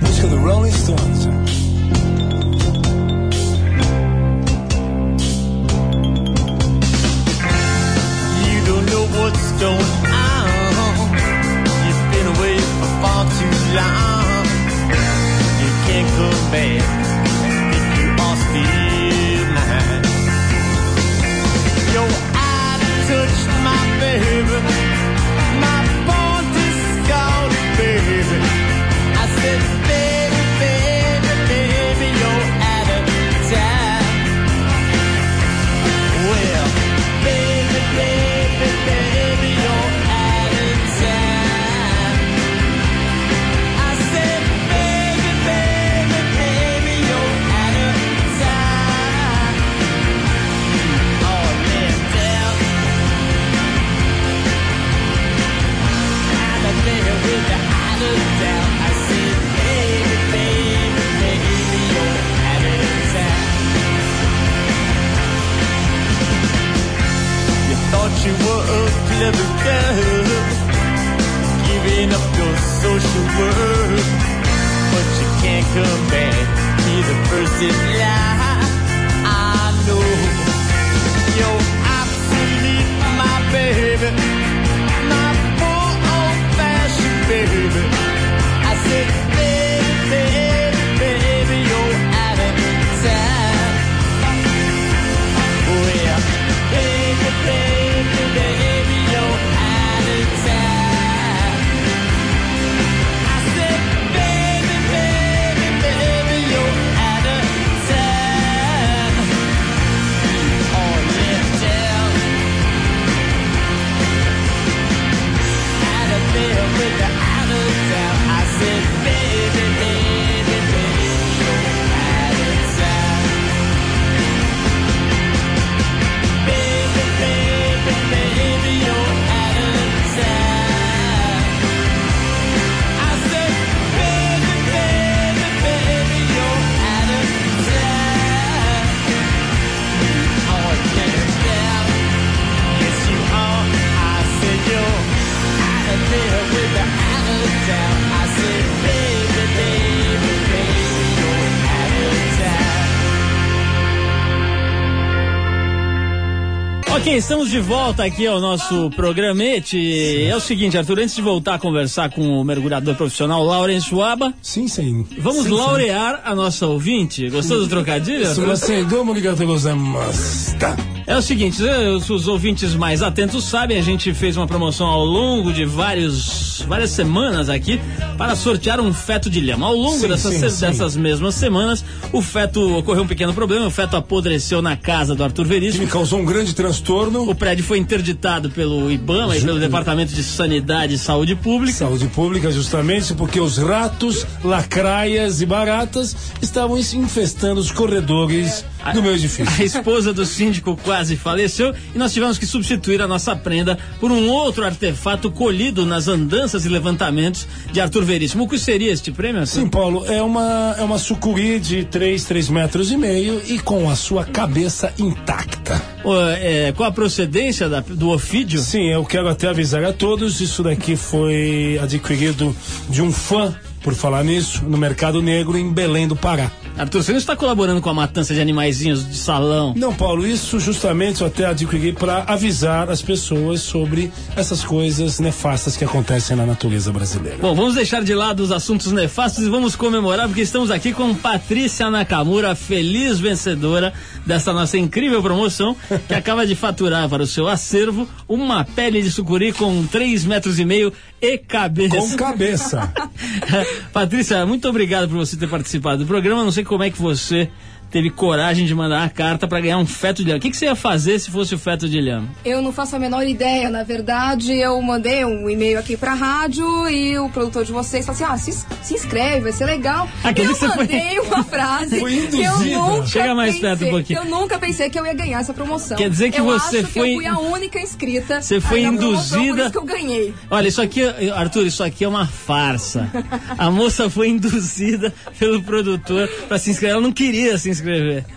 Ok, 157.10 157.17
estamos 157.17 157.50
de 157.50 157.60
volta 157.60 158.04
aqui 158.04 158.28
ao 158.28 158.39
nosso 158.39 158.91
programete. 158.91 160.28
É 160.28 160.36
o 160.36 160.39
seguinte, 160.39 160.78
Arthur, 160.78 161.00
antes 161.00 161.15
de 161.15 161.24
voltar 161.24 161.56
a 161.56 161.60
conversar 161.60 162.12
com 162.12 162.39
o 162.39 162.43
mergulhador 162.43 162.93
profissional 162.93 163.43
Lawrence 163.43 163.91
Waba, 163.91 164.32
Sim, 164.43 164.67
sim. 164.67 165.04
vamos 165.17 165.45
sim, 165.45 165.50
sim. 165.50 165.56
laurear 165.56 166.22
a 166.24 166.36
nossa 166.36 166.67
ouvinte. 166.67 167.28
Gostou 167.32 167.58
do 167.62 167.67
trocadilho? 167.67 168.26
Se 168.26 168.39
Arthur? 168.39 168.45
você 168.45 168.84
domo 168.84 169.12
ligato 169.12 169.43
gozaimasu. 169.43 170.56
Tá. 170.60 170.78
É 171.10 171.17
o 171.17 171.24
seguinte, 171.24 171.67
eh, 171.67 171.89
os, 171.89 172.08
os 172.12 172.28
ouvintes 172.28 172.76
mais 172.76 173.02
atentos 173.02 173.43
sabem, 173.45 173.80
a 173.80 173.82
gente 173.82 174.13
fez 174.13 174.38
uma 174.38 174.45
promoção 174.45 174.86
ao 174.86 175.04
longo 175.04 175.52
de 175.52 175.65
vários, 175.65 176.63
várias 176.67 176.91
semanas 176.91 177.50
aqui 177.50 177.82
para 178.15 178.36
sortear 178.36 178.80
um 178.80 178.93
feto 178.93 179.28
de 179.28 179.39
lhama. 179.41 179.65
Ao 179.65 179.74
longo 179.74 179.98
Sim, 180.02 180.08
dessas, 180.08 180.34
sim, 180.36 180.39
se- 180.41 180.50
sim. 180.52 180.65
dessas 180.67 180.95
mesmas 180.95 181.34
semanas, 181.34 181.84
o 182.13 182.22
feto 182.22 182.78
ocorreu 182.78 183.02
um 183.02 183.08
pequeno 183.08 183.34
problema, 183.34 183.65
o 183.65 183.72
feto 183.72 183.98
apodreceu 183.98 184.62
na 184.62 184.78
casa 184.78 185.15
do 185.15 185.24
Arthur 185.24 185.45
Que 185.45 185.50
Veríssimo. 185.50 185.86
me 185.86 185.89
causou 185.89 186.19
um 186.19 186.26
grande 186.26 186.54
transtorno. 186.54 187.28
O 187.28 187.34
prédio 187.34 187.65
foi 187.65 187.80
interditado 187.80 188.52
pelo 188.52 188.91
IBAMA 188.91 189.36
e 189.36 189.41
pelo 189.41 189.60
Departamento 189.60 190.13
de 190.13 190.22
Sanidade 190.22 190.93
e 190.93 190.98
Saúde 191.00 191.36
Pública. 191.36 191.76
Saúde 191.76 192.06
pública, 192.06 192.52
justamente 192.52 193.15
porque 193.15 193.39
os 193.39 193.58
ratos, 193.58 194.28
lacraias 194.43 195.41
e 195.41 195.45
baratas 195.48 196.15
estavam 196.39 196.78
infestando 196.78 197.60
os 197.60 197.72
corredores 197.72 198.63
do 198.93 199.02
meu 199.02 199.13
A 199.13 199.15
edifício. 199.15 199.65
esposa 199.65 200.13
do 200.13 200.24
síndico 200.24 200.78
quase 200.84 200.98
faleceu 201.15 201.73
e 201.93 201.97
nós 201.97 202.13
tivemos 202.13 202.38
que 202.38 202.45
substituir 202.45 203.01
a 203.01 203.07
nossa 203.07 203.35
prenda 203.35 203.77
por 203.99 204.12
um 204.12 204.29
outro 204.29 204.65
artefato 204.65 205.31
colhido 205.31 205.85
nas 205.85 206.07
andanças 206.07 206.65
e 206.65 206.69
levantamentos 206.69 207.47
de 207.71 207.79
Arthur 207.79 208.03
Veríssimo. 208.03 208.43
O 208.43 208.47
que 208.47 208.57
seria 208.59 208.91
este 208.91 209.12
prêmio? 209.12 209.41
Arthur? 209.41 209.53
Sim, 209.62 209.67
Paulo, 209.67 210.05
é 210.05 210.21
uma, 210.21 210.75
é 210.77 210.83
uma 210.83 210.97
sucuri 210.97 211.59
de 211.59 211.85
3, 211.85 212.23
3 212.25 212.49
metros 212.49 212.91
e 212.91 212.97
meio 212.97 213.41
e 213.47 213.59
com 213.59 213.89
a 213.89 213.95
sua 213.95 214.23
cabeça 214.25 214.93
intacta. 214.97 215.81
Ô, 216.03 216.15
é, 216.29 216.71
qual 216.75 216.89
a 216.89 216.91
procedência 216.91 217.67
da- 217.69 217.81
do 217.81 218.09
ofídio? 218.09 218.59
Sim, 218.62 218.89
eu 218.89 219.03
quero 219.05 219.27
até 219.27 219.47
avisar 219.47 219.83
a 219.83 219.91
todos, 219.93 220.39
isso 220.41 220.63
daqui 220.63 220.95
foi 220.95 221.79
adquirido 221.81 222.55
de 222.89 223.01
um 223.01 223.12
fã, 223.12 223.53
por 223.82 223.94
falar 223.94 224.24
nisso, 224.24 224.63
no 224.65 224.78
Mercado 224.78 225.22
Negro 225.22 225.58
em 225.58 225.72
Belém 225.72 226.08
do 226.08 226.15
Pará. 226.15 226.52
Arthur, 226.78 227.04
você 227.04 227.12
não 227.12 227.20
está 227.20 227.36
colaborando 227.36 227.82
com 227.82 227.89
a 227.89 227.94
matança 227.94 228.34
de 228.34 228.39
animaizinhos 228.39 229.06
de 229.06 229.18
salão? 229.18 229.74
Não, 229.76 229.94
Paulo, 229.94 230.26
isso 230.26 230.60
justamente 230.62 231.20
eu 231.20 231.28
até 231.28 231.46
adquiri 231.46 231.92
para 231.92 232.24
avisar 232.26 232.89
as 232.89 233.02
pessoas 233.02 233.60
sobre 233.62 234.10
essas 234.34 234.63
coisas 234.63 235.20
nefastas 235.20 235.76
que 235.76 235.84
acontecem 235.84 236.38
na 236.38 236.46
natureza 236.46 236.92
brasileira. 236.92 237.38
Bom, 237.42 237.54
vamos 237.54 237.76
deixar 237.76 238.02
de 238.02 238.13
lado 238.13 238.42
os 238.42 238.52
assuntos 238.52 238.94
nefastos 238.94 239.46
e 239.46 239.50
vamos 239.50 239.76
comemorar 239.76 240.28
porque 240.28 240.42
estamos 240.42 240.72
aqui 240.72 240.94
com 240.94 241.13
Patrícia 241.13 241.89
Nakamura, 241.89 242.56
feliz 242.56 243.20
vencedora 243.20 243.94
dessa 244.26 244.54
nossa 244.54 244.78
incrível 244.78 245.22
promoção, 245.22 245.76
que 246.08 246.13
acaba 246.13 246.48
de 246.48 246.56
faturar 246.56 247.10
para 247.10 247.24
o 247.24 247.28
seu 247.28 247.48
acervo 247.48 248.08
uma 248.28 248.63
pele 248.63 249.02
de 249.02 249.12
sucuri 249.12 249.52
com 249.52 249.86
3 249.86 250.24
metros 250.24 250.60
e 250.60 250.63
meio 250.63 250.94
e 251.21 251.38
cabeça. 251.38 251.97
Com 251.97 252.17
cabeça. 252.17 252.93
Patrícia, 253.91 254.45
muito 254.45 254.67
obrigado 254.67 255.10
por 255.10 255.17
você 255.17 255.36
ter 255.36 255.47
participado 255.47 256.03
do 256.03 256.08
programa. 256.08 256.43
Não 256.43 256.51
sei 256.51 256.63
como 256.63 256.84
é 256.84 256.89
que 256.89 257.01
você 257.01 257.49
teve 257.89 258.10
coragem 258.10 258.65
de 258.65 258.73
mandar 258.75 258.99
uma 259.02 259.10
carta 259.10 259.47
para 259.47 259.60
ganhar 259.62 259.78
um 259.78 259.86
feto 259.86 260.17
de 260.23 260.25
lhama. 260.30 260.38
O 260.38 260.41
que, 260.41 260.49
que 260.52 260.58
você 260.58 260.65
ia 260.65 260.75
fazer 260.75 261.19
se 261.19 261.30
fosse 261.32 261.56
o 261.56 261.60
feto 261.60 261.88
de 261.89 261.99
lhama? 261.99 262.28
Eu 262.45 262.62
não 262.62 262.71
faço 262.71 262.95
a 262.95 262.99
menor 262.99 263.25
ideia, 263.28 263.69
na 263.69 263.84
verdade, 263.84 264.54
eu 264.54 264.80
mandei 264.82 265.25
um 265.25 265.49
e-mail 265.49 265.80
aqui 265.80 265.97
pra 265.97 266.13
rádio 266.13 266.65
e 266.89 267.17
o 267.17 267.30
produtor 267.30 267.65
de 267.65 267.71
vocês 267.71 268.06
falou 268.06 268.21
assim: 268.21 268.34
ah, 268.34 268.38
se, 268.38 268.65
se 268.84 268.93
inscreve, 268.93 269.41
vai 269.41 269.52
ser 269.52 269.65
legal. 269.65 270.08
Ah, 270.23 270.34
quer 270.34 270.45
eu 270.45 270.56
você 270.56 270.67
foi- 270.67 270.78
mandei 270.78 271.19
uma 271.19 271.43
frase 271.43 271.99
Foi 271.99 272.12
que 272.28 272.41
eu 272.41 272.54
induzida. 272.54 272.78
nunca 272.78 273.08
Chega 273.08 273.36
mais 273.36 273.54
pensei, 273.56 273.69
perto 273.69 273.86
um 273.86 273.89
pouquinho. 273.89 274.19
Eu 274.19 274.25
nunca 274.25 274.60
pensei 274.60 274.89
que 274.89 274.99
eu 274.99 275.06
ia 275.06 275.13
ganhar 275.13 275.39
essa 275.39 275.54
promoção. 275.54 275.97
Quer 275.97 276.10
dizer 276.10 276.32
que 276.32 276.39
eu 276.39 276.45
você 276.45 276.78
acho 276.80 276.88
foi- 276.88 276.91
Que 276.91 276.99
eu 276.99 277.15
fui 277.15 277.25
a 277.25 277.39
única 277.39 277.80
inscrita. 277.80 278.41
Você 278.41 278.60
foi 278.62 278.82
na 278.82 278.91
promoção, 278.93 279.39
induzida- 279.43 279.54
Por 279.56 279.60
isso 279.62 279.71
que 279.71 279.78
eu 279.78 279.84
ganhei. 279.86 280.34
Olha, 280.49 280.67
isso 280.67 280.82
aqui, 280.82 281.02
Arthur, 281.36 281.65
isso 281.65 281.84
aqui 281.84 282.04
é 282.04 282.08
uma 282.08 282.28
farsa. 282.28 283.10
A 283.58 283.69
moça 283.71 284.10
foi 284.10 284.30
induzida 284.30 285.13
pelo 285.38 285.62
produtor 285.63 286.28
para 286.47 286.58
se 286.60 286.69
inscrever. 286.71 286.93
Ela 286.95 287.02
não 287.02 287.12
queria 287.12 287.58
se 287.58 287.69
inscrever. 287.69 287.79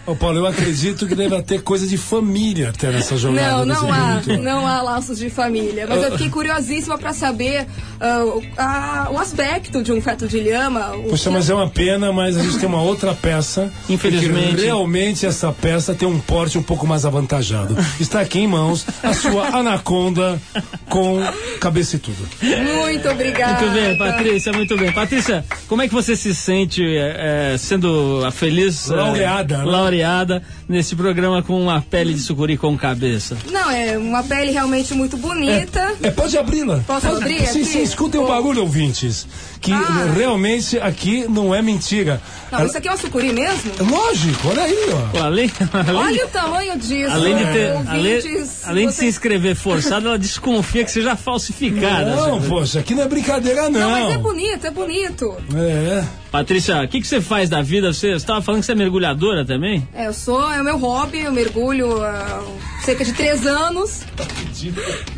Ô, 0.07 0.15
Paulo, 0.15 0.39
eu 0.39 0.47
acredito 0.47 1.07
que 1.07 1.15
deve 1.15 1.43
ter 1.43 1.63
coisa 1.63 1.87
de 1.87 1.97
família 1.97 2.71
até 2.71 2.91
nessa 2.91 3.17
jornada. 3.17 3.65
Não, 3.65 3.83
não 3.83 3.93
há, 3.93 4.23
não 4.41 4.67
há 4.67 4.83
laços 4.83 5.19
de 5.19 5.29
família. 5.31 5.87
Mas 5.89 6.03
eu 6.03 6.13
fiquei 6.13 6.29
curiosíssima 6.31 6.97
pra 6.99 7.13
saber 7.13 7.67
o- 8.01 8.43
a- 8.57 9.09
o 9.13 9.19
aspecto 9.19 9.83
de 9.83 9.93
um 9.93 10.01
feto 10.01 10.27
de 10.29 10.41
lhama. 10.41 10.93
Poxa, 11.09 11.25
que- 11.31 11.37
mas 11.37 11.49
é 11.51 11.55
uma 11.55 11.69
pena, 11.69 12.13
mas 12.13 12.37
a 12.37 12.43
gente 12.43 12.59
tem 12.59 12.69
uma 12.69 12.83
outra 12.83 13.15
peça. 13.15 13.71
Infelizmente. 13.89 14.63
realmente 14.63 15.27
essa 15.27 15.53
peça 15.53 15.95
tem 15.95 16.07
um 16.09 16.19
porte 16.19 16.59
um 16.59 16.63
pouco 16.63 16.87
mais 16.87 17.05
avantajado. 17.05 17.77
Está 18.01 18.21
aqui 18.21 18.41
em 18.41 18.47
mãos 18.47 18.85
a 19.03 19.13
sua 19.15 19.49
anaconda 19.49 20.41
com 20.89 21.21
cabeça 21.61 21.97
e 21.97 21.99
tudo. 21.99 22.29
Muito 22.43 23.09
obrigada. 23.09 23.61
Muito 23.67 23.75
bem, 23.75 23.97
Patrícia, 23.97 24.53
muito 24.53 24.77
bem. 24.77 24.93
Patrícia, 24.93 25.45
como 25.69 25.83
é 25.83 25.89
que 25.89 25.95
você 25.95 26.17
se 26.17 26.35
sente 26.35 26.83
eh, 26.85 27.57
sendo 27.59 28.23
a 28.27 28.31
feliz 28.31 28.91
eh, 28.91 28.95
Laureada, 29.33 29.59
né? 29.59 29.65
laureada 29.65 30.43
nesse 30.69 30.95
programa 30.97 31.43
com 31.43 31.61
uma 31.61 31.81
pele 31.83 32.15
de 32.15 32.21
sucuri 32.21 32.57
com 32.57 32.77
cabeça? 32.77 33.37
Não, 33.51 33.71
é 33.71 33.97
uma 33.99 34.23
pele 34.23 34.53
realmente 34.53 34.95
muito 34.95 35.17
bonita. 35.17 35.95
É, 36.03 36.11
pode 36.11 36.37
abri-la. 36.37 36.81
Posso 36.87 37.07
abrir 37.09 37.39
Sim, 37.47 37.61
aqui? 37.61 37.65
sim, 37.65 37.83
escutem 37.83 38.21
o 38.21 38.25
Bom. 38.25 38.29
barulho, 38.31 38.63
ouvintes. 38.63 39.27
Que 39.61 39.73
Ah. 39.73 40.13
realmente 40.15 40.79
aqui 40.79 41.27
não 41.29 41.55
é 41.55 41.63
mentira. 41.63 42.21
Não, 42.51 42.67
isso 42.67 42.77
aqui 42.77 42.89
é 42.89 42.91
uma 42.91 42.97
sucuri 42.97 43.33
mesmo? 43.33 43.71
Lógico, 43.81 44.49
olha 44.49 44.63
aí, 44.65 44.87
ó. 44.93 45.09
Pô, 45.11 45.19
além, 45.25 45.51
além, 45.73 45.97
Olha 45.97 46.27
o 46.27 46.29
tamanho 46.29 46.79
disso. 46.79 47.11
além 47.13 47.37
de 47.37 47.45
ter, 47.45 47.71
além, 47.89 48.17
Ouvintes, 48.17 48.69
além 48.69 48.87
de 48.89 48.95
se 48.95 49.07
inscrever 49.07 49.55
forçado, 49.55 50.09
ela 50.09 50.19
desconfia 50.19 50.85
que 50.85 50.91
seja 50.91 51.15
falsificada. 51.17 52.17
Não, 52.17 52.43
poxa, 52.43 52.81
aqui 52.81 52.95
não 52.95 53.05
é 53.05 53.09
brincadeira, 53.09 53.71
não. 53.71 53.81
Não, 53.81 53.91
mas 53.91 54.15
é 54.15 54.19
bonito, 54.19 54.67
é 54.67 54.71
bonito. 54.71 55.37
É. 55.55 56.05
Patrícia, 56.33 56.83
o 56.83 56.89
que, 56.89 56.99
que 56.99 57.07
você 57.07 57.21
faz 57.21 57.51
da 57.51 57.61
vida? 57.61 57.93
Você 57.93 58.13
estava 58.13 58.41
falando 58.41 58.61
que 58.61 58.67
você 58.67 58.73
é 58.73 58.75
mergulhadora 58.75 59.45
também? 59.45 59.87
É, 59.93 60.07
eu 60.07 60.15
sou, 60.15 60.51
é 60.51 60.63
o 60.63 60.65
meu 60.65 60.79
hobby, 60.79 61.21
eu 61.21 61.31
mergulho 61.31 62.03
há 62.03 62.43
cerca 62.85 63.05
de 63.05 63.13
três 63.13 63.47
anos. 63.47 64.01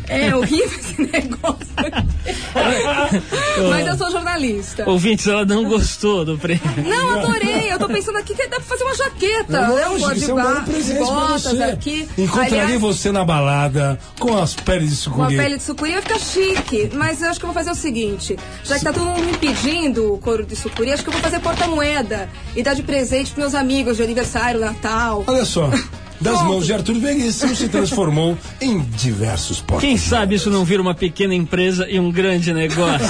É 0.07 0.35
horrível 0.35 0.79
esse 0.79 1.01
negócio. 1.01 1.67
Mas 3.69 3.87
eu 3.87 3.97
sou 3.97 4.11
jornalista. 4.11 4.89
Ouvintes, 4.89 5.27
ela 5.27 5.45
não 5.45 5.63
gostou 5.65 6.25
do 6.25 6.37
prêmio. 6.37 6.61
Não, 6.87 7.19
adorei. 7.19 7.71
Eu 7.71 7.77
tô 7.79 7.87
pensando 7.87 8.17
aqui 8.17 8.33
que 8.35 8.47
dá 8.47 8.57
pra 8.57 8.65
fazer 8.65 8.83
uma 8.83 8.95
jaqueta. 8.95 9.67
né? 9.67 9.87
Um 9.89 9.97
de 10.13 10.17
isso 10.19 10.31
é 10.31 10.33
um 10.33 10.37
bar, 10.37 10.63
pra 10.65 10.73
botas 11.05 11.41
você. 11.43 11.63
aqui. 11.63 12.09
Encontraria 12.17 12.63
Aliás, 12.63 12.81
você 12.81 13.11
na 13.11 13.23
balada 13.25 13.99
com 14.19 14.37
as 14.37 14.53
peles 14.55 15.01
de 15.01 15.09
Uma 15.09 15.25
sucuri. 15.25 15.37
pele 15.37 15.57
de 15.57 15.63
sucuri 15.63 15.91
vai 15.93 16.01
ficar 16.01 16.19
chique, 16.19 16.89
mas 16.93 17.21
eu 17.21 17.29
acho 17.29 17.39
que 17.39 17.45
eu 17.45 17.51
vou 17.51 17.53
fazer 17.53 17.71
o 17.71 17.75
seguinte: 17.75 18.37
já 18.63 18.77
que 18.77 18.83
tá 18.83 18.93
todo 18.93 19.05
mundo 19.05 19.23
me 19.25 19.37
pedindo 19.37 20.13
o 20.13 20.17
couro 20.17 20.45
de 20.45 20.55
sucuri, 20.55 20.91
acho 20.91 21.03
que 21.03 21.09
eu 21.09 21.13
vou 21.13 21.21
fazer 21.21 21.39
porta-moeda 21.39 22.29
e 22.55 22.63
dar 22.63 22.73
de 22.73 22.83
presente 22.83 23.31
pros 23.31 23.37
meus 23.51 23.55
amigos 23.55 23.97
de 23.97 24.03
aniversário, 24.03 24.59
Natal. 24.59 25.23
Olha 25.27 25.45
só, 25.45 25.69
das 26.21 26.33
Pronto. 26.35 26.49
mãos 26.49 26.65
de 26.65 26.73
Arthur 26.73 26.95
Veríssimo 26.99 27.55
se 27.55 27.67
transformou 27.67 28.37
em 28.61 28.79
diversos 28.79 29.59
portos. 29.61 29.87
Quem 29.87 29.97
sabe 29.97 30.35
isso 30.35 30.49
não 30.49 30.63
vira 30.65 30.81
uma 30.81 30.93
pequena 30.95 31.33
empresa 31.35 31.87
e 31.89 31.99
um 31.99 32.11
grande 32.11 32.53
negócio. 32.53 33.05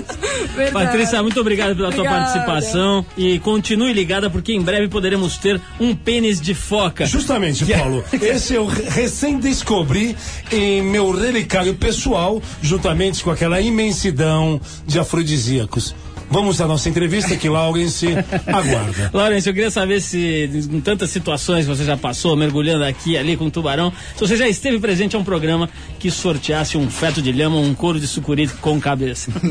Patrícia, 0.72 1.22
muito 1.22 1.40
obrigado 1.40 1.76
pela 1.76 1.90
tua 1.90 2.00
Obrigada. 2.04 2.24
participação 2.32 3.04
e 3.16 3.38
continue 3.38 3.92
ligada 3.92 4.28
porque 4.30 4.52
em 4.52 4.60
breve 4.60 4.88
poderemos 4.88 5.36
ter 5.36 5.60
um 5.78 5.94
pênis 5.94 6.40
de 6.40 6.54
foca. 6.54 7.06
Justamente, 7.06 7.64
Paulo. 7.64 8.04
Esse 8.12 8.54
eu 8.54 8.66
re- 8.66 8.84
recém 8.88 9.38
descobri 9.38 10.16
em 10.52 10.82
meu 10.82 11.10
relicário 11.12 11.74
pessoal, 11.74 12.42
juntamente 12.62 13.22
com 13.22 13.30
aquela 13.30 13.60
imensidão 13.60 14.60
de 14.86 14.98
afrodisíacos. 14.98 15.94
Vamos 16.30 16.60
à 16.60 16.66
nossa 16.66 16.88
entrevista 16.88 17.34
que 17.36 17.48
Laurence 17.48 18.06
aguarda. 18.46 19.10
Laurence, 19.14 19.48
eu 19.48 19.52
queria 19.54 19.70
saber 19.70 20.00
se, 20.00 20.48
em 20.70 20.80
tantas 20.80 21.10
situações 21.10 21.66
que 21.66 21.68
você 21.74 21.84
já 21.84 21.96
passou, 21.96 22.36
mergulhando 22.36 22.84
aqui 22.84 23.16
ali 23.18 23.36
com 23.36 23.50
tubarão, 23.50 23.92
se 24.14 24.20
você 24.20 24.36
já 24.36 24.48
esteve 24.48 24.78
presente 24.78 25.16
a 25.16 25.18
um 25.18 25.24
programa 25.24 25.68
que 25.98 26.10
sorteasse 26.10 26.76
um 26.78 26.88
feto 26.88 27.20
de 27.20 27.32
lhama 27.32 27.56
ou 27.56 27.64
um 27.64 27.74
couro 27.74 27.98
de 27.98 28.06
sucuri 28.06 28.46
com 28.60 28.80
cabeça. 28.80 29.30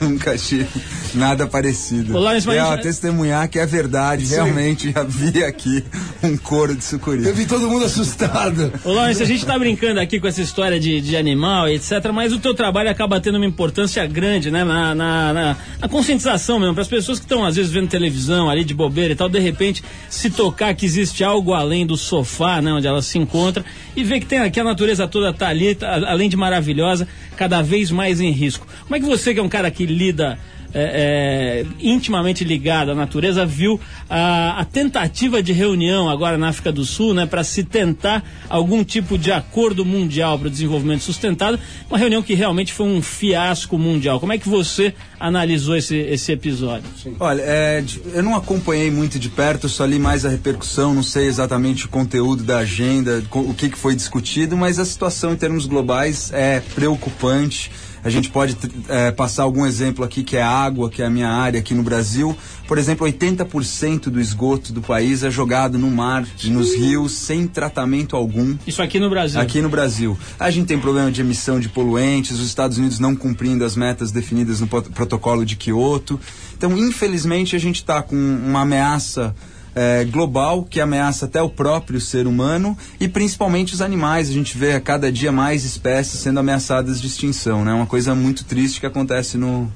Não, 0.00 0.08
nunca 0.10 0.36
tive 0.36 0.66
nada 1.14 1.46
parecido. 1.46 2.14
Ô, 2.14 2.20
Lawrence, 2.20 2.46
mas 2.46 2.56
é, 2.56 2.70
gente- 2.72 2.82
testemunhar 2.82 3.48
que 3.48 3.58
é 3.58 3.64
verdade. 3.66 4.26
Realmente 4.26 4.92
já 4.92 5.02
vi 5.02 5.42
aqui 5.42 5.82
um 6.22 6.36
couro 6.36 6.72
de 6.74 6.80
Eu 6.80 6.84
sucuri. 6.84 7.32
vi 7.32 7.46
todo 7.46 7.68
mundo 7.68 7.86
assustado. 7.86 8.72
Ô, 8.84 8.92
Lawrence, 8.92 9.22
a 9.22 9.26
gente 9.26 9.44
tá 9.46 9.58
brincando 9.58 9.98
aqui 10.00 10.20
com 10.20 10.28
essa 10.28 10.42
história 10.42 10.78
de, 10.78 11.00
de 11.00 11.16
animal 11.16 11.68
etc, 11.68 11.92
mas 12.12 12.32
o 12.32 12.38
teu 12.38 12.54
trabalho 12.54 12.90
acaba 12.90 13.20
tendo 13.20 13.36
uma 13.36 13.46
importância 13.46 14.06
grande, 14.06 14.50
né? 14.50 14.64
Na, 14.64 14.94
na, 14.94 15.32
na- 15.32 15.56
na 15.80 15.88
conscientização 16.10 16.58
mesmo, 16.58 16.74
para 16.74 16.82
as 16.82 16.88
pessoas 16.88 17.18
que 17.18 17.24
estão 17.24 17.44
às 17.44 17.56
vezes 17.56 17.70
vendo 17.70 17.88
televisão 17.88 18.50
ali 18.50 18.64
de 18.64 18.74
bobeira 18.74 19.12
e 19.12 19.16
tal, 19.16 19.28
de 19.28 19.38
repente 19.38 19.82
se 20.08 20.30
tocar 20.30 20.74
que 20.74 20.84
existe 20.84 21.22
algo 21.22 21.52
além 21.52 21.86
do 21.86 21.96
sofá, 21.96 22.60
né? 22.60 22.72
Onde 22.72 22.86
ela 22.86 23.02
se 23.02 23.18
encontra 23.18 23.64
e 23.94 24.02
ver 24.02 24.20
que 24.20 24.26
tem 24.26 24.40
aqui 24.40 24.58
a 24.58 24.64
natureza 24.64 25.06
toda 25.06 25.32
tá 25.32 25.48
ali, 25.48 25.74
tá, 25.74 25.94
além 26.08 26.28
de 26.28 26.36
maravilhosa, 26.36 27.06
cada 27.36 27.62
vez 27.62 27.90
mais 27.90 28.20
em 28.20 28.30
risco. 28.30 28.66
Como 28.82 28.96
é 28.96 29.00
que 29.00 29.06
você, 29.06 29.32
que 29.32 29.40
é 29.40 29.42
um 29.42 29.48
cara 29.48 29.70
que 29.70 29.86
lida 29.86 30.38
é, 30.72 31.64
é, 31.64 31.66
intimamente 31.80 32.44
ligado 32.44 32.90
à 32.90 32.94
natureza, 32.94 33.44
viu 33.44 33.80
a, 34.08 34.60
a 34.60 34.64
tentativa 34.64 35.42
de 35.42 35.52
reunião 35.52 36.08
agora 36.08 36.38
na 36.38 36.48
África 36.48 36.70
do 36.70 36.84
Sul, 36.84 37.14
né, 37.14 37.26
para 37.26 37.42
se 37.44 37.64
tentar 37.64 38.24
algum 38.48 38.84
tipo 38.84 39.18
de 39.18 39.32
acordo 39.32 39.84
mundial 39.84 40.38
para 40.38 40.48
o 40.48 40.50
desenvolvimento 40.50 41.02
sustentado, 41.02 41.58
uma 41.88 41.98
reunião 41.98 42.22
que 42.22 42.34
realmente 42.34 42.72
foi 42.72 42.86
um 42.86 43.02
fiasco 43.02 43.78
mundial. 43.78 44.20
Como 44.20 44.32
é 44.32 44.38
que 44.38 44.48
você 44.48 44.94
analisou 45.18 45.76
esse, 45.76 45.96
esse 45.96 46.32
episódio? 46.32 46.88
Olha, 47.18 47.42
é, 47.42 47.84
eu 48.14 48.22
não 48.22 48.34
acompanhei 48.34 48.90
muito 48.90 49.18
de 49.18 49.28
perto, 49.28 49.68
só 49.68 49.84
li 49.84 49.98
mais 49.98 50.24
a 50.24 50.28
repercussão, 50.28 50.94
não 50.94 51.02
sei 51.02 51.26
exatamente 51.26 51.86
o 51.86 51.88
conteúdo 51.88 52.42
da 52.42 52.58
agenda, 52.58 53.22
o 53.30 53.54
que, 53.54 53.68
que 53.68 53.78
foi 53.78 53.94
discutido, 53.94 54.56
mas 54.56 54.78
a 54.78 54.84
situação 54.84 55.32
em 55.32 55.36
termos 55.36 55.66
globais 55.66 56.30
é 56.32 56.60
preocupante. 56.74 57.70
A 58.02 58.08
gente 58.08 58.30
pode 58.30 58.56
é, 58.88 59.10
passar 59.10 59.42
algum 59.42 59.66
exemplo 59.66 60.04
aqui, 60.04 60.22
que 60.22 60.36
é 60.36 60.42
a 60.42 60.48
água, 60.48 60.88
que 60.88 61.02
é 61.02 61.06
a 61.06 61.10
minha 61.10 61.28
área 61.28 61.60
aqui 61.60 61.74
no 61.74 61.82
Brasil. 61.82 62.36
Por 62.66 62.78
exemplo, 62.78 63.06
80% 63.06 64.04
do 64.04 64.20
esgoto 64.20 64.72
do 64.72 64.80
país 64.80 65.22
é 65.22 65.30
jogado 65.30 65.78
no 65.78 65.90
mar, 65.90 66.26
nos 66.44 66.74
rios, 66.74 67.12
sem 67.12 67.46
tratamento 67.46 68.16
algum. 68.16 68.56
Isso 68.66 68.80
aqui 68.80 68.98
no 68.98 69.10
Brasil. 69.10 69.40
Aqui 69.40 69.60
no 69.60 69.68
Brasil. 69.68 70.18
A 70.38 70.50
gente 70.50 70.66
tem 70.66 70.78
problema 70.78 71.10
de 71.10 71.20
emissão 71.20 71.60
de 71.60 71.68
poluentes, 71.68 72.38
os 72.38 72.46
Estados 72.46 72.78
Unidos 72.78 72.98
não 72.98 73.14
cumprindo 73.14 73.64
as 73.64 73.76
metas 73.76 74.10
definidas 74.10 74.60
no 74.60 74.66
protocolo 74.66 75.44
de 75.44 75.56
Quioto. 75.56 76.18
Então, 76.56 76.76
infelizmente, 76.76 77.56
a 77.56 77.58
gente 77.58 77.76
está 77.76 78.02
com 78.02 78.16
uma 78.16 78.60
ameaça 78.60 79.34
eh, 79.74 80.04
global 80.04 80.64
que 80.68 80.80
ameaça 80.80 81.26
até 81.26 81.40
o 81.40 81.48
próprio 81.48 82.00
ser 82.00 82.26
humano 82.26 82.76
e 82.98 83.08
principalmente 83.08 83.74
os 83.74 83.80
animais. 83.80 84.28
A 84.28 84.32
gente 84.32 84.56
vê 84.56 84.72
a 84.72 84.80
cada 84.80 85.10
dia 85.10 85.32
mais 85.32 85.64
espécies 85.64 86.20
sendo 86.20 86.40
ameaçadas 86.40 87.00
de 87.00 87.06
extinção. 87.06 87.62
É 87.62 87.64
né? 87.66 87.74
uma 87.74 87.86
coisa 87.86 88.14
muito 88.14 88.44
triste 88.44 88.80
que 88.80 88.86
acontece 88.86 89.36
no, 89.36 89.70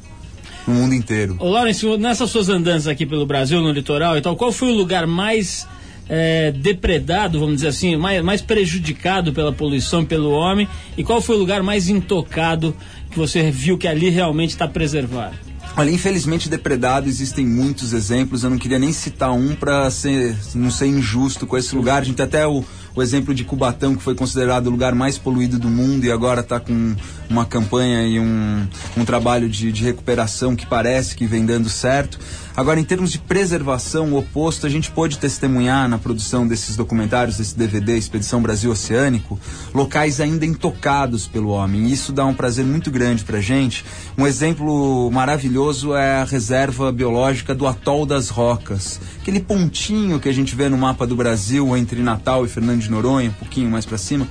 no 0.66 0.74
mundo 0.74 0.94
inteiro. 0.94 1.36
Ô, 1.38 1.48
Lawrence, 1.48 1.86
nessas 1.96 2.30
suas 2.30 2.48
andanças 2.48 2.88
aqui 2.88 3.06
pelo 3.06 3.26
Brasil, 3.26 3.60
no 3.60 3.70
litoral 3.70 4.16
e 4.16 4.20
tal, 4.20 4.36
qual 4.36 4.52
foi 4.52 4.70
o 4.70 4.74
lugar 4.74 5.06
mais 5.06 5.66
é, 6.08 6.50
depredado, 6.52 7.38
vamos 7.38 7.56
dizer 7.56 7.68
assim, 7.68 7.96
mais, 7.96 8.22
mais 8.22 8.42
prejudicado 8.42 9.32
pela 9.32 9.52
poluição, 9.52 10.04
pelo 10.04 10.30
homem? 10.30 10.68
E 10.96 11.04
qual 11.04 11.20
foi 11.20 11.36
o 11.36 11.38
lugar 11.38 11.62
mais 11.62 11.88
intocado 11.88 12.74
que 13.10 13.18
você 13.18 13.50
viu 13.50 13.78
que 13.78 13.88
ali 13.88 14.10
realmente 14.10 14.50
está 14.50 14.66
preservado? 14.66 15.53
Olha, 15.76 15.90
infelizmente 15.90 16.48
depredado, 16.48 17.08
existem 17.08 17.44
muitos 17.44 17.92
exemplos. 17.92 18.44
Eu 18.44 18.50
não 18.50 18.58
queria 18.58 18.78
nem 18.78 18.92
citar 18.92 19.32
um 19.32 19.56
para 19.56 19.90
ser, 19.90 20.36
não 20.54 20.70
ser 20.70 20.86
injusto 20.86 21.48
com 21.48 21.58
esse 21.58 21.74
lugar. 21.74 22.00
A 22.00 22.04
gente 22.04 22.14
tem 22.14 22.24
até 22.24 22.46
o, 22.46 22.64
o 22.94 23.02
exemplo 23.02 23.34
de 23.34 23.42
Cubatão, 23.42 23.96
que 23.96 24.02
foi 24.02 24.14
considerado 24.14 24.68
o 24.68 24.70
lugar 24.70 24.94
mais 24.94 25.18
poluído 25.18 25.58
do 25.58 25.68
mundo 25.68 26.04
e 26.04 26.12
agora 26.12 26.42
está 26.42 26.60
com 26.60 26.94
uma 27.28 27.44
campanha 27.44 28.06
e 28.06 28.20
um, 28.20 28.64
um 28.96 29.04
trabalho 29.04 29.48
de, 29.48 29.72
de 29.72 29.82
recuperação 29.82 30.54
que 30.54 30.64
parece 30.64 31.16
que 31.16 31.26
vem 31.26 31.44
dando 31.44 31.68
certo. 31.68 32.20
Agora, 32.56 32.78
em 32.78 32.84
termos 32.84 33.10
de 33.10 33.18
preservação, 33.18 34.12
o 34.12 34.18
oposto, 34.18 34.64
a 34.64 34.70
gente 34.70 34.88
pôde 34.88 35.18
testemunhar 35.18 35.88
na 35.88 35.98
produção 35.98 36.46
desses 36.46 36.76
documentários, 36.76 37.36
desse 37.36 37.58
DVD, 37.58 37.98
Expedição 37.98 38.40
Brasil 38.40 38.70
Oceânico, 38.70 39.40
locais 39.74 40.20
ainda 40.20 40.46
intocados 40.46 41.26
pelo 41.26 41.48
homem. 41.48 41.86
E 41.86 41.92
isso 41.92 42.12
dá 42.12 42.24
um 42.24 42.32
prazer 42.32 42.64
muito 42.64 42.92
grande 42.92 43.24
pra 43.24 43.40
gente. 43.40 43.84
Um 44.16 44.24
exemplo 44.24 45.10
maravilhoso 45.10 45.96
é 45.96 46.20
a 46.20 46.24
reserva 46.24 46.92
biológica 46.92 47.56
do 47.56 47.66
Atol 47.66 48.06
das 48.06 48.28
Rocas. 48.28 49.00
Aquele 49.20 49.40
pontinho 49.40 50.20
que 50.20 50.28
a 50.28 50.32
gente 50.32 50.54
vê 50.54 50.68
no 50.68 50.78
mapa 50.78 51.08
do 51.08 51.16
Brasil 51.16 51.76
entre 51.76 52.00
Natal 52.02 52.44
e 52.44 52.48
Fernando 52.48 52.80
de 52.80 52.88
Noronha, 52.88 53.30
um 53.30 53.32
pouquinho 53.32 53.68
mais 53.68 53.84
pra 53.84 53.98
cima. 53.98 54.28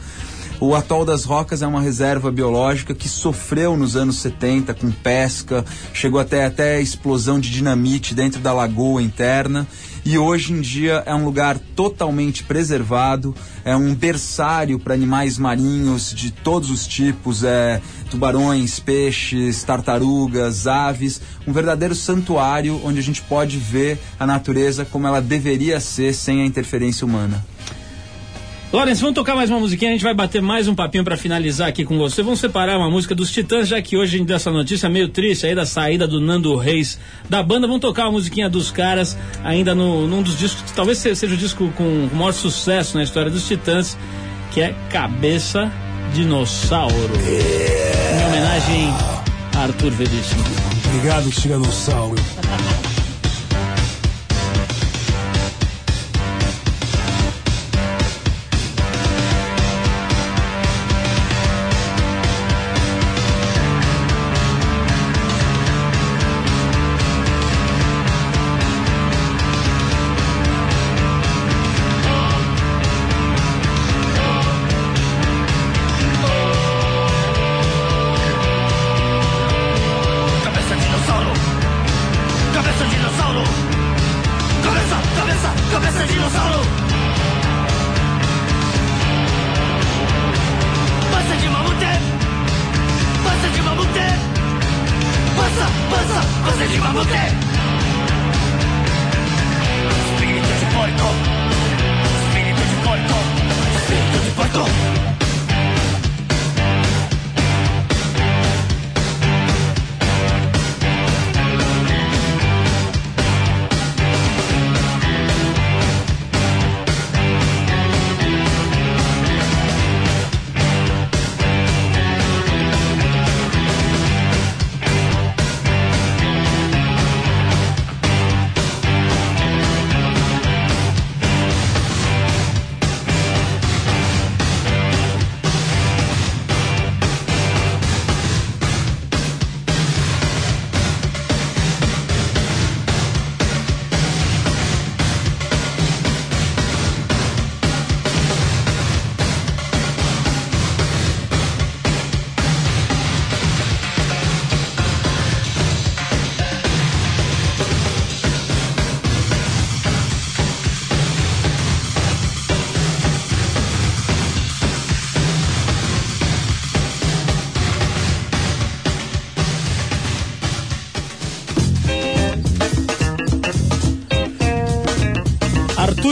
O 0.60 0.76
Atol 0.76 1.04
das 1.04 1.26
Rocas 1.26 1.62
é 1.62 1.68
uma 1.68 1.82
reserva 1.82 2.32
biológica 2.32 2.94
que 2.94 3.10
sofreu 3.10 3.76
nos 3.76 3.98
anos 3.98 4.18
70 4.18 4.74
com 4.74 4.92
pesca, 4.92 5.66
chegou 5.94 6.20
até 6.20 6.46
até 6.46 6.80
explosão 6.80 7.40
de 7.40 7.50
dinamite 7.50 8.14
dentro 8.14 8.40
da 8.40 8.54
lagoa 8.54 9.02
interna 9.02 9.68
e 10.06 10.18
hoje 10.18 10.54
em 10.54 10.62
dia 10.62 11.04
é 11.06 11.14
um 11.16 11.24
lugar 11.24 11.58
totalmente 11.76 12.44
preservado, 12.44 13.34
é 13.64 13.76
um 13.76 13.96
berçário 13.96 14.78
para 14.78 14.94
animais 14.94 15.38
marinhos 15.38 16.14
de 16.14 16.30
todos 16.32 16.70
os 16.70 16.86
tipos, 16.86 17.44
é 17.44 17.82
tubarões, 18.10 18.80
peixes, 18.80 19.64
tartarugas, 19.64 20.68
aves, 20.68 21.22
um 21.48 21.54
verdadeiro 21.54 21.96
santuário 21.96 22.82
onde 22.84 23.00
a 23.00 23.04
gente 23.04 23.22
pode 23.22 23.58
ver 23.58 23.98
a 24.20 24.26
natureza 24.26 24.86
como 24.86 25.08
ela 25.08 25.22
deveria 25.22 25.80
ser 25.80 26.14
sem 26.14 26.42
a 26.42 26.46
interferência 26.46 27.06
humana. 27.06 27.53
Lawrence, 28.74 29.02
vamos 29.02 29.14
tocar 29.14 29.36
mais 29.36 29.52
uma 29.52 29.60
musiquinha, 29.60 29.92
a 29.92 29.94
gente 29.94 30.04
vai 30.04 30.16
bater 30.16 30.42
mais 30.42 30.68
um 30.68 30.74
papinho 30.74 31.04
pra 31.04 31.16
finalizar 31.16 31.68
aqui 31.68 31.86
com 31.86 31.96
você. 31.96 32.24
Vamos 32.24 32.40
separar 32.40 32.76
uma 32.80 32.90
música 32.90 33.14
dos 33.14 33.30
Titãs, 33.32 33.68
já 33.68 33.80
que 33.80 33.96
hoje 33.96 34.16
a 34.16 34.18
gente 34.18 34.28
deu 34.28 34.36
essa 34.36 34.50
notícia 34.50 34.90
meio 34.90 35.10
triste 35.10 35.46
aí 35.46 35.54
da 35.54 35.64
saída 35.64 36.08
do 36.08 36.20
Nando 36.20 36.56
Reis 36.58 37.00
da 37.30 37.44
banda. 37.44 37.68
Vamos 37.68 37.82
tocar 37.82 38.06
uma 38.06 38.14
musiquinha 38.14 38.50
dos 38.50 38.72
caras, 38.72 39.16
ainda 39.44 39.76
no, 39.76 40.08
num 40.08 40.24
dos 40.24 40.36
discos, 40.40 40.64
que 40.64 40.74
talvez 40.74 40.98
se- 40.98 41.16
seja 41.16 41.36
o 41.36 41.38
disco 41.38 41.72
com 41.78 41.84
o 41.84 42.10
maior 42.16 42.32
sucesso 42.34 42.98
na 42.98 43.04
história 43.04 43.30
dos 43.30 43.48
Titãs, 43.48 43.96
que 44.52 44.60
é 44.60 44.74
Cabeça 44.90 45.72
Dinossauro. 46.16 46.96
Em 47.30 48.26
homenagem 48.26 48.88
a 49.56 49.60
Arthur 49.66 49.92
Veríssimo. 49.92 50.44
Obrigado, 50.96 51.30
Tiranossauro. 51.30 52.16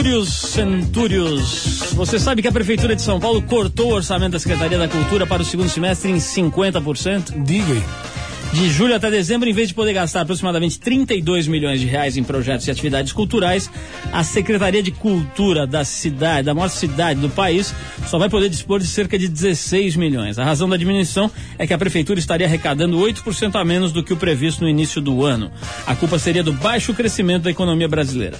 Artúrios 0.02 0.30
Centúrios. 0.30 1.92
Você 1.92 2.18
sabe 2.18 2.42
que 2.42 2.48
a 2.48 2.52
Prefeitura 2.52 2.96
de 2.96 3.02
São 3.02 3.20
Paulo 3.20 3.40
cortou 3.40 3.92
o 3.92 3.94
orçamento 3.94 4.32
da 4.32 4.40
Secretaria 4.40 4.76
da 4.76 4.88
Cultura 4.88 5.28
para 5.28 5.42
o 5.42 5.44
segundo 5.44 5.68
semestre 5.68 6.10
em 6.10 6.16
50%? 6.16 7.44
Diga 7.44 7.72
aí. 7.72 8.11
De 8.52 8.70
julho 8.70 8.94
até 8.94 9.10
dezembro, 9.10 9.48
em 9.48 9.52
vez 9.52 9.68
de 9.68 9.74
poder 9.74 9.94
gastar 9.94 10.20
aproximadamente 10.20 10.78
32 10.78 11.48
milhões 11.48 11.80
de 11.80 11.86
reais 11.86 12.18
em 12.18 12.22
projetos 12.22 12.66
e 12.66 12.70
atividades 12.70 13.10
culturais, 13.10 13.70
a 14.12 14.22
Secretaria 14.22 14.82
de 14.82 14.90
Cultura 14.90 15.66
da 15.66 15.86
cidade, 15.86 16.44
da 16.44 16.54
maior 16.54 16.68
cidade 16.68 17.18
do 17.18 17.30
país, 17.30 17.74
só 18.06 18.18
vai 18.18 18.28
poder 18.28 18.50
dispor 18.50 18.78
de 18.78 18.86
cerca 18.86 19.18
de 19.18 19.26
16 19.26 19.96
milhões. 19.96 20.38
A 20.38 20.44
razão 20.44 20.68
da 20.68 20.76
diminuição 20.76 21.30
é 21.58 21.66
que 21.66 21.72
a 21.72 21.78
prefeitura 21.78 22.18
estaria 22.18 22.46
arrecadando 22.46 22.98
8% 22.98 23.58
a 23.58 23.64
menos 23.64 23.90
do 23.90 24.04
que 24.04 24.12
o 24.12 24.18
previsto 24.18 24.60
no 24.60 24.68
início 24.68 25.00
do 25.00 25.24
ano. 25.24 25.50
A 25.86 25.96
culpa 25.96 26.18
seria 26.18 26.42
do 26.42 26.52
baixo 26.52 26.92
crescimento 26.92 27.44
da 27.44 27.50
economia 27.50 27.88
brasileira. 27.88 28.38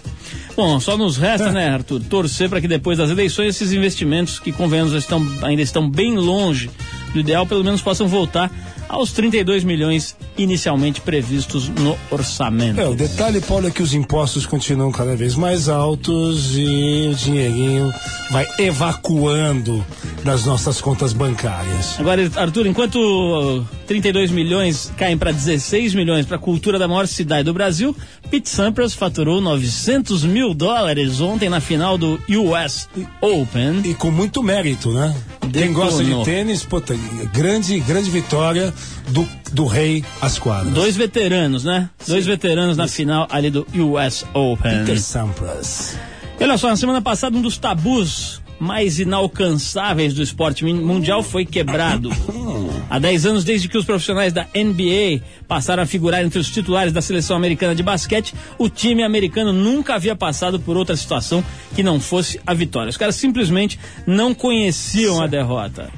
Bom, 0.54 0.78
só 0.78 0.94
nos 0.94 1.16
resta, 1.16 1.50
né, 1.50 1.70
Arthur, 1.70 2.02
torcer 2.02 2.50
para 2.50 2.60
que 2.60 2.68
depois 2.68 2.98
das 2.98 3.08
eleições 3.08 3.48
esses 3.48 3.72
investimentos 3.72 4.38
que 4.38 4.52
convenhamos 4.52 4.92
estão, 4.92 5.26
ainda 5.42 5.62
estão 5.62 5.88
bem 5.88 6.14
longe 6.16 6.68
do 7.14 7.20
ideal, 7.20 7.46
pelo 7.46 7.64
menos 7.64 7.80
possam 7.80 8.06
voltar 8.06 8.50
aos 8.92 9.10
32 9.12 9.64
milhões 9.64 10.14
inicialmente 10.36 11.00
previstos 11.00 11.66
no 11.70 11.98
orçamento. 12.10 12.78
É, 12.78 12.86
o 12.86 12.94
detalhe, 12.94 13.40
Paulo, 13.40 13.66
é 13.66 13.70
que 13.70 13.82
os 13.82 13.94
impostos 13.94 14.44
continuam 14.44 14.92
cada 14.92 15.16
vez 15.16 15.34
mais 15.34 15.66
altos 15.66 16.52
e 16.54 17.08
o 17.10 17.14
dinheirinho 17.14 17.92
vai 18.30 18.46
evacuando 18.58 19.84
das 20.22 20.44
nossas 20.44 20.78
contas 20.80 21.14
bancárias. 21.14 21.98
Agora, 21.98 22.30
Arthur, 22.36 22.66
enquanto 22.66 22.96
uh, 22.96 23.66
32 23.86 24.30
milhões 24.30 24.92
caem 24.96 25.16
para 25.16 25.32
16 25.32 25.94
milhões 25.94 26.26
para 26.26 26.36
a 26.36 26.38
cultura 26.38 26.78
da 26.78 26.86
maior 26.86 27.06
cidade 27.06 27.44
do 27.44 27.54
Brasil, 27.54 27.96
Pete 28.30 28.48
Sampras 28.48 28.94
faturou 28.94 29.40
900 29.40 30.24
mil 30.24 30.52
dólares 30.52 31.20
ontem 31.20 31.48
na 31.48 31.60
final 31.60 31.96
do 31.96 32.20
US 32.28 32.88
Open. 33.20 33.80
E 33.84 33.94
com 33.94 34.10
muito 34.10 34.42
mérito, 34.42 34.92
né? 34.92 35.14
Quem 35.52 35.72
gosta 35.72 36.04
de 36.04 36.24
tênis, 36.24 36.62
puta, 36.62 36.94
grande, 37.32 37.78
grande 37.80 38.10
vitória 38.10 38.72
do, 39.08 39.28
do 39.52 39.66
rei 39.66 40.04
às 40.20 40.38
quadras. 40.38 40.72
Dois 40.72 40.96
veteranos, 40.96 41.64
né? 41.64 41.90
Dois 42.06 42.26
veteranos 42.26 42.76
na 42.76 42.88
final 42.88 43.26
ali 43.30 43.50
do 43.50 43.66
US 43.74 44.24
Open. 44.34 44.80
Peter 44.80 45.00
Sampras. 45.00 45.96
Olha 46.40 46.58
só, 46.58 46.68
na 46.68 46.76
semana 46.76 47.00
passada, 47.00 47.36
um 47.36 47.42
dos 47.42 47.56
tabus 47.56 48.42
mais 48.62 49.00
inalcançáveis 49.00 50.14
do 50.14 50.22
esporte 50.22 50.64
mundial 50.64 51.22
foi 51.22 51.44
quebrado. 51.44 52.10
Há 52.88 52.98
10 52.98 53.26
anos, 53.26 53.44
desde 53.44 53.68
que 53.68 53.76
os 53.76 53.84
profissionais 53.84 54.32
da 54.32 54.46
NBA 54.54 55.24
passaram 55.48 55.82
a 55.82 55.86
figurar 55.86 56.22
entre 56.22 56.38
os 56.38 56.48
titulares 56.48 56.92
da 56.92 57.00
seleção 57.00 57.36
americana 57.36 57.74
de 57.74 57.82
basquete, 57.82 58.34
o 58.58 58.68
time 58.68 59.02
americano 59.02 59.52
nunca 59.52 59.94
havia 59.94 60.14
passado 60.14 60.60
por 60.60 60.76
outra 60.76 60.94
situação 60.94 61.42
que 61.74 61.82
não 61.82 61.98
fosse 61.98 62.38
a 62.46 62.54
vitória. 62.54 62.90
Os 62.90 62.96
caras 62.96 63.16
simplesmente 63.16 63.78
não 64.06 64.34
conheciam 64.34 65.20
a 65.20 65.26
derrota. 65.26 65.90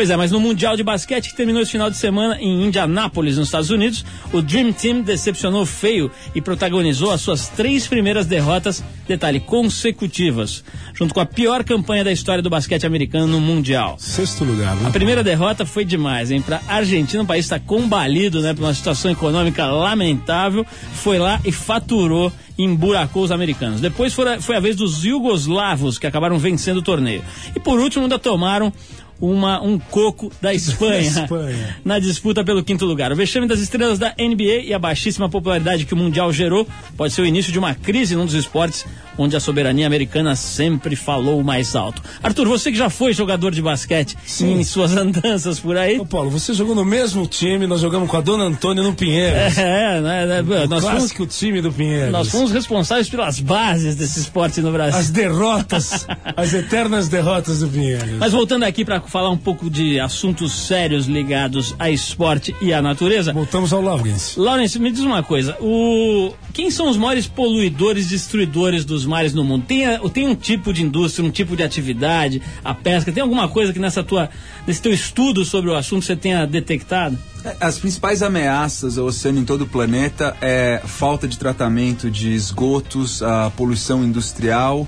Pois 0.00 0.08
é, 0.08 0.16
mas 0.16 0.30
no 0.30 0.40
Mundial 0.40 0.78
de 0.78 0.82
Basquete 0.82 1.28
que 1.28 1.36
terminou 1.36 1.60
esse 1.60 1.72
final 1.72 1.90
de 1.90 1.96
semana 1.98 2.38
em 2.40 2.64
Indianápolis, 2.64 3.36
nos 3.36 3.48
Estados 3.48 3.68
Unidos, 3.68 4.02
o 4.32 4.40
Dream 4.40 4.72
Team 4.72 5.02
decepcionou 5.02 5.66
feio 5.66 6.10
e 6.34 6.40
protagonizou 6.40 7.10
as 7.10 7.20
suas 7.20 7.48
três 7.48 7.86
primeiras 7.86 8.24
derrotas, 8.24 8.82
detalhe, 9.06 9.40
consecutivas, 9.40 10.64
junto 10.94 11.12
com 11.12 11.20
a 11.20 11.26
pior 11.26 11.62
campanha 11.64 12.02
da 12.02 12.10
história 12.10 12.42
do 12.42 12.48
basquete 12.48 12.86
americano 12.86 13.26
no 13.26 13.40
Mundial. 13.42 13.96
Sexto 13.98 14.42
lugar, 14.42 14.74
né? 14.74 14.88
A 14.88 14.90
primeira 14.90 15.22
derrota 15.22 15.66
foi 15.66 15.84
demais, 15.84 16.30
hein? 16.30 16.40
Pra 16.40 16.62
Argentina, 16.66 17.22
um 17.22 17.26
país 17.26 17.44
está 17.44 17.60
combalido, 17.60 18.40
né? 18.40 18.54
Por 18.54 18.64
uma 18.64 18.72
situação 18.72 19.10
econômica 19.10 19.66
lamentável, 19.66 20.64
foi 20.94 21.18
lá 21.18 21.38
e 21.44 21.52
faturou 21.52 22.32
emburacou 22.56 23.22
os 23.22 23.30
americanos. 23.30 23.80
Depois 23.80 24.12
foi 24.12 24.34
a, 24.34 24.40
foi 24.40 24.56
a 24.56 24.60
vez 24.60 24.76
dos 24.76 24.96
jugoslavos, 24.96 25.98
que 25.98 26.06
acabaram 26.06 26.38
vencendo 26.38 26.78
o 26.78 26.82
torneio. 26.82 27.22
E 27.56 27.60
por 27.60 27.80
último, 27.80 28.04
ainda 28.04 28.18
tomaram 28.18 28.72
uma, 29.20 29.60
um 29.62 29.78
coco 29.78 30.32
da 30.40 30.52
Espanha, 30.54 31.00
Espanha. 31.00 31.76
na 31.84 31.98
disputa 31.98 32.44
pelo 32.44 32.62
quinto 32.62 32.84
lugar. 32.84 33.12
O 33.12 33.16
vexame 33.16 33.46
das 33.46 33.60
estrelas 33.60 33.98
da 33.98 34.14
NBA 34.18 34.64
e 34.64 34.74
a 34.74 34.78
baixíssima 34.78 35.28
popularidade 35.28 35.84
que 35.84 35.94
o 35.94 35.96
Mundial 35.96 36.32
gerou 36.32 36.66
pode 36.96 37.12
ser 37.12 37.22
o 37.22 37.26
início 37.26 37.52
de 37.52 37.58
uma 37.58 37.74
crise 37.74 38.14
num 38.16 38.24
dos 38.24 38.34
esportes 38.34 38.84
onde 39.18 39.36
a 39.36 39.40
soberania 39.40 39.86
americana 39.86 40.34
sempre 40.34 40.96
falou 40.96 41.42
mais 41.42 41.76
alto. 41.76 42.02
Arthur, 42.22 42.48
você 42.48 42.72
que 42.72 42.78
já 42.78 42.88
foi 42.88 43.12
jogador 43.12 43.50
de 43.50 43.60
basquete 43.60 44.16
em 44.40 44.64
suas 44.64 44.96
andanças 44.96 45.60
por 45.60 45.76
aí. 45.76 45.98
Ô, 45.98 46.06
Paulo, 46.06 46.30
você 46.30 46.54
jogou 46.54 46.74
no 46.74 46.84
mesmo 46.84 47.26
time, 47.26 47.66
nós 47.66 47.80
jogamos 47.80 48.08
com 48.08 48.16
a 48.16 48.20
dona 48.20 48.44
Antônia 48.44 48.82
no 48.82 48.94
Pinheiros. 48.94 49.58
É, 49.70 50.00
né, 50.00 50.26
né, 50.26 50.42
nós, 50.42 50.82
fomos, 50.82 50.98
Clássico 51.00 51.26
time 51.26 51.60
do 51.60 51.70
Pinheiros. 51.70 52.10
nós 52.10 52.28
fomos 52.28 52.50
responsáveis 52.50 53.08
pelas 53.08 53.40
bases 53.40 53.94
desse 53.94 54.20
esporte 54.20 54.60
no 54.60 54.72
Brasil. 54.72 54.98
As 54.98 55.10
derrotas, 55.10 56.06
as 56.36 56.54
eternas 56.54 57.08
derrotas 57.08 57.60
do 57.60 57.68
Pinheiros. 57.68 58.18
Mas 58.18 58.32
voltando 58.32 58.64
aqui 58.64 58.84
para 58.84 59.00
falar 59.10 59.30
um 59.30 59.36
pouco 59.36 59.68
de 59.68 59.98
assuntos 59.98 60.52
sérios 60.52 61.06
ligados 61.06 61.74
a 61.78 61.90
esporte 61.90 62.54
e 62.62 62.72
à 62.72 62.80
natureza. 62.80 63.32
Voltamos 63.32 63.72
ao 63.72 63.82
Lawrence. 63.82 64.38
Lawrence, 64.38 64.78
me 64.78 64.90
diz 64.90 65.00
uma 65.00 65.22
coisa. 65.22 65.56
O... 65.60 66.32
Quem 66.52 66.70
são 66.70 66.88
os 66.88 66.96
maiores 66.96 67.26
poluidores 67.26 68.06
e 68.06 68.10
destruidores 68.10 68.84
dos 68.84 69.04
mares 69.04 69.34
no 69.34 69.42
mundo? 69.44 69.64
Tem, 69.66 69.84
a- 69.86 69.98
tem 70.08 70.28
um 70.28 70.34
tipo 70.34 70.72
de 70.72 70.82
indústria, 70.84 71.26
um 71.26 71.30
tipo 71.30 71.56
de 71.56 71.62
atividade, 71.62 72.40
a 72.64 72.72
pesca? 72.72 73.10
Tem 73.10 73.22
alguma 73.22 73.48
coisa 73.48 73.72
que 73.72 73.78
nessa 73.78 74.02
tua, 74.04 74.30
nesse 74.66 74.80
teu 74.80 74.92
estudo 74.92 75.44
sobre 75.44 75.70
o 75.70 75.74
assunto 75.74 76.04
você 76.04 76.14
tenha 76.14 76.46
detectado? 76.46 77.18
As 77.60 77.78
principais 77.78 78.22
ameaças 78.22 78.96
ao 78.98 79.06
oceano 79.06 79.40
em 79.40 79.44
todo 79.44 79.62
o 79.62 79.66
planeta 79.66 80.36
é 80.40 80.80
falta 80.84 81.26
de 81.26 81.38
tratamento 81.38 82.10
de 82.10 82.32
esgotos, 82.32 83.22
a 83.22 83.50
poluição 83.56 84.04
industrial 84.04 84.86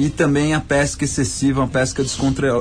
e 0.00 0.10
também 0.10 0.54
a 0.54 0.60
pesca 0.60 1.04
excessiva, 1.04 1.64
a 1.64 1.66
pesca 1.66 2.02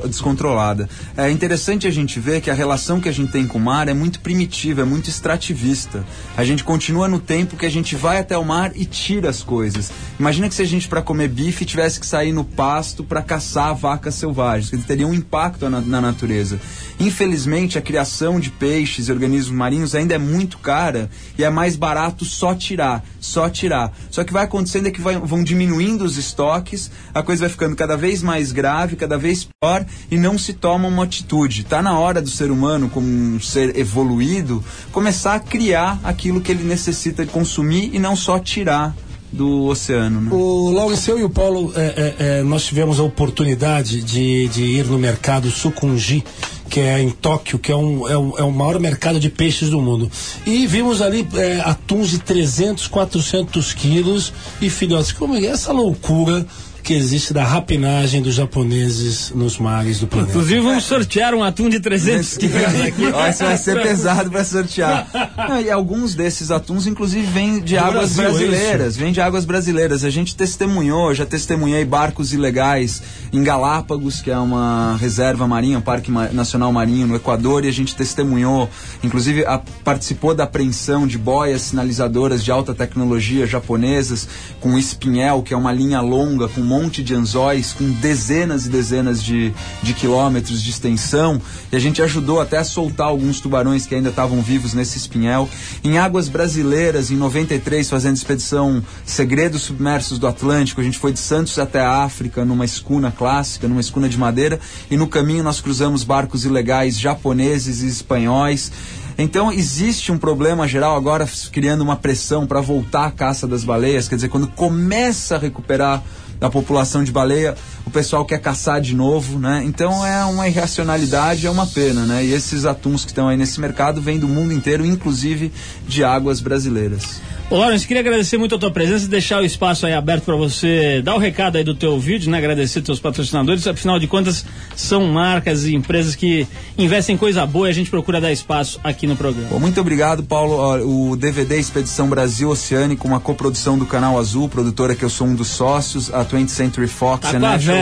descontrolada. 0.08 0.90
É 1.16 1.30
interessante 1.32 1.88
a 1.88 1.92
gente 1.92 2.20
ver 2.20 2.42
que 2.42 2.50
a 2.50 2.54
relação 2.54 3.00
que 3.00 3.08
a 3.08 3.12
gente 3.12 3.32
tem 3.32 3.48
com 3.48 3.58
o 3.58 3.62
mar 3.62 3.88
é 3.88 3.94
muito 3.94 4.20
primitiva, 4.20 4.82
é 4.82 4.86
muito 4.86 5.10
extrativista. 5.10 6.04
A 6.36 6.44
gente 6.44 6.64
continua 6.64 7.08
no 7.08 7.20
tempo 7.20 7.56
que 7.56 7.66
a 7.66 7.72
gente 7.72 7.96
vai 7.96 8.20
até 8.20 8.38
o 8.38 8.44
mar 8.44 8.72
e 8.76 8.86
tira 8.86 9.30
as 9.30 9.42
coisas. 9.42 9.92
Imagina 10.20 10.50
que 10.50 10.56
se 10.56 10.62
a 10.62 10.66
gente 10.66 10.88
para 10.88 11.02
comer 11.02 11.30
bife 11.30 11.64
tivesse 11.66 12.00
que 12.00 12.06
sair 12.06 12.32
no 12.34 12.44
pasto 12.44 13.04
para 13.04 13.22
caçar 13.22 13.74
vacas 13.74 14.16
selvagens, 14.16 14.70
que 14.70 14.78
teria 14.78 15.08
um 15.08 15.14
impacto 15.14 15.70
na, 15.70 15.80
na 15.82 16.02
natureza. 16.02 16.60
Infelizmente, 17.00 17.78
a 17.78 17.82
criação 17.82 18.40
de 18.40 18.50
peixes 18.50 19.08
e 19.08 19.12
organismos 19.12 19.56
marinhos 19.58 19.96
ainda 19.96 20.16
é 20.16 20.18
muito 20.18 20.58
cara 20.58 21.10
e 21.38 21.44
é 21.44 21.50
mais 21.50 21.76
barato 21.78 22.26
só 22.26 22.54
tirar, 22.54 23.06
só 23.22 23.50
tirar. 23.50 23.96
Só 24.12 24.24
que 24.24 24.34
vai 24.34 24.44
acontecendo 24.44 24.88
é 24.88 24.92
que 24.92 25.00
vai- 25.00 25.18
vão 25.18 25.44
diminuindo 25.44 26.04
os 26.04 26.18
estoques, 26.18 26.92
a 27.14 27.24
coisa 27.30 27.42
vai 27.42 27.50
ficando 27.52 27.76
cada 27.76 27.96
vez 27.96 28.24
mais 28.24 28.52
grave, 28.52 28.96
cada 28.96 29.16
vez 29.16 29.48
pior 29.62 29.86
e 30.10 30.18
não 30.18 30.36
se 30.36 30.52
toma 30.52 30.88
uma 30.88 31.04
atitude. 31.04 31.64
Tá 31.64 31.80
na 31.80 32.00
hora 32.00 32.24
do 32.24 32.30
ser 32.30 32.50
humano, 32.50 32.90
como 32.90 33.06
um 33.06 33.40
ser 33.40 33.78
evoluído, 33.78 34.64
começar 34.92 35.36
a 35.36 35.40
criar 35.40 36.00
aquilo 36.04 36.42
que 36.42 36.52
ele 36.52 36.64
necessita 36.64 37.28
consumir 37.28 37.92
e 37.94 38.00
não 38.00 38.16
só 38.16 38.40
tirar 38.40 38.96
do 39.32 39.66
oceano. 39.66 40.22
Né? 40.22 40.32
O 40.34 40.72
Lawrence, 40.72 41.08
eu 41.08 41.20
e 41.20 41.24
o 41.24 41.30
Paulo, 41.30 41.72
é, 41.76 41.82
é, 41.86 42.16
é, 42.40 42.44
nós 42.44 42.66
tivemos 42.66 43.00
a 43.00 43.04
oportunidade 43.04 44.02
de, 44.02 44.48
de 44.48 44.64
ir 44.64 44.86
no 44.88 44.98
mercado 44.98 45.52
Sukunji, 45.52 46.24
que 46.68 46.80
é 46.80 47.00
em 47.00 47.12
Tóquio, 47.12 47.60
que 47.60 47.72
é, 47.72 47.76
um, 47.76 48.10
é, 48.10 48.18
o, 48.18 48.40
é 48.40 48.44
o 48.44 48.52
maior 48.52 48.80
mercado 48.80 49.20
de 49.20 49.30
peixes 49.30 49.70
do 49.70 49.80
mundo. 49.80 50.10
E 50.48 50.66
vimos 50.66 51.00
ali 51.00 51.28
é, 51.36 51.60
atuns 51.60 52.10
de 52.10 52.18
300, 52.18 52.88
400 52.88 53.72
quilos 53.76 54.34
e 54.60 54.68
filhotes. 54.68 55.12
Como 55.12 55.36
é 55.36 55.46
essa 55.46 55.72
loucura 55.72 56.44
que 56.84 56.94
existe 56.94 57.34
da 57.34 57.44
rapinagem 57.44 58.22
dos 58.22 58.34
japoneses 58.36 59.32
nos 59.36 59.58
mares 59.60 60.00
do 60.00 60.08
planeta? 60.08 60.32
Inclusive, 60.32 60.60
vamos 60.62 60.84
sortear 60.86 61.34
um 61.34 61.44
atum 61.44 61.70
de 61.70 61.80
300 61.80 62.38
quilos 62.38 62.82
aqui. 62.82 63.06
Ó, 63.14 63.28
isso 63.28 63.44
vai 63.44 63.58
ser 63.58 63.82
pesado 63.82 64.32
para 64.32 64.44
sortear. 64.44 65.08
Não, 65.50 65.62
e 65.62 65.70
alguns 65.70 66.16
desses 66.16 66.52
atuns, 66.52 66.88
inclusive, 66.88 67.26
vêm 67.28 67.60
de 67.60 67.78
águas 67.78 68.16
Brasil, 68.16 68.24
é 68.24 68.28
brasileiras. 68.50 68.98
Vêm 68.98 69.12
de 69.12 69.22
águas 69.22 69.46
brasileiras. 69.46 70.04
A 70.04 70.10
gente 70.10 70.36
testemunhou, 70.36 71.14
já 71.14 71.26
testemunhei 71.26 71.86
barcos 71.86 72.34
ilegais 72.34 73.02
em 73.32 73.44
Galápagos, 73.44 74.22
que 74.22 74.32
é 74.32 74.38
uma 74.38 74.98
reserva 75.00 75.48
marinha, 75.48 75.78
um 75.78 75.82
parque 75.82 76.10
ma- 76.10 76.30
nacional 76.30 76.72
marinho 76.72 77.08
no 77.08 77.16
Equador, 77.16 77.66
e 77.66 77.68
a 77.68 77.74
gente 77.74 77.96
testemunhou, 77.96 78.70
inclusive 79.04 79.46
a- 79.46 79.62
participou 79.84 80.34
da 80.34 80.46
apreensão 80.46 81.06
de 81.06 81.18
boias 81.18 81.62
sinalizadoras 81.64 82.44
de 82.44 82.52
alta 82.52 82.74
tecnologia 82.74 83.46
japonesas, 83.46 84.28
com 84.60 84.78
espinhel, 84.78 85.42
que 85.44 85.54
é 85.54 85.58
uma 85.58 85.72
linha 85.72 86.02
longa, 86.02 86.48
com 86.48 86.62
um 86.62 86.66
monte 86.80 87.04
de 87.04 87.14
anzóis, 87.14 87.74
com 87.74 87.90
dezenas 87.92 88.66
e 88.66 88.70
dezenas 88.70 89.22
de, 89.22 89.54
de 89.84 89.94
quilômetros 89.94 90.64
de 90.64 90.70
extensão, 90.70 91.42
e 91.72 91.76
a 91.76 91.80
gente 91.80 92.02
ajudou 92.02 92.40
até 92.40 92.58
a 92.58 92.64
soltar 92.64 93.08
alguns 93.08 93.42
tubarões 93.42 93.86
que 93.86 93.94
ainda 93.94 94.10
estavam 94.10 94.42
vivos 94.42 94.74
nesse 94.74 94.98
espinhel. 94.98 95.50
Em 95.84 95.98
águas 95.98 96.30
brasileiras, 96.30 97.12
em 97.12 97.18
93, 97.18 97.90
fazendo 97.90 98.16
expedição 98.16 98.82
Segredos 99.06 99.64
Submersos 99.64 100.18
do 100.18 100.28
Atlântico, 100.28 100.80
a 100.80 100.84
gente 100.84 100.98
foi 100.98 101.12
de 101.12 101.20
Santos 101.20 101.60
até 101.60 101.82
a 101.82 102.04
África 102.04 102.46
numa 102.46 102.64
escuna 102.64 103.12
clássica, 103.12 103.68
numa 103.68 103.82
escuna 103.82 104.08
de 104.08 104.18
madeira, 104.18 104.60
e 104.90 104.96
no 104.96 105.08
caminho 105.08 105.44
nós 105.44 105.60
cruzamos 105.60 106.04
barcos 106.06 106.46
ilegais 106.46 106.98
japoneses 106.98 107.82
e 107.82 107.88
espanhóis. 107.88 108.72
Então 109.18 109.52
existe 109.52 110.14
um 110.14 110.18
problema 110.18 110.66
geral 110.66 110.96
agora 110.96 111.28
criando 111.52 111.82
uma 111.82 111.98
pressão 111.98 112.48
para 112.48 112.62
voltar 112.62 113.08
à 113.08 113.12
caça 113.12 113.46
das 113.46 113.66
baleias, 113.66 114.08
quer 114.08 114.16
dizer, 114.16 114.30
quando 114.30 114.48
começa 114.48 115.36
a 115.36 115.38
recuperar 115.38 116.02
da 116.40 116.50
população 116.50 117.04
de 117.04 117.12
baleia, 117.12 117.56
o 117.90 117.92
pessoal 117.92 118.24
quer 118.24 118.40
caçar 118.40 118.80
de 118.80 118.96
novo, 118.96 119.40
né? 119.40 119.64
Então 119.66 120.06
é 120.06 120.24
uma 120.26 120.48
irracionalidade, 120.48 121.48
é 121.48 121.50
uma 121.50 121.66
pena, 121.66 122.06
né? 122.06 122.24
E 122.24 122.32
esses 122.32 122.64
atuns 122.64 123.04
que 123.04 123.10
estão 123.10 123.28
aí 123.28 123.36
nesse 123.36 123.60
mercado 123.60 124.00
vêm 124.00 124.20
do 124.20 124.28
mundo 124.28 124.54
inteiro, 124.54 124.86
inclusive 124.86 125.52
de 125.88 126.04
águas 126.04 126.40
brasileiras. 126.40 127.20
Ô, 127.50 127.58
Lawrence, 127.58 127.88
queria 127.88 128.02
agradecer 128.02 128.38
muito 128.38 128.54
a 128.54 128.60
tua 128.60 128.70
presença 128.70 129.06
e 129.06 129.08
deixar 129.08 129.42
o 129.42 129.46
espaço 129.46 129.84
aí 129.88 129.94
aberto 129.94 130.24
para 130.24 130.36
você 130.36 131.02
dar 131.02 131.16
o 131.16 131.18
recado 131.18 131.58
aí 131.58 131.64
do 131.64 131.74
teu 131.74 132.00
vídeo, 132.00 132.30
né? 132.30 132.38
Agradecer 132.38 132.80
teus 132.84 133.00
patrocinadores, 133.00 133.66
afinal 133.66 133.98
de 133.98 134.06
contas 134.06 134.46
são 134.76 135.08
marcas 135.08 135.66
e 135.66 135.74
empresas 135.74 136.16
que 136.16 136.48
investem 136.78 137.16
em 137.16 137.18
coisa 137.18 137.44
boa 137.48 137.68
e 137.68 137.72
a 137.72 137.74
gente 137.74 137.90
procura 137.90 138.22
dar 138.22 138.32
espaço 138.32 138.80
aqui 138.84 139.08
no 139.08 139.16
programa. 139.16 139.50
Bom, 139.50 139.60
muito 139.60 139.82
obrigado, 139.82 140.22
Paulo. 140.22 141.10
O 141.12 141.16
DVD 141.16 141.58
Expedição 141.58 142.08
Brasil 142.08 142.52
Oceânico, 142.52 143.08
uma 143.08 143.20
coprodução 143.20 143.80
do 143.80 143.86
Canal 143.88 144.20
Azul, 144.20 144.48
produtora 144.48 144.94
que 144.94 145.04
eu 145.04 145.10
sou 145.10 145.26
um 145.26 145.34
dos 145.34 145.48
sócios, 145.48 146.14
a 146.14 146.24
20th 146.24 146.50
Century 146.50 146.88
Fox, 146.88 147.32
Tá 147.32 147.32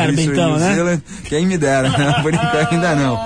verba, 0.06 0.22
então, 0.22 0.58
né? 0.58 0.76
Zealand. 0.76 1.04
Quem 1.26 1.46
me 1.46 1.58
dera, 1.58 1.90
né? 1.98 2.22
Por 2.22 2.34
enquanto 2.34 2.74
ainda 2.74 2.96
não. 2.96 3.20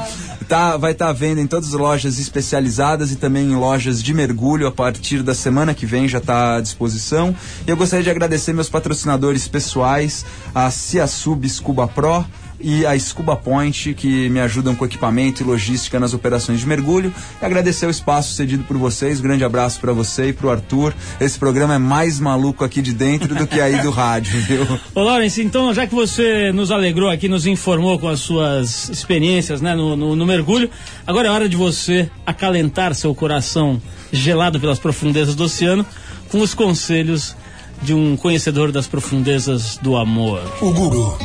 Tá, 0.48 0.76
vai 0.76 0.92
estar 0.92 1.08
à 1.08 1.14
venda 1.14 1.40
em 1.40 1.48
todas 1.48 1.70
as 1.70 1.74
lojas 1.74 2.20
especializadas 2.20 3.10
e 3.12 3.16
também 3.16 3.52
em 3.52 3.56
lojas 3.56 4.04
de 4.04 4.14
mergulho 4.14 4.68
a 4.68 4.72
partir 4.72 5.24
da 5.24 5.34
semana 5.34 5.74
que 5.74 5.86
vem 5.86 6.10
já 6.10 6.18
está 6.18 6.58
à 6.58 6.62
disposição. 6.62 7.34
E 7.66 7.70
eu 7.70 7.78
gostaria 7.78 8.04
de 8.04 8.10
agradecer 8.10 8.52
meus 8.52 8.68
patrocinadores 8.68 9.48
pessoais, 9.48 10.26
a 10.54 10.70
Ciasub 10.70 11.48
Scuba 11.48 11.88
Pro, 11.88 12.26
e 12.64 12.86
a 12.86 12.98
Scuba 13.00 13.36
Point, 13.36 13.94
que 13.94 14.30
me 14.30 14.40
ajudam 14.40 14.76
com 14.76 14.86
equipamento 14.86 15.42
e 15.42 15.46
logística 15.46 16.00
nas 16.00 16.14
operações 16.14 16.60
de 16.60 16.68
mergulho. 16.68 17.14
E 17.42 17.46
agradecer 17.46 17.86
o 17.86 17.90
espaço 17.90 18.34
cedido 18.34 18.64
por 18.64 18.78
vocês. 18.78 19.20
Grande 19.22 19.44
abraço 19.44 19.80
para 19.80 19.94
você 19.94 20.30
e 20.30 20.34
pro 20.34 20.50
Arthur. 20.50 20.94
Esse 21.20 21.38
programa 21.38 21.76
é 21.76 21.78
mais 21.78 22.20
maluco 22.20 22.64
aqui 22.64 22.82
de 22.82 22.94
dentro 22.94 23.34
do 23.36 23.46
que 23.48 23.60
aí 23.60 23.82
do 23.82 23.92
rádio, 23.92 24.40
viu? 24.48 24.66
Ô, 24.96 25.02
Lawrence, 25.04 25.42
então, 25.42 25.74
já 25.74 25.86
que 25.88 25.94
você 25.96 26.52
nos 26.52 26.72
alegrou 26.72 27.10
aqui, 27.10 27.28
nos 27.28 27.46
informou 27.46 27.98
com 28.00 28.08
as 28.08 28.20
suas 28.20 28.90
experiências 28.90 29.62
né, 29.62 29.76
no, 29.76 29.96
no- 29.96 30.16
no 30.16 30.26
mergulho, 30.26 30.70
agora 31.06 31.28
é 31.28 31.32
hora 31.32 31.50
de 31.50 31.56
você 31.56 32.10
acalentar 32.26 32.94
seu 32.96 33.14
coração 33.16 33.82
gelado 34.12 34.60
pelas 34.60 34.80
profundezas 34.80 35.36
do 35.36 35.44
oceano 35.44 35.86
com 36.30 36.42
os 36.42 36.54
conselhos 36.54 37.36
de 37.82 37.94
um 37.94 38.16
conhecedor 38.16 38.72
das 38.72 38.86
profundezas 38.88 39.78
do 39.82 39.96
amor. 39.98 40.42
O 40.62 40.72
guru. 40.72 41.18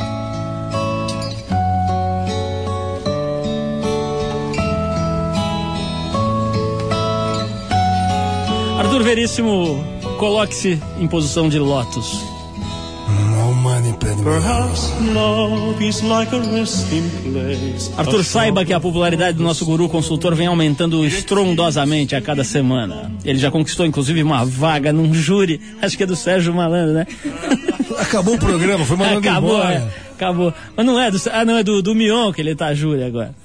Arthur 8.97 9.09
Veríssimo, 9.09 9.83
coloque-se 10.17 10.79
em 10.99 11.07
posição 11.07 11.47
de 11.47 11.59
lótus. 11.59 12.19
Arthur, 17.95 18.23
saiba 18.23 18.65
que 18.65 18.73
a 18.73 18.79
popularidade 18.79 19.37
do 19.37 19.43
nosso 19.43 19.65
guru 19.65 19.87
consultor 19.87 20.33
vem 20.33 20.47
aumentando 20.47 21.05
estrondosamente 21.05 22.15
a 22.15 22.21
cada 22.21 22.43
semana. 22.43 23.11
Ele 23.23 23.37
já 23.37 23.51
conquistou, 23.51 23.85
inclusive, 23.85 24.23
uma 24.23 24.43
vaga 24.43 24.91
num 24.91 25.13
júri, 25.13 25.61
acho 25.79 25.95
que 25.95 26.01
é 26.01 26.07
do 26.07 26.15
Sérgio 26.15 26.51
Malandro, 26.55 26.93
né? 26.95 27.05
Acabou 28.01 28.33
o 28.33 28.39
programa, 28.39 28.83
foi 28.83 28.97
mandando 28.97 29.19
Acabou, 29.19 29.57
embora. 29.57 29.73
é, 29.73 30.13
acabou. 30.15 30.53
Mas 30.75 30.85
não 30.85 30.99
é 30.99 31.11
do. 31.11 31.21
Ah, 31.31 31.45
não, 31.45 31.57
é 31.57 31.63
do, 31.63 31.83
do 31.83 31.93
Mion 31.93 32.33
que 32.33 32.41
ele 32.41 32.55
tá 32.55 32.73
júri 32.73 33.03
agora. 33.03 33.35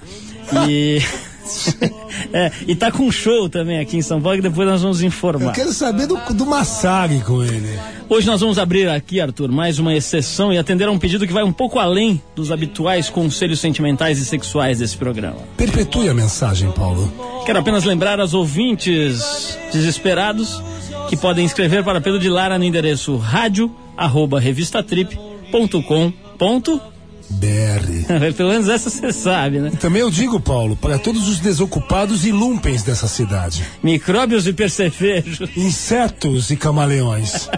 E. 0.66 0.98
é, 2.32 2.50
e 2.66 2.74
tá 2.74 2.90
com 2.90 3.11
show 3.11 3.48
também 3.48 3.78
aqui 3.78 3.96
em 3.96 4.03
São 4.03 4.20
Paulo, 4.20 4.36
que 4.36 4.42
depois 4.42 4.68
nós 4.68 4.82
vamos 4.82 5.00
Eu 5.00 5.09
informar. 5.09 5.53
quero 5.53 5.72
saber 5.72 6.07
do, 6.07 6.16
do 6.34 6.46
massacre 6.46 7.20
com 7.20 7.42
ele. 7.42 7.78
Hoje 8.09 8.26
nós 8.26 8.40
vamos 8.40 8.59
abrir 8.59 8.88
aqui, 8.88 9.20
Arthur, 9.20 9.50
mais 9.50 9.78
uma 9.78 9.94
exceção 9.94 10.53
e 10.53 10.59
atender 10.59 10.86
a 10.86 10.90
um 10.90 10.98
pedido 10.98 11.26
que 11.26 11.32
vai 11.32 11.42
um 11.42 11.53
pouco 11.53 11.78
além 11.78 12.20
dos 12.34 12.53
habituais 12.53 13.09
conselhos 13.09 13.61
sentimentais 13.61 14.18
e 14.18 14.24
sexuais 14.24 14.80
desse 14.80 14.96
programa. 14.96 15.38
Perpetue 15.57 16.09
a 16.09 16.14
mensagem, 16.14 16.70
Paulo. 16.72 17.11
Quero 17.46 17.59
apenas 17.59 17.84
lembrar 17.84 18.20
aos 18.20 18.34
ouvintes 18.34 19.59
desesperados 19.72 20.62
que 21.09 21.16
podem 21.16 21.44
escrever 21.44 21.84
para 21.84 22.00
Pedro 22.00 22.18
de 22.18 22.28
Lara 22.28 22.59
no 22.59 22.64
endereço 22.64 23.16
rádio 23.16 23.74
arroba 23.96 24.40
revistatrip.com.br. 24.40 26.92
BR. 27.31 28.33
Pelo 28.37 28.51
menos 28.51 28.68
essa 28.68 28.91
você 28.91 29.12
sabe, 29.12 29.59
né? 29.59 29.70
Também 29.81 30.03
eu 30.03 30.11
digo, 30.11 30.41
Paulo, 30.41 30.77
para 30.77 30.99
todos 30.99 31.29
os 31.29 31.39
desocupados 31.39 32.25
e 32.25 32.33
lumpens 32.33 32.83
dessa 32.83 33.09
cidade. 33.09 33.64
Micróbios 33.83 34.47
e 34.47 34.53
percefejos. 34.53 35.49
Insetos 35.57 36.51
e 36.51 36.57
camaleões. 36.57 37.49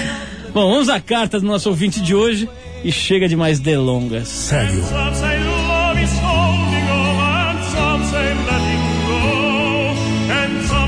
Bom, 0.54 0.70
vamos 0.70 0.88
à 0.88 1.00
carta 1.00 1.40
do 1.40 1.46
nosso 1.46 1.68
ouvinte 1.68 2.00
de 2.00 2.14
hoje 2.14 2.48
e 2.84 2.92
chega 2.92 3.28
de 3.28 3.34
mais 3.34 3.58
delongas. 3.58 4.28
Sério. 4.28 4.84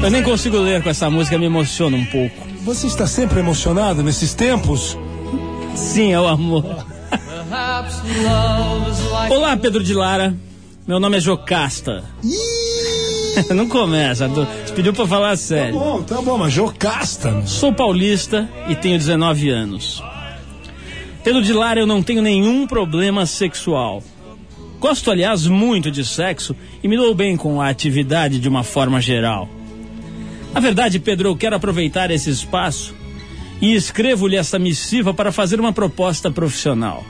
Eu 0.03 0.11
nem 0.11 0.23
consigo 0.23 0.57
ler 0.59 0.85
com 0.85 0.89
essa 0.89 1.11
música, 1.11 1.37
me 1.37 1.47
emociona 1.47 1.97
um 1.97 2.05
pouco. 2.05 2.47
Você 2.63 2.87
está 2.87 3.09
sempre 3.09 3.41
emocionado 3.41 4.05
nesses 4.05 4.35
tempos? 4.35 4.97
Sim, 5.75 6.13
é 6.13 6.21
o 6.21 6.29
amor. 6.29 6.86
Olá, 9.31 9.57
Pedro 9.57 9.83
de 9.83 9.95
Lara. 9.95 10.35
Meu 10.87 10.99
nome 10.99 11.17
é 11.17 11.21
Jocasta. 11.21 12.03
Não 13.55 13.69
começa. 13.69 14.27
Você 14.29 14.73
pediu 14.75 14.93
pra 14.93 15.07
falar 15.07 15.31
Tá 15.31 15.37
sério. 15.37 15.79
bom, 15.79 16.03
tá 16.03 16.21
bom, 16.23 16.39
mas 16.39 16.53
Jocasta. 16.53 17.43
Sou 17.47 17.73
paulista 17.73 18.49
e 18.69 18.75
tenho 18.75 18.99
19 18.99 19.49
anos. 19.51 20.03
Pedro 21.23 21.43
de 21.43 21.53
Lara, 21.53 21.81
eu 21.81 21.87
não 21.87 22.03
tenho 22.03 22.23
nenhum 22.23 22.67
problema 22.67 23.27
sexual. 23.27 24.03
Gosto, 24.79 25.11
aliás, 25.11 25.47
muito 25.47 25.91
de 25.91 26.05
sexo 26.05 26.55
e 26.83 26.89
me 26.89 26.97
dou 26.97 27.15
bem 27.15 27.37
com 27.37 27.61
a 27.61 27.69
atividade 27.69 28.39
de 28.39 28.49
uma 28.49 28.63
forma 28.63 29.01
geral. 29.01 29.49
Na 30.55 30.61
verdade, 30.61 30.99
Pedro, 31.01 31.29
eu 31.29 31.37
quero 31.37 31.57
aproveitar 31.57 32.11
esse 32.11 32.31
espaço 32.31 32.95
e 33.61 33.75
escrevo-lhe 33.75 34.37
essa 34.37 34.59
missiva 34.59 35.13
para 35.13 35.33
fazer 35.33 35.59
uma 35.61 35.73
proposta 35.73 36.31
profissional. 36.31 37.05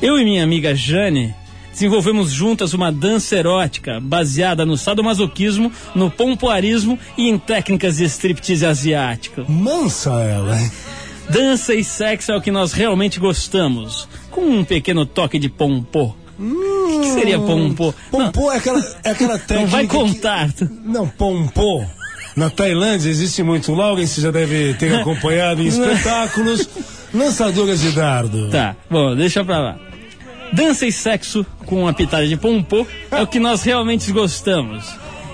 Eu 0.00 0.18
e 0.18 0.24
minha 0.24 0.42
amiga 0.42 0.74
Jane 0.74 1.34
desenvolvemos 1.72 2.30
juntas 2.30 2.72
uma 2.72 2.90
dança 2.90 3.36
erótica 3.36 4.00
baseada 4.00 4.64
no 4.64 4.76
sadomasoquismo, 4.76 5.70
no 5.94 6.10
pompoarismo 6.10 6.98
e 7.18 7.28
em 7.28 7.38
técnicas 7.38 7.98
de 7.98 8.04
striptease 8.04 8.64
asiático. 8.64 9.44
Mansa 9.50 10.10
ela. 10.22 10.58
hein? 10.58 10.70
Dança 11.28 11.74
e 11.74 11.82
sexo 11.84 12.32
é 12.32 12.36
o 12.36 12.40
que 12.40 12.50
nós 12.50 12.72
realmente 12.72 13.18
gostamos, 13.20 14.08
com 14.30 14.42
um 14.42 14.64
pequeno 14.64 15.04
toque 15.04 15.38
de 15.38 15.48
pompô. 15.48 16.14
O 16.38 17.00
que 17.00 17.08
seria 17.08 17.38
pompô? 17.38 17.92
Pompô 18.10 18.52
é 18.52 18.56
aquela, 18.58 18.96
é 19.04 19.10
aquela 19.10 19.38
técnica. 19.38 19.60
Não 19.62 19.66
vai 19.66 19.82
que- 19.86 19.92
contar. 19.94 20.48
Não, 20.84 21.08
pompô. 21.08 21.84
Na 22.36 22.48
Tailândia 22.50 23.08
existe 23.08 23.42
muito. 23.42 23.72
Logan, 23.72 24.06
você 24.06 24.20
já 24.20 24.30
deve 24.30 24.74
ter 24.74 24.94
acompanhado 25.00 25.62
em 25.62 25.66
espetáculos. 25.66 26.68
Lançadoras 27.14 27.80
de 27.80 27.92
dardo. 27.92 28.50
Tá, 28.50 28.76
bom, 28.90 29.14
deixa 29.14 29.44
pra 29.44 29.58
lá. 29.58 29.78
Dança 30.52 30.86
e 30.86 30.92
sexo 30.92 31.44
com 31.66 31.82
uma 31.82 31.92
pitada 31.92 32.26
de 32.26 32.36
pompô 32.36 32.86
é 33.10 33.20
o 33.22 33.26
que 33.26 33.38
nós 33.40 33.62
realmente 33.62 34.12
gostamos. 34.12 34.84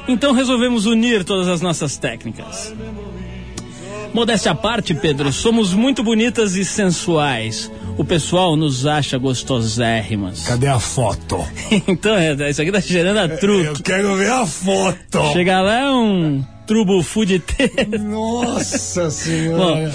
Então 0.09 0.33
resolvemos 0.33 0.87
unir 0.87 1.25
todas 1.25 1.49
as 1.49 1.61
nossas 1.61 1.97
técnicas. 1.97 2.75
Modéstia 4.13 4.53
à 4.53 4.55
parte, 4.55 4.95
Pedro, 4.95 5.33
somos 5.33 5.73
muito 5.73 6.03
bonitas 6.03 6.55
e 6.55 6.65
sensuais. 6.65 7.71
O 7.97 8.05
pessoal 8.05 8.57
nos 8.57 8.87
acha 8.87 9.17
gostosérrimas. 9.17 10.45
Cadê 10.45 10.67
a 10.67 10.79
foto? 10.79 11.43
então, 11.89 12.15
é, 12.15 12.51
isso 12.51 12.61
aqui 12.61 12.73
tá 12.73 12.81
gerando 12.81 13.19
a 13.19 13.27
Eu 13.27 13.39
truque. 13.39 13.83
quero 13.83 14.17
ver 14.17 14.31
a 14.31 14.47
foto. 14.47 15.33
Chegar 15.33 15.61
lá 15.63 15.81
é 15.81 15.91
um 15.91 16.45
trubo 16.67 17.03
fudeteiro. 17.03 17.99
Nossa 18.03 19.05
Bom, 19.05 19.11
senhora. 19.11 19.93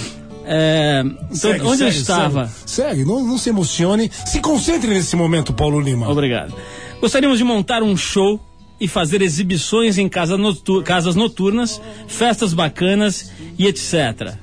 É, 0.47 1.01
então, 1.05 1.35
Segue, 1.35 1.61
onde 1.65 1.83
eu 1.83 1.87
segue, 1.91 2.01
estava? 2.01 2.47
Segue, 2.65 2.89
Segue, 2.89 3.05
não, 3.05 3.21
não 3.23 3.37
se 3.37 3.49
emocione. 3.49 4.09
Se 4.25 4.39
concentre 4.39 4.89
nesse 4.89 5.15
momento, 5.15 5.51
Paulo 5.53 5.79
Lima. 5.79 6.09
Obrigado. 6.09 6.53
Gostaríamos 7.01 7.37
de 7.37 7.43
montar 7.43 7.83
um 7.83 7.95
show 7.97 8.39
e 8.79 8.87
fazer 8.87 9.21
exibições 9.21 9.97
em 9.97 10.07
casa 10.07 10.37
notu- 10.37 10.83
casas 10.83 11.15
noturnas, 11.15 11.81
festas 12.07 12.53
bacanas 12.53 13.31
e 13.57 13.65
etc. 13.67 14.35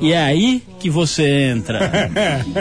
E 0.00 0.12
é 0.12 0.22
aí 0.22 0.62
que 0.80 0.88
você 0.90 1.50
entra. 1.52 1.90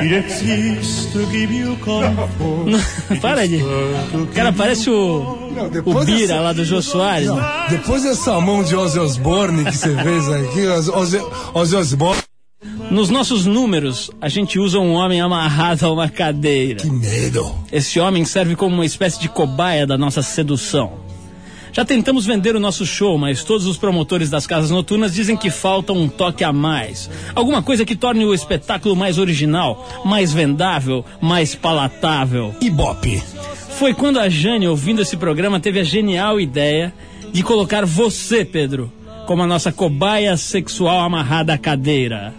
Para 3.21 3.47
de. 3.47 3.57
O 4.13 4.27
cara 4.33 4.51
parece 4.53 4.89
o. 4.89 5.51
Não, 5.55 5.65
O 5.85 6.05
Bira 6.05 6.19
dessa- 6.19 6.39
lá 6.41 6.53
do 6.53 6.63
Jô 6.65 6.81
Soares. 6.81 7.27
Não, 7.27 7.35
né? 7.37 7.67
depois 7.69 8.03
dessa 8.03 8.39
mão 8.39 8.63
de 8.63 8.75
Ozzy 8.75 8.99
Osbourne 8.99 9.65
que 9.65 9.75
você 9.77 9.95
fez 9.95 10.29
aqui, 10.29 10.67
Ozzy 11.53 11.75
Osbourne. 11.75 12.21
Nos 12.91 13.11
nossos 13.11 13.45
números, 13.45 14.09
a 14.19 14.27
gente 14.27 14.57
usa 14.57 14.79
um 14.79 14.93
homem 14.93 15.21
amarrado 15.21 15.85
a 15.85 15.91
uma 15.91 16.09
cadeira. 16.09 16.79
Que 16.79 16.89
medo. 16.89 17.55
Esse 17.71 17.99
homem 17.99 18.25
serve 18.25 18.55
como 18.55 18.73
uma 18.73 18.85
espécie 18.85 19.19
de 19.19 19.29
cobaia 19.29 19.85
da 19.85 19.95
nossa 19.95 20.23
sedução. 20.23 20.93
Já 21.71 21.85
tentamos 21.85 22.25
vender 22.25 22.55
o 22.55 22.59
nosso 22.59 22.87
show, 22.87 23.15
mas 23.15 23.43
todos 23.43 23.67
os 23.67 23.77
promotores 23.77 24.31
das 24.31 24.47
casas 24.47 24.71
noturnas 24.71 25.13
dizem 25.13 25.37
que 25.37 25.51
falta 25.51 25.93
um 25.93 26.09
toque 26.09 26.43
a 26.43 26.51
mais. 26.51 27.07
Alguma 27.35 27.61
coisa 27.61 27.85
que 27.85 27.95
torne 27.95 28.25
o 28.25 28.33
espetáculo 28.33 28.95
mais 28.95 29.19
original, 29.19 29.87
mais 30.03 30.33
vendável, 30.33 31.05
mais 31.21 31.53
palatável. 31.53 32.55
Ibope. 32.59 33.21
Foi 33.77 33.93
quando 33.93 34.19
a 34.19 34.27
Jane, 34.27 34.67
ouvindo 34.67 35.03
esse 35.03 35.15
programa, 35.15 35.59
teve 35.59 35.79
a 35.79 35.83
genial 35.83 36.39
ideia 36.39 36.91
de 37.31 37.43
colocar 37.43 37.85
você, 37.85 38.43
Pedro, 38.43 38.91
como 39.27 39.43
a 39.43 39.47
nossa 39.47 39.71
cobaia 39.71 40.35
sexual 40.35 41.01
amarrada 41.01 41.53
à 41.53 41.57
cadeira. 41.57 42.33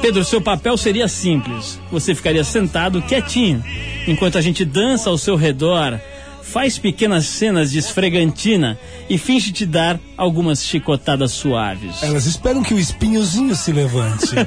Pedro, 0.00 0.24
seu 0.24 0.40
papel 0.40 0.76
seria 0.76 1.08
simples. 1.08 1.80
Você 1.90 2.14
ficaria 2.14 2.44
sentado 2.44 3.02
quietinho, 3.02 3.62
enquanto 4.06 4.38
a 4.38 4.40
gente 4.40 4.64
dança 4.64 5.10
ao 5.10 5.18
seu 5.18 5.36
redor, 5.36 5.98
faz 6.42 6.78
pequenas 6.78 7.26
cenas 7.26 7.70
de 7.70 7.78
esfregantina 7.78 8.78
e 9.08 9.18
finge 9.18 9.52
te 9.52 9.66
dar 9.66 9.98
algumas 10.16 10.64
chicotadas 10.64 11.32
suaves. 11.32 12.02
Elas 12.02 12.26
esperam 12.26 12.62
que 12.62 12.74
o 12.74 12.78
espinhozinho 12.78 13.54
se 13.54 13.72
levante. 13.72 14.34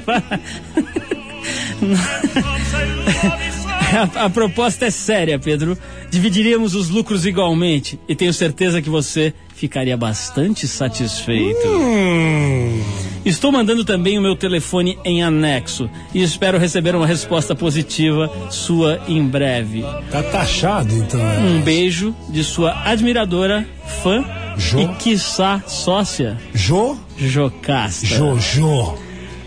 A, 3.88 4.26
a 4.26 4.30
proposta 4.30 4.86
é 4.86 4.90
séria, 4.90 5.38
Pedro. 5.38 5.78
Dividiríamos 6.10 6.74
os 6.74 6.90
lucros 6.90 7.24
igualmente 7.24 7.98
e 8.06 8.14
tenho 8.14 8.34
certeza 8.34 8.82
que 8.82 8.90
você 8.90 9.32
ficaria 9.54 9.96
bastante 9.96 10.68
satisfeito. 10.68 11.66
hum, 11.68 12.82
Estou 13.24 13.52
mandando 13.52 13.84
também 13.84 14.18
o 14.18 14.22
meu 14.22 14.34
telefone 14.34 14.98
em 15.04 15.22
anexo 15.22 15.90
e 16.14 16.22
espero 16.22 16.58
receber 16.58 16.94
uma 16.94 17.06
resposta 17.06 17.54
positiva 17.54 18.30
sua 18.50 19.00
em 19.06 19.22
breve. 19.26 19.84
tá 20.10 20.22
taxado, 20.22 20.94
então. 20.94 21.20
é. 21.20 21.38
Um 21.38 21.60
beijo 21.60 22.14
de 22.28 22.42
sua 22.42 22.72
admiradora, 22.84 23.66
fã 24.02 24.24
Jo. 24.56 24.80
e 24.80 24.88
quiçá 24.96 25.62
sócia, 25.66 26.38
Jo, 26.54 26.96
Jocasta. 27.18 28.06
Jojo. 28.06 28.94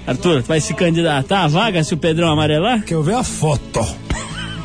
Arthur, 0.06 0.42
tu 0.44 0.48
vai 0.48 0.60
se 0.60 0.74
candidatar 0.74 1.44
à 1.44 1.48
vaga 1.48 1.84
se 1.84 1.94
o 1.94 1.98
Pedrão 1.98 2.30
amarelar? 2.30 2.84
Quero 2.84 3.02
ver 3.04 3.16
a 3.16 3.24
foto. 3.24 3.86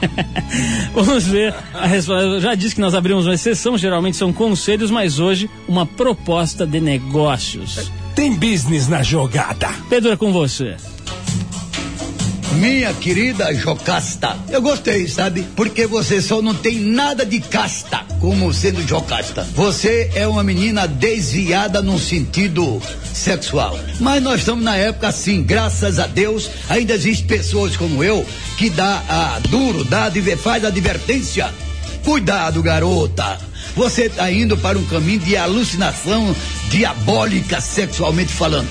Vamos 0.94 1.24
ver 1.26 1.54
a 1.74 1.86
resposta. 1.86 2.22
Eu 2.26 2.40
já 2.40 2.54
disse 2.54 2.74
que 2.74 2.80
nós 2.80 2.94
abrimos 2.94 3.26
uma 3.26 3.34
exceção, 3.34 3.76
geralmente 3.78 4.16
são 4.16 4.32
conselhos, 4.32 4.90
mas 4.90 5.18
hoje 5.18 5.48
uma 5.68 5.86
proposta 5.86 6.66
de 6.66 6.80
negócios. 6.80 7.90
Tem 8.16 8.32
business 8.32 8.88
na 8.88 9.02
jogada. 9.02 9.68
Pedro, 9.90 10.10
é 10.10 10.16
com 10.16 10.32
você. 10.32 10.74
Minha 12.52 12.94
querida 12.94 13.52
Jocasta, 13.52 14.34
eu 14.48 14.62
gostei, 14.62 15.06
sabe? 15.06 15.42
Porque 15.54 15.86
você 15.86 16.22
só 16.22 16.40
não 16.40 16.54
tem 16.54 16.80
nada 16.80 17.26
de 17.26 17.40
casta 17.40 18.06
como 18.18 18.54
sendo 18.54 18.80
Jocasta. 18.88 19.46
Você 19.54 20.10
é 20.14 20.26
uma 20.26 20.42
menina 20.42 20.88
desviada 20.88 21.82
num 21.82 21.98
sentido 21.98 22.80
sexual. 23.12 23.78
Mas 24.00 24.22
nós 24.22 24.40
estamos 24.40 24.64
na 24.64 24.76
época 24.76 25.08
assim, 25.08 25.42
graças 25.42 25.98
a 25.98 26.06
Deus, 26.06 26.50
ainda 26.70 26.94
existem 26.94 27.26
pessoas 27.26 27.76
como 27.76 28.02
eu 28.02 28.24
que 28.56 28.70
dá 28.70 29.04
a 29.06 29.38
duro, 29.40 29.84
dá, 29.84 30.10
faz 30.42 30.64
advertência. 30.64 31.52
Cuidado, 32.02 32.62
garota. 32.62 33.38
Você 33.76 34.06
está 34.06 34.32
indo 34.32 34.56
para 34.56 34.78
um 34.78 34.86
caminho 34.86 35.18
de 35.18 35.36
alucinação 35.36 36.34
diabólica 36.70 37.60
sexualmente 37.60 38.32
falando. 38.32 38.68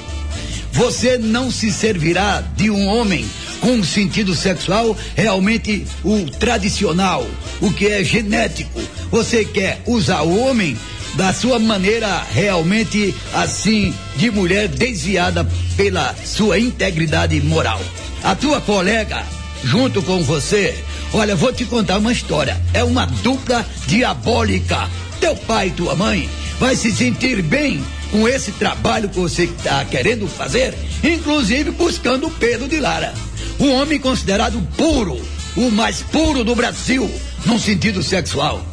Você 0.71 1.17
não 1.19 1.51
se 1.51 1.71
servirá 1.71 2.41
de 2.57 2.71
um 2.71 2.87
homem 2.87 3.23
com 3.61 3.73
um 3.73 3.83
sentido 3.83 4.35
sexual 4.35 4.97
realmente 5.15 5.85
o 6.03 6.25
tradicional, 6.31 7.25
o 7.61 7.71
que 7.71 7.85
é 7.85 8.03
genético. 8.03 8.81
Você 9.11 9.45
quer 9.45 9.79
usar 9.85 10.23
o 10.23 10.39
homem 10.39 10.75
da 11.13 11.31
sua 11.31 11.59
maneira 11.59 12.25
realmente 12.31 13.13
assim 13.33 13.93
de 14.17 14.31
mulher 14.31 14.67
desviada 14.67 15.47
pela 15.77 16.15
sua 16.25 16.59
integridade 16.59 17.39
moral. 17.41 17.79
A 18.23 18.33
tua 18.33 18.59
colega, 18.59 19.23
junto 19.63 20.01
com 20.01 20.23
você, 20.23 20.75
olha, 21.13 21.35
vou 21.35 21.53
te 21.53 21.65
contar 21.65 21.97
uma 21.97 22.11
história. 22.11 22.61
É 22.73 22.83
uma 22.83 23.05
dupla 23.05 23.65
diabólica. 23.87 24.89
Teu 25.19 25.35
pai 25.35 25.67
e 25.67 25.71
tua 25.71 25.95
mãe 25.95 26.29
vai 26.59 26.75
se 26.75 26.91
sentir 26.91 27.41
bem 27.41 27.83
com 28.11 28.27
esse 28.27 28.51
trabalho 28.53 29.09
que 29.09 29.19
você 29.19 29.43
está 29.43 29.83
querendo 29.85 30.27
fazer, 30.27 30.73
inclusive 31.03 31.71
buscando 31.71 32.27
o 32.27 32.31
Pedro 32.31 32.67
de 32.67 32.79
Lara. 32.79 33.13
Um 33.59 33.73
homem 33.73 33.99
considerado 33.99 34.61
puro, 34.77 35.19
o 35.55 35.71
mais 35.71 36.01
puro 36.01 36.43
do 36.43 36.55
Brasil, 36.55 37.09
num 37.45 37.59
sentido 37.59 38.03
sexual. 38.03 38.65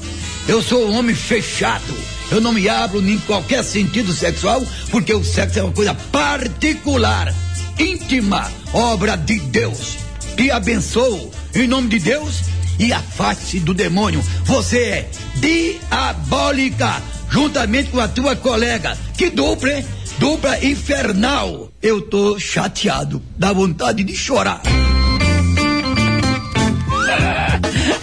Eu 0.49 0.63
sou 0.63 0.89
um 0.89 0.99
homem 0.99 1.15
fechado. 1.15 1.95
Eu 2.31 2.41
não 2.41 2.53
me 2.53 2.69
abro 2.69 3.01
em 3.07 3.19
qualquer 3.19 3.63
sentido 3.63 4.13
sexual, 4.13 4.65
porque 4.91 5.13
o 5.13 5.23
sexo 5.23 5.59
é 5.59 5.63
uma 5.63 5.73
coisa 5.73 5.95
particular, 5.95 7.33
íntima, 7.79 8.51
obra 8.73 9.17
de 9.17 9.39
Deus. 9.39 9.99
Te 10.37 10.51
abençoo 10.51 11.31
em 11.55 11.67
nome 11.67 11.89
de 11.89 11.99
Deus 11.99 12.43
e 12.79 12.93
afaste 12.93 13.61
do 13.61 13.75
demônio. 13.75 14.23
Você 14.45 14.79
é 14.79 15.11
diabólica, 15.37 17.03
juntamente 17.31 17.91
com 17.91 18.01
a 18.01 18.09
tua 18.09 18.35
colega. 18.35 18.97
Que 19.17 19.31
dupla, 19.31 19.73
hein? 19.73 19.85
Dupla 20.19 20.65
infernal. 20.65 21.71
Eu 21.81 22.01
tô 22.01 22.39
chateado, 22.39 23.23
dá 23.37 23.53
vontade 23.53 24.03
de 24.03 24.17
chorar. 24.17 24.63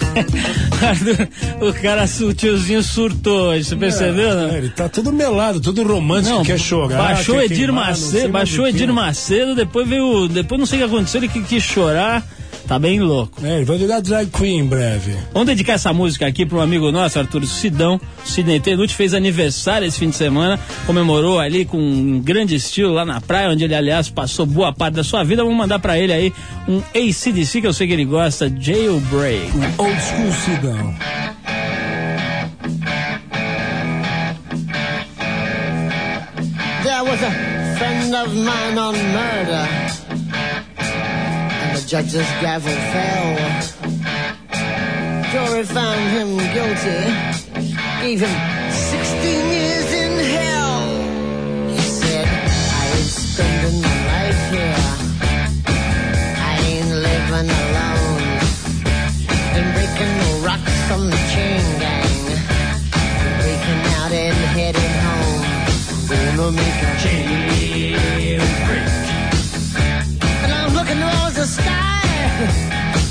O 1.60 1.72
cara, 1.74 2.04
o 2.22 2.32
tiozinho 2.34 2.82
surtou, 2.82 3.56
você 3.56 3.76
percebeu? 3.76 4.30
É, 4.30 4.58
ele 4.58 4.70
tá 4.70 4.88
todo 4.88 5.12
melado, 5.12 5.60
todo 5.60 5.82
romântico, 5.82 6.42
quer 6.42 6.58
chorar. 6.58 6.96
Baixou 6.96 7.36
quer 7.36 7.44
Edir 7.44 7.56
queimar, 7.66 7.84
não 7.84 7.90
Macedo, 7.90 8.28
baixou. 8.30 8.66
Edir 8.66 8.92
Macedo, 8.92 9.54
depois 9.54 9.88
veio. 9.88 10.28
Depois 10.28 10.58
não 10.58 10.66
sei 10.66 10.78
o 10.78 10.82
que 10.88 10.94
aconteceu, 10.94 11.22
ele 11.22 11.28
quis 11.28 11.62
chorar. 11.62 12.26
Tá 12.70 12.78
bem 12.78 13.00
louco. 13.00 13.44
É, 13.44 13.56
ele 13.56 13.64
vai 13.64 13.76
virar 13.76 13.98
drag 13.98 14.30
queen 14.30 14.60
em 14.60 14.64
breve. 14.64 15.16
Vamos 15.32 15.48
dedicar 15.48 15.72
essa 15.72 15.92
música 15.92 16.24
aqui 16.24 16.46
para 16.46 16.58
um 16.58 16.60
amigo 16.60 16.92
nosso, 16.92 17.18
Arthur 17.18 17.44
Sidão. 17.44 18.00
Sidney 18.24 18.60
Tenuti 18.60 18.94
fez 18.94 19.12
aniversário 19.12 19.88
esse 19.88 19.98
fim 19.98 20.08
de 20.08 20.14
semana, 20.14 20.56
comemorou 20.86 21.40
ali 21.40 21.64
com 21.64 21.76
um 21.76 22.20
grande 22.20 22.54
estilo 22.54 22.92
lá 22.92 23.04
na 23.04 23.20
praia, 23.20 23.50
onde 23.50 23.64
ele, 23.64 23.74
aliás, 23.74 24.08
passou 24.08 24.46
boa 24.46 24.72
parte 24.72 24.94
da 24.94 25.02
sua 25.02 25.24
vida. 25.24 25.42
Vamos 25.42 25.58
mandar 25.58 25.80
para 25.80 25.98
ele 25.98 26.12
aí 26.12 26.32
um 26.68 26.78
ACDC, 26.94 27.60
que 27.60 27.66
eu 27.66 27.72
sei 27.72 27.88
que 27.88 27.92
ele 27.92 28.04
gosta, 28.04 28.48
Jailbreak. 28.48 29.50
Old 29.76 30.00
school 30.00 30.32
Sidão. 30.32 30.94
There 36.84 37.02
was 37.02 37.20
a 37.20 37.76
friend 37.76 38.14
of 38.14 38.32
mine 38.32 38.78
on 38.78 38.92
murder, 38.92 39.79
judge's 41.90 42.30
gavel 42.40 42.70
fell. 42.92 43.30
Jury 45.32 45.64
found 45.64 46.00
him 46.14 46.36
guilty, 46.54 47.00
gave 48.00 48.20
him 48.20 48.36
16 48.70 49.50
years 49.50 49.92
in 50.02 50.12
hell. 50.36 50.86
He 51.68 51.80
said, 51.80 52.28
I 52.28 52.86
ain't 52.94 53.10
spending 53.10 53.82
my 53.82 53.96
life 54.06 54.42
here. 54.54 54.86
I 56.38 56.54
ain't 56.70 56.92
living 56.94 57.50
alone. 57.64 58.22
Ain't 59.56 59.70
breaking 59.74 60.14
no 60.22 60.46
rocks 60.46 60.76
from 60.86 61.10
the 61.10 61.20
chain 61.34 61.64
gang. 61.82 62.24
Breaking 63.42 63.82
out 63.98 64.12
and 64.12 64.36
heading 64.54 64.94
home. 65.06 65.42
Gonna 66.06 66.52
make 66.52 66.82
a 66.86 66.90
jailbreak. 67.02 67.49
Sky. 71.50 72.00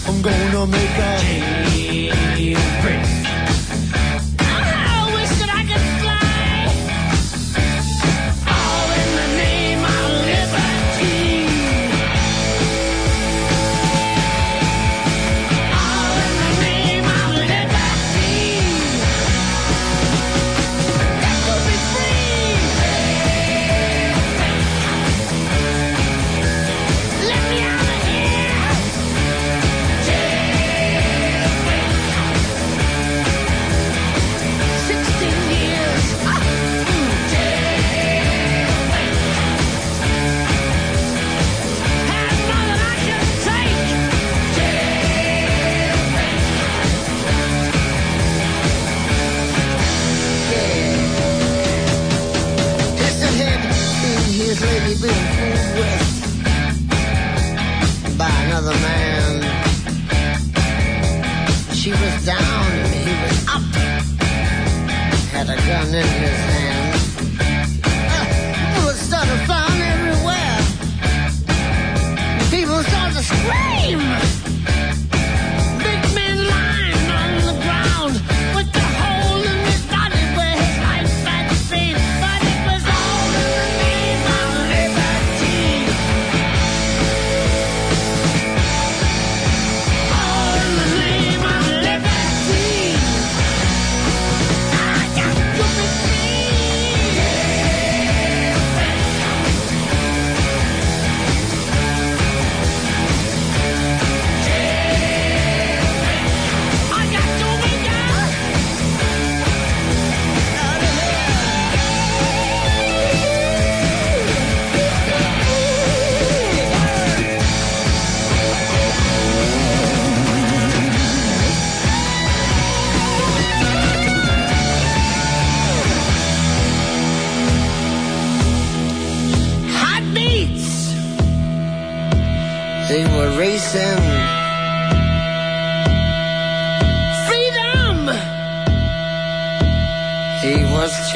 I'm 0.07 0.21
gonna 0.21 0.65
make 0.65 0.97
a 0.97 1.11
jailbreak. 1.21 2.78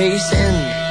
Chasing. 0.04 0.83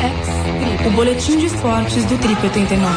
X-Trip, 0.00 0.88
o 0.88 0.90
boletim 0.92 1.36
de 1.36 1.44
esportes 1.44 2.06
do 2.06 2.16
Trip 2.16 2.42
89. 2.42 2.90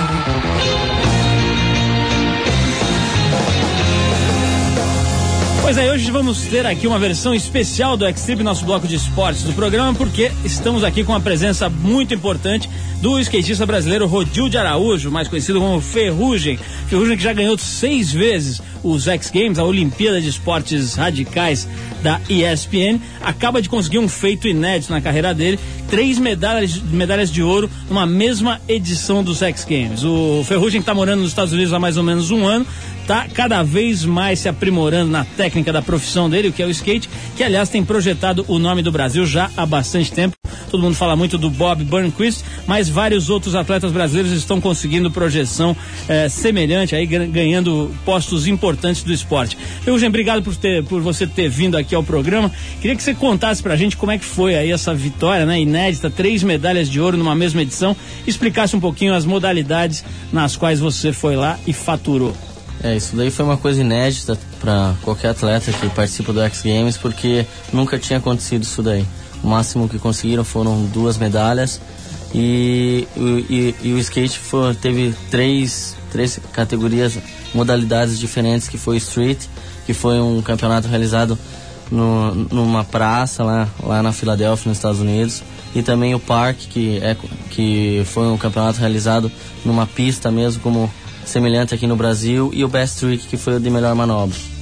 Pois 5.61 5.77
é, 5.77 5.91
hoje 5.91 6.11
vamos 6.11 6.43
ter 6.43 6.65
aqui 6.65 6.87
uma 6.87 6.99
versão 6.99 7.33
especial 7.33 7.97
do 7.97 8.05
X-Trip, 8.05 8.41
nosso 8.41 8.63
bloco 8.63 8.87
de 8.87 8.95
esportes 8.95 9.43
do 9.43 9.51
programa, 9.53 9.93
porque 9.93 10.31
estamos 10.45 10.83
aqui 10.83 11.03
com 11.03 11.13
a 11.13 11.19
presença 11.19 11.67
muito 11.67 12.13
importante 12.13 12.69
do 13.01 13.19
skatista 13.19 13.65
brasileiro 13.65 14.07
Rodil 14.07 14.47
de 14.47 14.57
Araújo, 14.57 15.11
mais 15.11 15.27
conhecido 15.27 15.59
como 15.59 15.81
Ferrugem. 15.81 16.57
Ferrugem 16.87 17.17
que 17.17 17.23
já 17.23 17.33
ganhou 17.33 17.57
seis 17.57 18.13
vezes 18.13 18.61
os 18.83 19.07
X 19.07 19.29
Games, 19.29 19.57
a 19.57 19.63
Olimpíada 19.63 20.21
de 20.21 20.29
Esportes 20.29 20.95
Radicais 20.95 21.67
da 22.01 22.21
ESPN, 22.29 22.99
acaba 23.21 23.61
de 23.61 23.67
conseguir 23.67 23.99
um 23.99 24.07
feito 24.07 24.47
inédito 24.47 24.91
na 24.91 25.01
carreira 25.01 25.33
dele, 25.33 25.59
três 25.93 26.17
medalhas, 26.17 26.75
medalhas 26.77 27.31
de 27.31 27.43
ouro 27.43 27.69
numa 27.87 28.03
mesma 28.03 28.59
edição 28.67 29.23
dos 29.23 29.43
X 29.43 29.63
Games. 29.63 30.03
O 30.03 30.43
Ferrugem 30.43 30.79
está 30.79 30.91
morando 30.91 31.19
nos 31.19 31.29
Estados 31.29 31.53
Unidos 31.53 31.71
há 31.71 31.77
mais 31.77 31.97
ou 31.97 32.03
menos 32.03 32.31
um 32.31 32.47
ano, 32.47 32.65
está 32.99 33.27
cada 33.31 33.61
vez 33.61 34.03
mais 34.03 34.39
se 34.39 34.49
aprimorando 34.49 35.11
na 35.11 35.23
técnica 35.23 35.71
da 35.71 35.83
profissão 35.83 36.27
dele, 36.27 36.47
o 36.47 36.51
que 36.51 36.63
é 36.63 36.65
o 36.65 36.71
skate, 36.71 37.07
que 37.37 37.43
aliás 37.43 37.69
tem 37.69 37.85
projetado 37.85 38.43
o 38.47 38.57
nome 38.57 38.81
do 38.81 38.91
Brasil 38.91 39.23
já 39.23 39.51
há 39.55 39.67
bastante 39.67 40.11
tempo. 40.11 40.35
Todo 40.73 40.81
mundo 40.81 40.95
fala 40.95 41.15
muito 41.15 41.37
do 41.37 41.51
Bob 41.51 41.83
Burnquist, 41.83 42.43
mas 42.65 42.89
vários 42.89 43.29
outros 43.29 43.53
atletas 43.53 43.91
brasileiros 43.91 44.31
estão 44.31 44.59
conseguindo 44.59 45.11
projeção 45.11 45.77
eh, 46.07 46.27
semelhante, 46.27 46.95
aí 46.95 47.05
gan- 47.05 47.29
ganhando 47.29 47.91
postos 48.03 48.47
importantes 48.47 49.03
do 49.03 49.13
esporte. 49.13 49.55
Eugen, 49.85 50.09
obrigado 50.09 50.41
por, 50.41 50.55
ter, 50.55 50.83
por 50.85 50.99
você 50.99 51.27
ter 51.27 51.47
vindo 51.47 51.77
aqui 51.77 51.93
ao 51.93 52.03
programa. 52.03 52.51
Queria 52.81 52.95
que 52.95 53.03
você 53.03 53.13
contasse 53.13 53.61
pra 53.61 53.75
gente 53.75 53.95
como 53.95 54.11
é 54.13 54.17
que 54.17 54.25
foi 54.25 54.55
aí 54.55 54.71
essa 54.71 54.95
vitória, 54.95 55.45
né, 55.45 55.61
inédita, 55.61 56.09
três 56.09 56.41
medalhas 56.41 56.89
de 56.89 56.99
ouro 56.99 57.17
numa 57.17 57.35
mesma 57.35 57.61
edição, 57.61 57.95
explicasse 58.25 58.75
um 58.75 58.79
pouquinho 58.79 59.13
as 59.13 59.25
modalidades 59.25 60.03
nas 60.31 60.55
quais 60.55 60.79
você 60.79 61.13
foi 61.13 61.35
lá 61.35 61.59
e 61.67 61.71
faturou. 61.71 62.35
É, 62.81 62.95
isso 62.97 63.15
daí 63.15 63.29
foi 63.29 63.45
uma 63.45 63.57
coisa 63.57 63.79
inédita 63.81 64.35
para 64.59 64.95
qualquer 65.03 65.29
atleta 65.29 65.71
que 65.71 65.87
participa 65.89 66.33
do 66.33 66.41
X 66.41 66.63
Games, 66.63 66.97
porque 66.97 67.45
nunca 67.71 67.99
tinha 67.99 68.17
acontecido 68.17 68.63
isso 68.63 68.81
daí. 68.81 69.05
O 69.43 69.47
máximo 69.47 69.89
que 69.89 69.99
conseguiram 69.99 70.43
foram 70.43 70.85
duas 70.85 71.17
medalhas. 71.17 71.81
E, 72.33 73.07
e, 73.15 73.75
e 73.83 73.93
o 73.93 73.99
skate 73.99 74.39
foi, 74.39 74.73
teve 74.73 75.13
três, 75.29 75.95
três 76.11 76.39
categorias, 76.51 77.17
modalidades 77.53 78.17
diferentes, 78.17 78.67
que 78.67 78.77
foi 78.77 78.97
Street, 78.97 79.39
que 79.85 79.93
foi 79.93 80.19
um 80.19 80.41
campeonato 80.41 80.87
realizado 80.87 81.37
no, 81.91 82.33
numa 82.33 82.83
praça 82.83 83.43
lá, 83.43 83.67
lá 83.83 84.01
na 84.01 84.11
Filadélfia, 84.11 84.69
nos 84.69 84.77
Estados 84.77 84.99
Unidos, 84.99 85.43
e 85.75 85.83
também 85.83 86.15
o 86.15 86.19
Park, 86.19 86.57
que, 86.57 86.97
é, 86.97 87.15
que 87.51 88.01
foi 88.05 88.27
um 88.27 88.37
campeonato 88.37 88.79
realizado 88.79 89.31
numa 89.63 89.85
pista 89.85 90.31
mesmo, 90.31 90.61
como 90.61 90.91
semelhante 91.25 91.75
aqui 91.75 91.85
no 91.85 91.95
Brasil, 91.95 92.49
e 92.53 92.63
o 92.63 92.67
Best 92.67 92.99
Trick, 92.99 93.27
que 93.27 93.37
foi 93.37 93.57
o 93.57 93.59
de 93.59 93.69
melhor 93.69 93.93
manobra. 93.93 94.52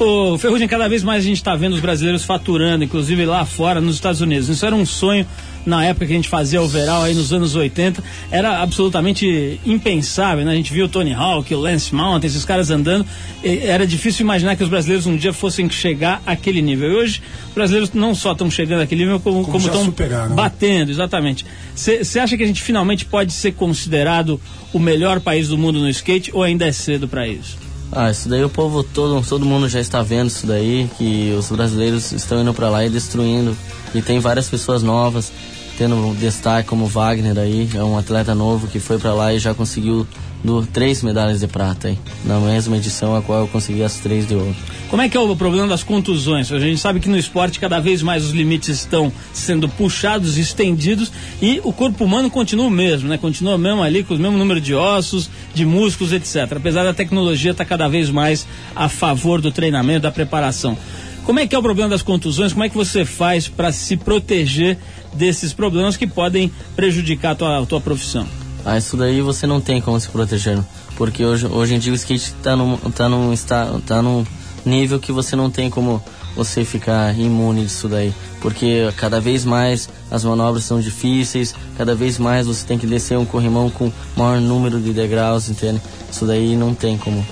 Ô, 0.00 0.38
Ferrugem, 0.38 0.66
cada 0.66 0.88
vez 0.88 1.04
mais 1.04 1.22
a 1.22 1.26
gente 1.26 1.36
está 1.36 1.54
vendo 1.54 1.74
os 1.74 1.80
brasileiros 1.80 2.24
faturando, 2.24 2.82
inclusive 2.82 3.26
lá 3.26 3.44
fora, 3.44 3.82
nos 3.82 3.96
Estados 3.96 4.22
Unidos. 4.22 4.48
Isso 4.48 4.64
era 4.64 4.74
um 4.74 4.86
sonho 4.86 5.26
na 5.66 5.84
época 5.84 6.06
que 6.06 6.12
a 6.12 6.16
gente 6.16 6.28
fazia 6.28 6.62
overall 6.62 7.02
aí 7.02 7.12
nos 7.12 7.34
anos 7.34 7.54
80. 7.54 8.02
Era 8.30 8.62
absolutamente 8.62 9.60
impensável, 9.62 10.42
né? 10.42 10.52
A 10.52 10.54
gente 10.54 10.72
viu 10.72 10.86
o 10.86 10.88
Tony 10.88 11.12
Hawk, 11.12 11.54
o 11.54 11.60
Lance 11.60 11.94
Mountain, 11.94 12.26
esses 12.26 12.46
caras 12.46 12.70
andando. 12.70 13.04
Era 13.44 13.86
difícil 13.86 14.24
imaginar 14.24 14.56
que 14.56 14.62
os 14.62 14.70
brasileiros 14.70 15.04
um 15.04 15.18
dia 15.18 15.34
fossem 15.34 15.68
chegar 15.68 16.22
àquele 16.24 16.62
nível. 16.62 16.90
E 16.92 16.94
hoje, 16.94 17.20
os 17.48 17.54
brasileiros 17.54 17.92
não 17.92 18.14
só 18.14 18.32
estão 18.32 18.50
chegando 18.50 18.80
àquele 18.80 19.04
nível, 19.04 19.20
como 19.20 19.58
estão 19.58 19.84
né? 19.84 20.34
batendo, 20.34 20.90
exatamente. 20.90 21.44
Você 21.74 22.18
acha 22.18 22.38
que 22.38 22.42
a 22.42 22.46
gente 22.46 22.62
finalmente 22.62 23.04
pode 23.04 23.34
ser 23.34 23.52
considerado 23.52 24.40
o 24.72 24.78
melhor 24.78 25.20
país 25.20 25.48
do 25.48 25.58
mundo 25.58 25.78
no 25.78 25.90
skate 25.90 26.30
ou 26.32 26.42
ainda 26.42 26.64
é 26.64 26.72
cedo 26.72 27.06
para 27.06 27.28
isso? 27.28 27.69
Ah, 27.92 28.10
isso 28.10 28.28
daí 28.28 28.44
o 28.44 28.48
povo 28.48 28.84
todo, 28.84 29.20
todo 29.26 29.44
mundo 29.44 29.68
já 29.68 29.80
está 29.80 30.00
vendo 30.00 30.28
isso 30.28 30.46
daí, 30.46 30.88
que 30.96 31.34
os 31.36 31.50
brasileiros 31.50 32.12
estão 32.12 32.40
indo 32.40 32.54
para 32.54 32.68
lá 32.68 32.84
e 32.84 32.90
destruindo. 32.90 33.56
E 33.94 34.00
tem 34.00 34.20
várias 34.20 34.48
pessoas 34.48 34.82
novas. 34.82 35.32
tendo 35.76 36.14
destaque 36.14 36.68
como 36.68 36.86
Wagner 36.86 37.38
aí, 37.38 37.68
é 37.74 37.82
um 37.82 37.96
atleta 37.98 38.34
novo 38.34 38.68
que 38.68 38.78
foi 38.78 38.98
para 38.98 39.14
lá 39.14 39.32
e 39.32 39.38
já 39.38 39.54
conseguiu 39.54 40.06
do, 40.42 40.66
três 40.66 41.02
medalhas 41.02 41.40
de 41.40 41.46
prata 41.46 41.88
aí, 41.88 41.98
na 42.24 42.38
mesma 42.40 42.76
edição 42.76 43.14
a 43.14 43.22
qual 43.22 43.40
eu 43.40 43.48
consegui 43.48 43.82
as 43.82 43.96
três 43.98 44.26
de 44.26 44.34
ouro. 44.34 44.54
Como 44.88 45.02
é 45.02 45.08
que 45.08 45.16
é 45.16 45.20
o 45.20 45.36
problema 45.36 45.68
das 45.68 45.82
contusões? 45.82 46.50
A 46.50 46.58
gente 46.58 46.80
sabe 46.80 47.00
que 47.00 47.08
no 47.08 47.16
esporte 47.16 47.60
cada 47.60 47.78
vez 47.78 48.02
mais 48.02 48.24
os 48.24 48.32
limites 48.32 48.68
estão 48.68 49.12
sendo 49.32 49.68
puxados, 49.68 50.36
estendidos 50.36 51.12
e 51.40 51.60
o 51.62 51.72
corpo 51.72 52.04
humano 52.04 52.30
continua 52.30 52.66
o 52.66 52.70
mesmo, 52.70 53.08
né? 53.08 53.16
Continua 53.16 53.56
mesmo 53.56 53.82
ali 53.82 54.02
com 54.02 54.14
o 54.14 54.18
mesmo 54.18 54.36
número 54.36 54.60
de 54.60 54.74
ossos, 54.74 55.30
de 55.54 55.64
músculos, 55.64 56.12
etc. 56.12 56.56
Apesar 56.56 56.82
da 56.82 56.92
tecnologia 56.92 57.52
estar 57.52 57.64
cada 57.64 57.88
vez 57.88 58.10
mais 58.10 58.46
a 58.74 58.88
favor 58.88 59.40
do 59.40 59.52
treinamento, 59.52 60.00
da 60.00 60.10
preparação. 60.10 60.76
Como 61.24 61.38
é 61.38 61.46
que 61.46 61.54
é 61.54 61.58
o 61.58 61.62
problema 61.62 61.88
das 61.88 62.02
contusões? 62.02 62.52
Como 62.52 62.64
é 62.64 62.68
que 62.68 62.76
você 62.76 63.04
faz 63.04 63.46
para 63.46 63.70
se 63.70 63.96
proteger 63.96 64.78
desses 65.12 65.52
problemas 65.52 65.96
que 65.96 66.06
podem 66.06 66.50
prejudicar 66.74 67.32
a 67.32 67.34
tua, 67.34 67.62
a 67.62 67.66
tua 67.66 67.80
profissão? 67.80 68.26
Ah, 68.64 68.76
isso 68.76 68.96
daí 68.96 69.20
você 69.20 69.46
não 69.46 69.60
tem 69.60 69.80
como 69.80 69.98
se 69.98 70.08
proteger, 70.08 70.58
porque 70.96 71.24
hoje, 71.24 71.46
hoje 71.46 71.74
em 71.74 71.78
dia 71.78 71.92
o 71.92 71.96
skate 71.96 72.34
está 72.36 72.54
num, 72.54 72.76
tá 72.76 73.08
num, 73.08 73.32
está, 73.32 73.66
tá 73.86 74.02
num 74.02 74.24
nível 74.64 75.00
que 75.00 75.12
você 75.12 75.34
não 75.34 75.50
tem 75.50 75.70
como 75.70 76.02
você 76.36 76.64
ficar 76.64 77.18
imune 77.18 77.64
disso 77.64 77.88
daí, 77.88 78.14
porque 78.40 78.92
cada 78.96 79.20
vez 79.20 79.44
mais 79.44 79.88
as 80.10 80.24
manobras 80.24 80.64
são 80.64 80.80
difíceis, 80.80 81.54
cada 81.76 81.94
vez 81.94 82.18
mais 82.18 82.46
você 82.46 82.66
tem 82.66 82.78
que 82.78 82.86
descer 82.86 83.18
um 83.18 83.24
corrimão 83.24 83.70
com 83.70 83.90
maior 84.16 84.40
número 84.40 84.80
de 84.80 84.92
degraus, 84.92 85.48
entende? 85.48 85.80
Isso 86.10 86.26
daí 86.26 86.54
não 86.54 86.74
tem 86.74 86.98
como 86.98 87.24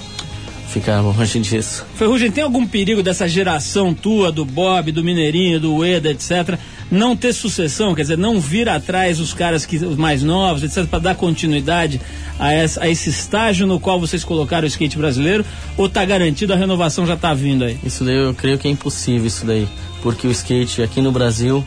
ficar 0.69 1.01
longe 1.01 1.41
disso. 1.41 1.85
Ferrugem, 1.95 2.31
tem 2.31 2.45
algum 2.45 2.67
perigo 2.67 3.03
dessa 3.03 3.27
geração 3.27 3.95
tua, 3.95 4.31
do 4.31 4.45
Bob, 4.45 4.93
do 4.93 5.03
Mineirinho, 5.03 5.59
do 5.59 5.75
Ueda, 5.77 6.11
etc., 6.11 6.59
não 6.91 7.17
ter 7.17 7.33
sucessão, 7.33 7.95
quer 7.95 8.03
dizer, 8.03 8.19
não 8.19 8.41
vir 8.41 8.69
atrás 8.69 9.21
os 9.21 9.35
caras 9.35 9.67
que, 9.67 9.77
os 9.77 9.97
mais 9.97 10.23
novos, 10.23 10.63
etc., 10.63 10.87
para 10.87 10.99
dar 10.99 11.15
continuidade 11.15 12.01
a, 12.39 12.53
essa, 12.53 12.83
a 12.83 12.89
esse 12.89 13.11
estágio 13.11 13.67
no 13.67 13.81
qual 13.81 13.99
vocês 13.99 14.25
colocaram 14.25 14.65
o 14.65 14.69
skate 14.69 14.97
brasileiro, 14.97 15.45
ou 15.77 15.89
tá 15.89 16.05
garantido, 16.05 16.53
a 16.53 16.57
renovação 16.57 17.07
já 17.07 17.17
tá 17.17 17.35
vindo 17.35 17.65
aí? 17.65 17.79
Isso 17.85 18.05
daí 18.05 18.17
eu 18.17 18.35
creio 18.35 18.59
que 18.59 18.69
é 18.69 18.71
impossível 18.71 19.27
isso 19.27 19.45
daí, 19.45 19.67
porque 20.03 20.27
o 20.27 20.31
skate 20.31 20.83
aqui 20.83 21.01
no 21.01 21.13
Brasil 21.13 21.65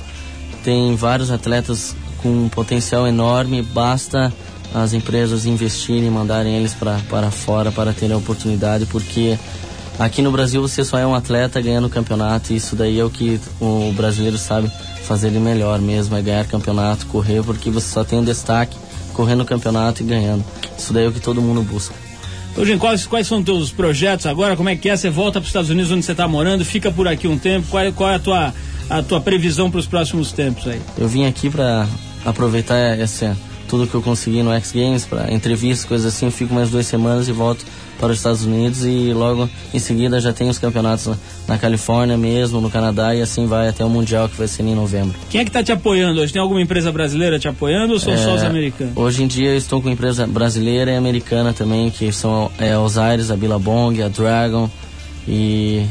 tem 0.63 0.95
vários 0.95 1.31
atletas 1.31 1.95
com 2.21 2.45
um 2.45 2.49
potencial 2.49 3.07
enorme, 3.07 3.61
basta 3.61 4.31
as 4.73 4.93
empresas 4.93 5.45
investirem 5.45 6.07
e 6.07 6.09
mandarem 6.11 6.55
eles 6.55 6.73
pra, 6.73 6.99
para 7.09 7.29
fora 7.31 7.71
para 7.71 7.93
terem 7.93 8.15
a 8.15 8.17
oportunidade, 8.17 8.85
porque 8.85 9.37
aqui 9.99 10.21
no 10.21 10.31
Brasil 10.31 10.61
você 10.61 10.83
só 10.83 10.97
é 10.97 11.05
um 11.05 11.13
atleta 11.13 11.59
ganhando 11.61 11.89
campeonato 11.89 12.53
e 12.53 12.55
isso 12.55 12.75
daí 12.75 12.99
é 12.99 13.03
o 13.03 13.09
que 13.09 13.39
o 13.59 13.91
brasileiro 13.95 14.37
sabe 14.37 14.71
fazer 15.03 15.27
ele 15.27 15.39
melhor 15.39 15.79
mesmo, 15.79 16.15
é 16.15 16.21
ganhar 16.21 16.45
campeonato, 16.45 17.05
correr, 17.07 17.43
porque 17.43 17.69
você 17.69 17.87
só 17.91 18.03
tem 18.03 18.19
um 18.19 18.23
destaque 18.23 18.77
correndo 19.13 19.41
o 19.41 19.45
campeonato 19.45 20.01
e 20.01 20.05
ganhando. 20.05 20.43
Isso 20.77 20.93
daí 20.93 21.05
é 21.05 21.07
o 21.07 21.11
que 21.11 21.19
todo 21.19 21.41
mundo 21.41 21.61
busca. 21.63 21.93
Eugênio, 22.57 22.79
quais, 22.79 23.05
quais 23.05 23.27
são 23.27 23.39
os 23.39 23.45
teus 23.45 23.71
projetos 23.71 24.25
agora? 24.25 24.55
Como 24.57 24.67
é 24.69 24.75
que 24.75 24.89
é? 24.89 24.95
Você 24.95 25.09
volta 25.09 25.33
para 25.39 25.41
os 25.41 25.47
Estados 25.47 25.69
Unidos 25.69 25.91
onde 25.91 26.03
você 26.05 26.11
está 26.11 26.27
morando, 26.27 26.63
fica 26.65 26.91
por 26.91 27.07
aqui 27.07 27.27
um 27.27 27.37
tempo? 27.37 27.67
Qual, 27.69 27.83
é- 27.83 27.91
qual 27.91 28.09
é 28.09 28.15
a 28.15 28.19
tua, 28.19 28.53
a 28.89 29.01
tua 29.01 29.21
previsão 29.21 29.69
para 29.71 29.79
os 29.79 29.85
próximos 29.85 30.31
tempos 30.31 30.67
aí? 30.67 30.81
Eu 30.97 31.07
vim 31.07 31.25
aqui 31.25 31.49
para 31.49 31.87
aproveitar 32.25 32.99
esse, 32.99 33.29
tudo 33.71 33.87
que 33.87 33.95
eu 33.95 34.01
consegui 34.01 34.43
no 34.43 34.51
X 34.51 34.73
Games, 34.73 35.05
para 35.05 35.33
entrevistas, 35.33 35.85
coisas 35.85 36.13
assim. 36.13 36.25
Eu 36.25 36.31
fico 36.31 36.53
mais 36.53 36.69
duas 36.69 36.85
semanas 36.85 37.29
e 37.29 37.31
volto 37.31 37.65
para 37.97 38.11
os 38.11 38.17
Estados 38.17 38.43
Unidos 38.43 38.83
e 38.83 39.13
logo 39.13 39.49
em 39.73 39.79
seguida 39.79 40.19
já 40.19 40.33
tem 40.33 40.49
os 40.49 40.59
campeonatos 40.59 41.07
na, 41.07 41.17
na 41.47 41.57
Califórnia 41.57 42.17
mesmo, 42.17 42.59
no 42.59 42.69
Canadá 42.69 43.15
e 43.15 43.21
assim 43.21 43.45
vai 43.47 43.69
até 43.69 43.85
o 43.85 43.89
Mundial 43.89 44.27
que 44.27 44.35
vai 44.35 44.47
ser 44.49 44.63
em 44.63 44.75
novembro. 44.75 45.15
Quem 45.29 45.39
é 45.39 45.43
que 45.45 45.49
está 45.49 45.63
te 45.63 45.71
apoiando 45.71 46.19
hoje? 46.19 46.33
Tem 46.33 46.41
alguma 46.41 46.61
empresa 46.61 46.91
brasileira 46.91 47.39
te 47.39 47.47
apoiando 47.47 47.93
ou 47.93 47.99
são 47.99 48.17
só 48.17 48.35
os 48.35 48.43
É, 48.43 48.47
americanos? 48.47 48.97
Hoje 48.97 49.23
em 49.23 49.27
dia 49.27 49.51
eu 49.51 49.57
estou 49.57 49.81
com 49.81 49.89
empresa 49.89 50.27
brasileira 50.27 50.91
e 50.91 50.97
americana 50.97 51.53
também, 51.53 51.89
que 51.89 52.11
são 52.11 52.51
é, 52.59 52.73
a 52.73 52.81
Osiris, 52.81 53.31
a 53.31 53.37
Billabong, 53.37 54.01
a 54.01 54.09
Dragon 54.09 54.69
e 55.25 55.85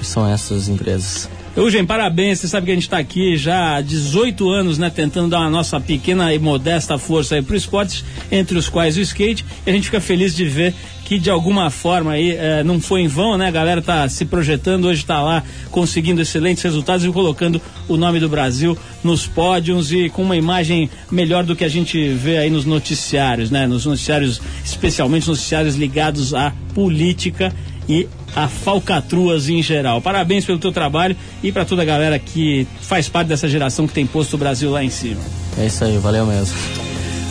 são 0.00 0.26
essas 0.26 0.68
empresas. 0.68 1.28
Eugênio, 1.60 1.86
parabéns. 1.86 2.38
Você 2.38 2.48
sabe 2.48 2.64
que 2.64 2.72
a 2.72 2.74
gente 2.74 2.84
está 2.84 2.96
aqui 2.96 3.36
já 3.36 3.76
há 3.76 3.80
18 3.82 4.48
anos, 4.48 4.78
né? 4.78 4.88
Tentando 4.88 5.28
dar 5.28 5.40
a 5.40 5.50
nossa 5.50 5.78
pequena 5.78 6.32
e 6.32 6.38
modesta 6.38 6.96
força 6.96 7.34
aí 7.34 7.42
para 7.42 7.52
o 7.52 7.56
esporte, 7.56 8.02
entre 8.32 8.56
os 8.56 8.70
quais 8.70 8.96
o 8.96 9.00
skate. 9.02 9.44
E 9.66 9.68
a 9.68 9.72
gente 9.74 9.84
fica 9.84 10.00
feliz 10.00 10.34
de 10.34 10.46
ver 10.46 10.74
que 11.04 11.18
de 11.18 11.28
alguma 11.28 11.68
forma 11.68 12.12
aí 12.12 12.30
eh, 12.30 12.62
não 12.64 12.80
foi 12.80 13.02
em 13.02 13.08
vão, 13.08 13.36
né? 13.36 13.48
A 13.48 13.50
galera 13.50 13.82
tá 13.82 14.08
se 14.08 14.24
projetando, 14.24 14.86
hoje 14.86 15.02
está 15.02 15.20
lá 15.20 15.44
conseguindo 15.70 16.22
excelentes 16.22 16.62
resultados 16.62 17.04
e 17.04 17.12
colocando 17.12 17.60
o 17.86 17.98
nome 17.98 18.20
do 18.20 18.28
Brasil 18.28 18.78
nos 19.04 19.26
pódios 19.26 19.92
e 19.92 20.08
com 20.08 20.22
uma 20.22 20.36
imagem 20.36 20.88
melhor 21.10 21.44
do 21.44 21.54
que 21.54 21.64
a 21.64 21.68
gente 21.68 22.08
vê 22.14 22.38
aí 22.38 22.48
nos 22.48 22.64
noticiários, 22.64 23.50
né? 23.50 23.66
Nos 23.66 23.84
noticiários, 23.84 24.40
especialmente 24.64 25.28
nos 25.28 25.36
noticiários 25.36 25.74
ligados 25.74 26.32
à 26.32 26.54
política 26.74 27.52
e 27.86 28.06
a 28.34 28.48
falcatruas 28.48 29.48
em 29.48 29.62
geral. 29.62 30.00
Parabéns 30.00 30.44
pelo 30.44 30.58
teu 30.58 30.72
trabalho 30.72 31.16
e 31.42 31.50
para 31.50 31.64
toda 31.64 31.82
a 31.82 31.84
galera 31.84 32.18
que 32.18 32.66
faz 32.80 33.08
parte 33.08 33.28
dessa 33.28 33.48
geração 33.48 33.86
que 33.86 33.92
tem 33.92 34.06
posto 34.06 34.34
o 34.34 34.38
Brasil 34.38 34.70
lá 34.70 34.82
em 34.84 34.90
cima. 34.90 35.20
É 35.58 35.66
isso 35.66 35.84
aí, 35.84 35.98
valeu 35.98 36.26
mesmo. 36.26 36.56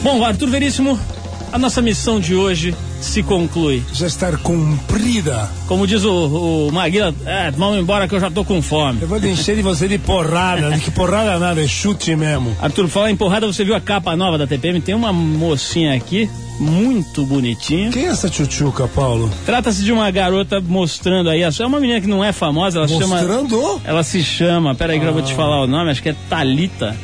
Bom, 0.04 0.24
Arthur 0.24 0.50
Veríssimo, 0.50 1.00
a 1.52 1.58
nossa 1.58 1.82
missão 1.82 2.20
de 2.20 2.36
hoje 2.36 2.76
se 3.02 3.24
conclui. 3.24 3.84
Já 3.94 4.08
está 4.08 4.32
cumprida. 4.38 5.50
Como 5.68 5.88
diz 5.88 6.04
o, 6.04 6.68
o 6.68 6.72
Maguila, 6.72 7.14
é, 7.26 7.52
vamos 7.52 7.80
embora 7.80 8.08
que 8.08 8.16
eu 8.16 8.20
já 8.20 8.30
tô 8.30 8.44
com 8.44 8.62
fome. 8.62 9.02
Eu 9.02 9.08
vou 9.08 9.18
encher 9.20 9.56
de 9.56 9.62
você 9.62 9.88
de 9.88 9.98
porrada, 9.98 10.72
de 10.72 10.82
que 10.82 10.92
porrada 10.92 11.40
nada, 11.40 11.62
é 11.62 11.68
chute 11.68 12.16
mesmo. 12.16 12.56
Arthur, 12.62 12.88
falar 12.88 13.12
em 13.12 13.16
porrada, 13.16 13.48
você 13.48 13.64
viu 13.64 13.76
a 13.76 13.82
capa 13.82 14.16
nova 14.16 14.38
da 14.38 14.46
TPM? 14.46 14.80
Tem 14.82 14.94
uma 14.94 15.12
mocinha 15.12 15.96
aqui, 15.96 16.30
muito 16.60 17.26
bonitinha. 17.26 17.90
Quem 17.90 18.06
é 18.06 18.10
essa 18.10 18.30
tchutchuca, 18.30 18.88
Paulo? 18.88 19.32
Trata-se 19.46 19.84
de 19.84 19.92
uma 19.92 20.10
garota 20.12 20.60
mostrando 20.60 21.30
aí, 21.30 21.42
é 21.42 21.66
uma 21.66 21.80
menina 21.80 22.02
que 22.02 22.08
não 22.08 22.24
é 22.24 22.32
famosa, 22.32 22.80
ela 22.80 22.88
se 22.88 22.98
chama... 22.98 23.18
Mostrando? 23.18 23.82
Ela 23.84 24.04
se 24.04 24.24
chama, 24.24 24.76
peraí 24.76 25.00
que 25.00 25.06
eu 25.06 25.14
vou 25.14 25.22
te 25.22 25.34
falar 25.34 25.62
o 25.62 25.68
nome, 25.68 25.92
acho 25.92 26.04
que 26.04 26.10
é 26.10 26.16
Talita, 26.30 26.96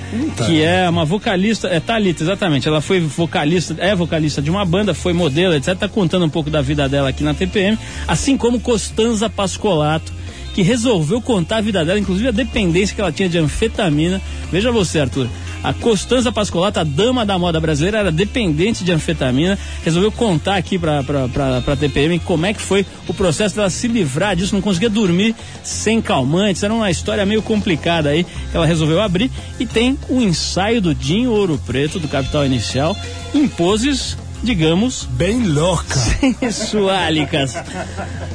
que 0.45 0.61
é 0.61 0.89
uma 0.89 1.05
vocalista, 1.05 1.67
é 1.67 1.79
Talita, 1.79 2.23
exatamente. 2.23 2.67
Ela 2.67 2.81
foi 2.81 2.99
vocalista, 2.99 3.75
é 3.79 3.95
vocalista 3.95 4.41
de 4.41 4.49
uma 4.49 4.65
banda, 4.65 4.93
foi 4.93 5.13
modelo, 5.13 5.53
etc. 5.55 5.75
Tá 5.77 5.87
contando 5.87 6.25
um 6.25 6.29
pouco 6.29 6.49
da 6.49 6.61
vida 6.61 6.89
dela 6.89 7.09
aqui 7.09 7.23
na 7.23 7.33
TPM, 7.33 7.77
assim 8.07 8.37
como 8.37 8.59
Costanza 8.59 9.29
Pascolato, 9.29 10.13
que 10.53 10.61
resolveu 10.61 11.21
contar 11.21 11.57
a 11.57 11.61
vida 11.61 11.83
dela, 11.83 11.99
inclusive 11.99 12.29
a 12.29 12.31
dependência 12.31 12.95
que 12.95 13.01
ela 13.01 13.11
tinha 13.11 13.27
de 13.27 13.37
anfetamina. 13.37 14.21
Veja 14.51 14.71
você, 14.71 14.99
Arthur. 14.99 15.27
A 15.65 15.73
Costanza 15.73 16.31
Pascolato, 16.31 16.79
a 16.79 16.83
dama 16.83 17.25
da 17.25 17.39
moda 17.39 17.59
brasileira, 17.59 17.97
era 17.97 18.11
dependente 18.11 18.83
de 18.83 18.91
anfetamina, 18.91 19.57
resolveu 19.83 20.11
contar 20.11 20.57
aqui 20.57 20.77
pra, 20.77 21.01
pra, 21.01 21.27
pra, 21.27 21.61
pra 21.61 21.75
TPM 21.75 22.19
como 22.19 22.45
é 22.45 22.53
que 22.53 22.61
foi 22.61 22.85
o 23.07 23.13
processo 23.15 23.55
dela 23.55 23.71
se 23.71 23.87
livrar 23.87 24.35
disso, 24.35 24.53
não 24.53 24.61
conseguia 24.61 24.91
dormir 24.91 25.33
sem 25.63 25.99
calmantes, 26.03 26.61
era 26.61 26.71
uma 26.71 26.91
história 26.91 27.25
meio 27.25 27.41
complicada 27.41 28.09
aí, 28.09 28.23
ela 28.53 28.67
resolveu 28.67 29.01
abrir, 29.01 29.31
e 29.59 29.65
tem 29.65 29.97
o 30.07 30.21
ensaio 30.21 30.79
do 30.79 30.93
Dinho 30.93 31.31
Ouro 31.31 31.59
Preto, 31.65 31.99
do 31.99 32.07
Capital 32.07 32.45
Inicial, 32.45 32.95
em 33.33 33.47
poses, 33.47 34.15
digamos, 34.45 35.05
Bem 35.11 35.43
louca. 35.43 35.99
sensuálicas. 36.39 37.55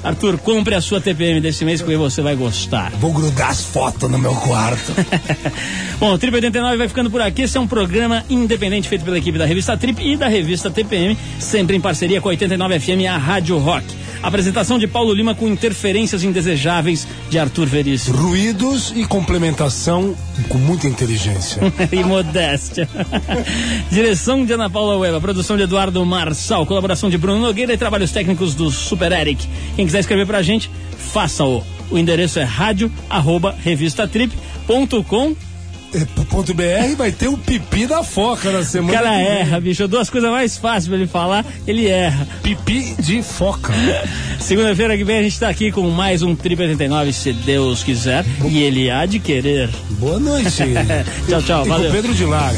Arthur, 0.03 0.37
compre 0.39 0.75
a 0.75 0.81
sua 0.81 1.01
TPM 1.01 1.41
desse 1.41 1.65
mês, 1.65 1.81
porque 1.81 1.97
você 1.97 2.21
vai 2.21 2.35
gostar. 2.35 2.91
Vou 2.93 3.13
grudar 3.13 3.51
as 3.51 3.63
fotos 3.63 4.11
no 4.11 4.19
meu 4.19 4.35
quarto. 4.35 4.93
Bom, 5.99 6.13
o 6.13 6.19
Trip 6.19 6.35
89 6.35 6.77
vai 6.77 6.89
ficando 6.89 7.11
por 7.11 7.21
aqui. 7.23 7.43
Esse 7.43 7.57
é 7.57 7.61
um 7.61 7.67
programa 7.67 8.25
independente 8.29 8.89
feito 8.89 9.05
pela 9.05 9.17
equipe 9.19 9.39
da 9.39 9.47
revista 9.47 9.77
Trip 9.77 10.03
e 10.03 10.17
da 10.17 10.29
revista 10.29 10.71
TPM, 10.71 11.17
sempre 11.39 11.77
em 11.77 11.81
parceria 11.81 12.21
com 12.21 12.29
a 12.29 12.31
89 12.31 12.81
FM 12.81 13.07
a 13.09 13.17
Rádio 13.17 13.57
Rock. 13.59 13.87
Apresentação 14.23 14.79
de 14.79 14.87
Paulo 14.87 15.15
Lima 15.15 15.35
com 15.35 15.49
interferências 15.49 16.23
indesejáveis 16.23 17.07
de 17.31 17.39
Arthur 17.39 17.67
Veríssimo. 17.67 18.17
Ruídos 18.17 18.93
e 18.95 19.05
complementação 19.07 20.15
com 20.49 20.59
muita 20.59 20.87
inteligência. 20.87 21.61
e 21.91 22.05
modéstia. 22.05 22.89
Direção 23.91 24.45
de 24.45 24.53
Ana 24.53 24.69
Paula 24.69 24.97
Ueva, 24.99 25.21
produção 25.21 25.57
de 25.57 25.63
Eduardo 25.63 26.05
Marçal, 26.05 26.67
colaboração 26.67 27.09
de 27.09 27.17
Bruno 27.17 27.41
Nogueira 27.41 27.73
e 27.73 27.79
trabalhos 27.79 28.13
técnicos 28.13 28.55
do 28.55 28.71
Super 28.71 29.13
Eric. 29.13 29.49
Quem 29.75 29.87
quiser 29.87 30.01
escrever 30.01 30.27
pra 30.27 30.43
gente, 30.43 30.71
faça-o. 30.99 31.63
O 31.91 31.99
endereço 31.99 32.39
é 32.39 32.45
rádio 32.45 32.91
arroba 33.09 33.55
revistatrip.com. 33.63 35.35
É, 35.93 36.05
ponto 36.31 36.55
.br 36.55 36.63
vai 36.97 37.11
ter 37.11 37.27
o 37.29 37.37
pipi 37.37 37.85
da 37.87 38.03
foca 38.05 38.51
na 38.53 38.61
O 38.61 38.65
semana. 38.65 38.93
cara 38.99 39.11
que 39.11 39.17
vem. 39.25 39.27
erra, 39.27 39.61
bicho. 39.61 39.83
Eu 39.83 39.89
dou 39.89 39.99
as 40.01 40.09
coisas 40.09 40.31
mais 40.31 40.57
fáceis 40.57 40.87
pra 40.87 40.97
ele 40.97 41.07
falar, 41.09 41.45
ele 41.67 41.89
erra. 41.89 42.27
Pipi 42.43 42.95
de 43.01 43.23
foca. 43.23 43.73
Segunda-feira 44.39 44.97
que 44.97 45.03
vem 45.05 45.19
a 45.19 45.23
gente 45.23 45.39
tá 45.39 45.49
aqui 45.49 45.73
com 45.73 45.89
mais 45.91 46.23
um 46.23 46.35
Trip 46.37 46.61
89, 46.63 47.13
se 47.13 47.33
Deus 47.33 47.83
quiser. 47.83 48.25
E 48.49 48.63
ele 48.63 48.89
há 48.91 49.05
de 49.05 49.19
querer. 49.19 49.69
Boa 49.99 50.19
noite. 50.21 50.63
Tchau, 51.29 51.43
tchau. 51.43 51.61
E 51.63 51.69
com 51.69 51.75
Valeu. 51.75 51.91
Pedro 51.93 52.15
de 52.15 52.25
Lara. 52.25 52.57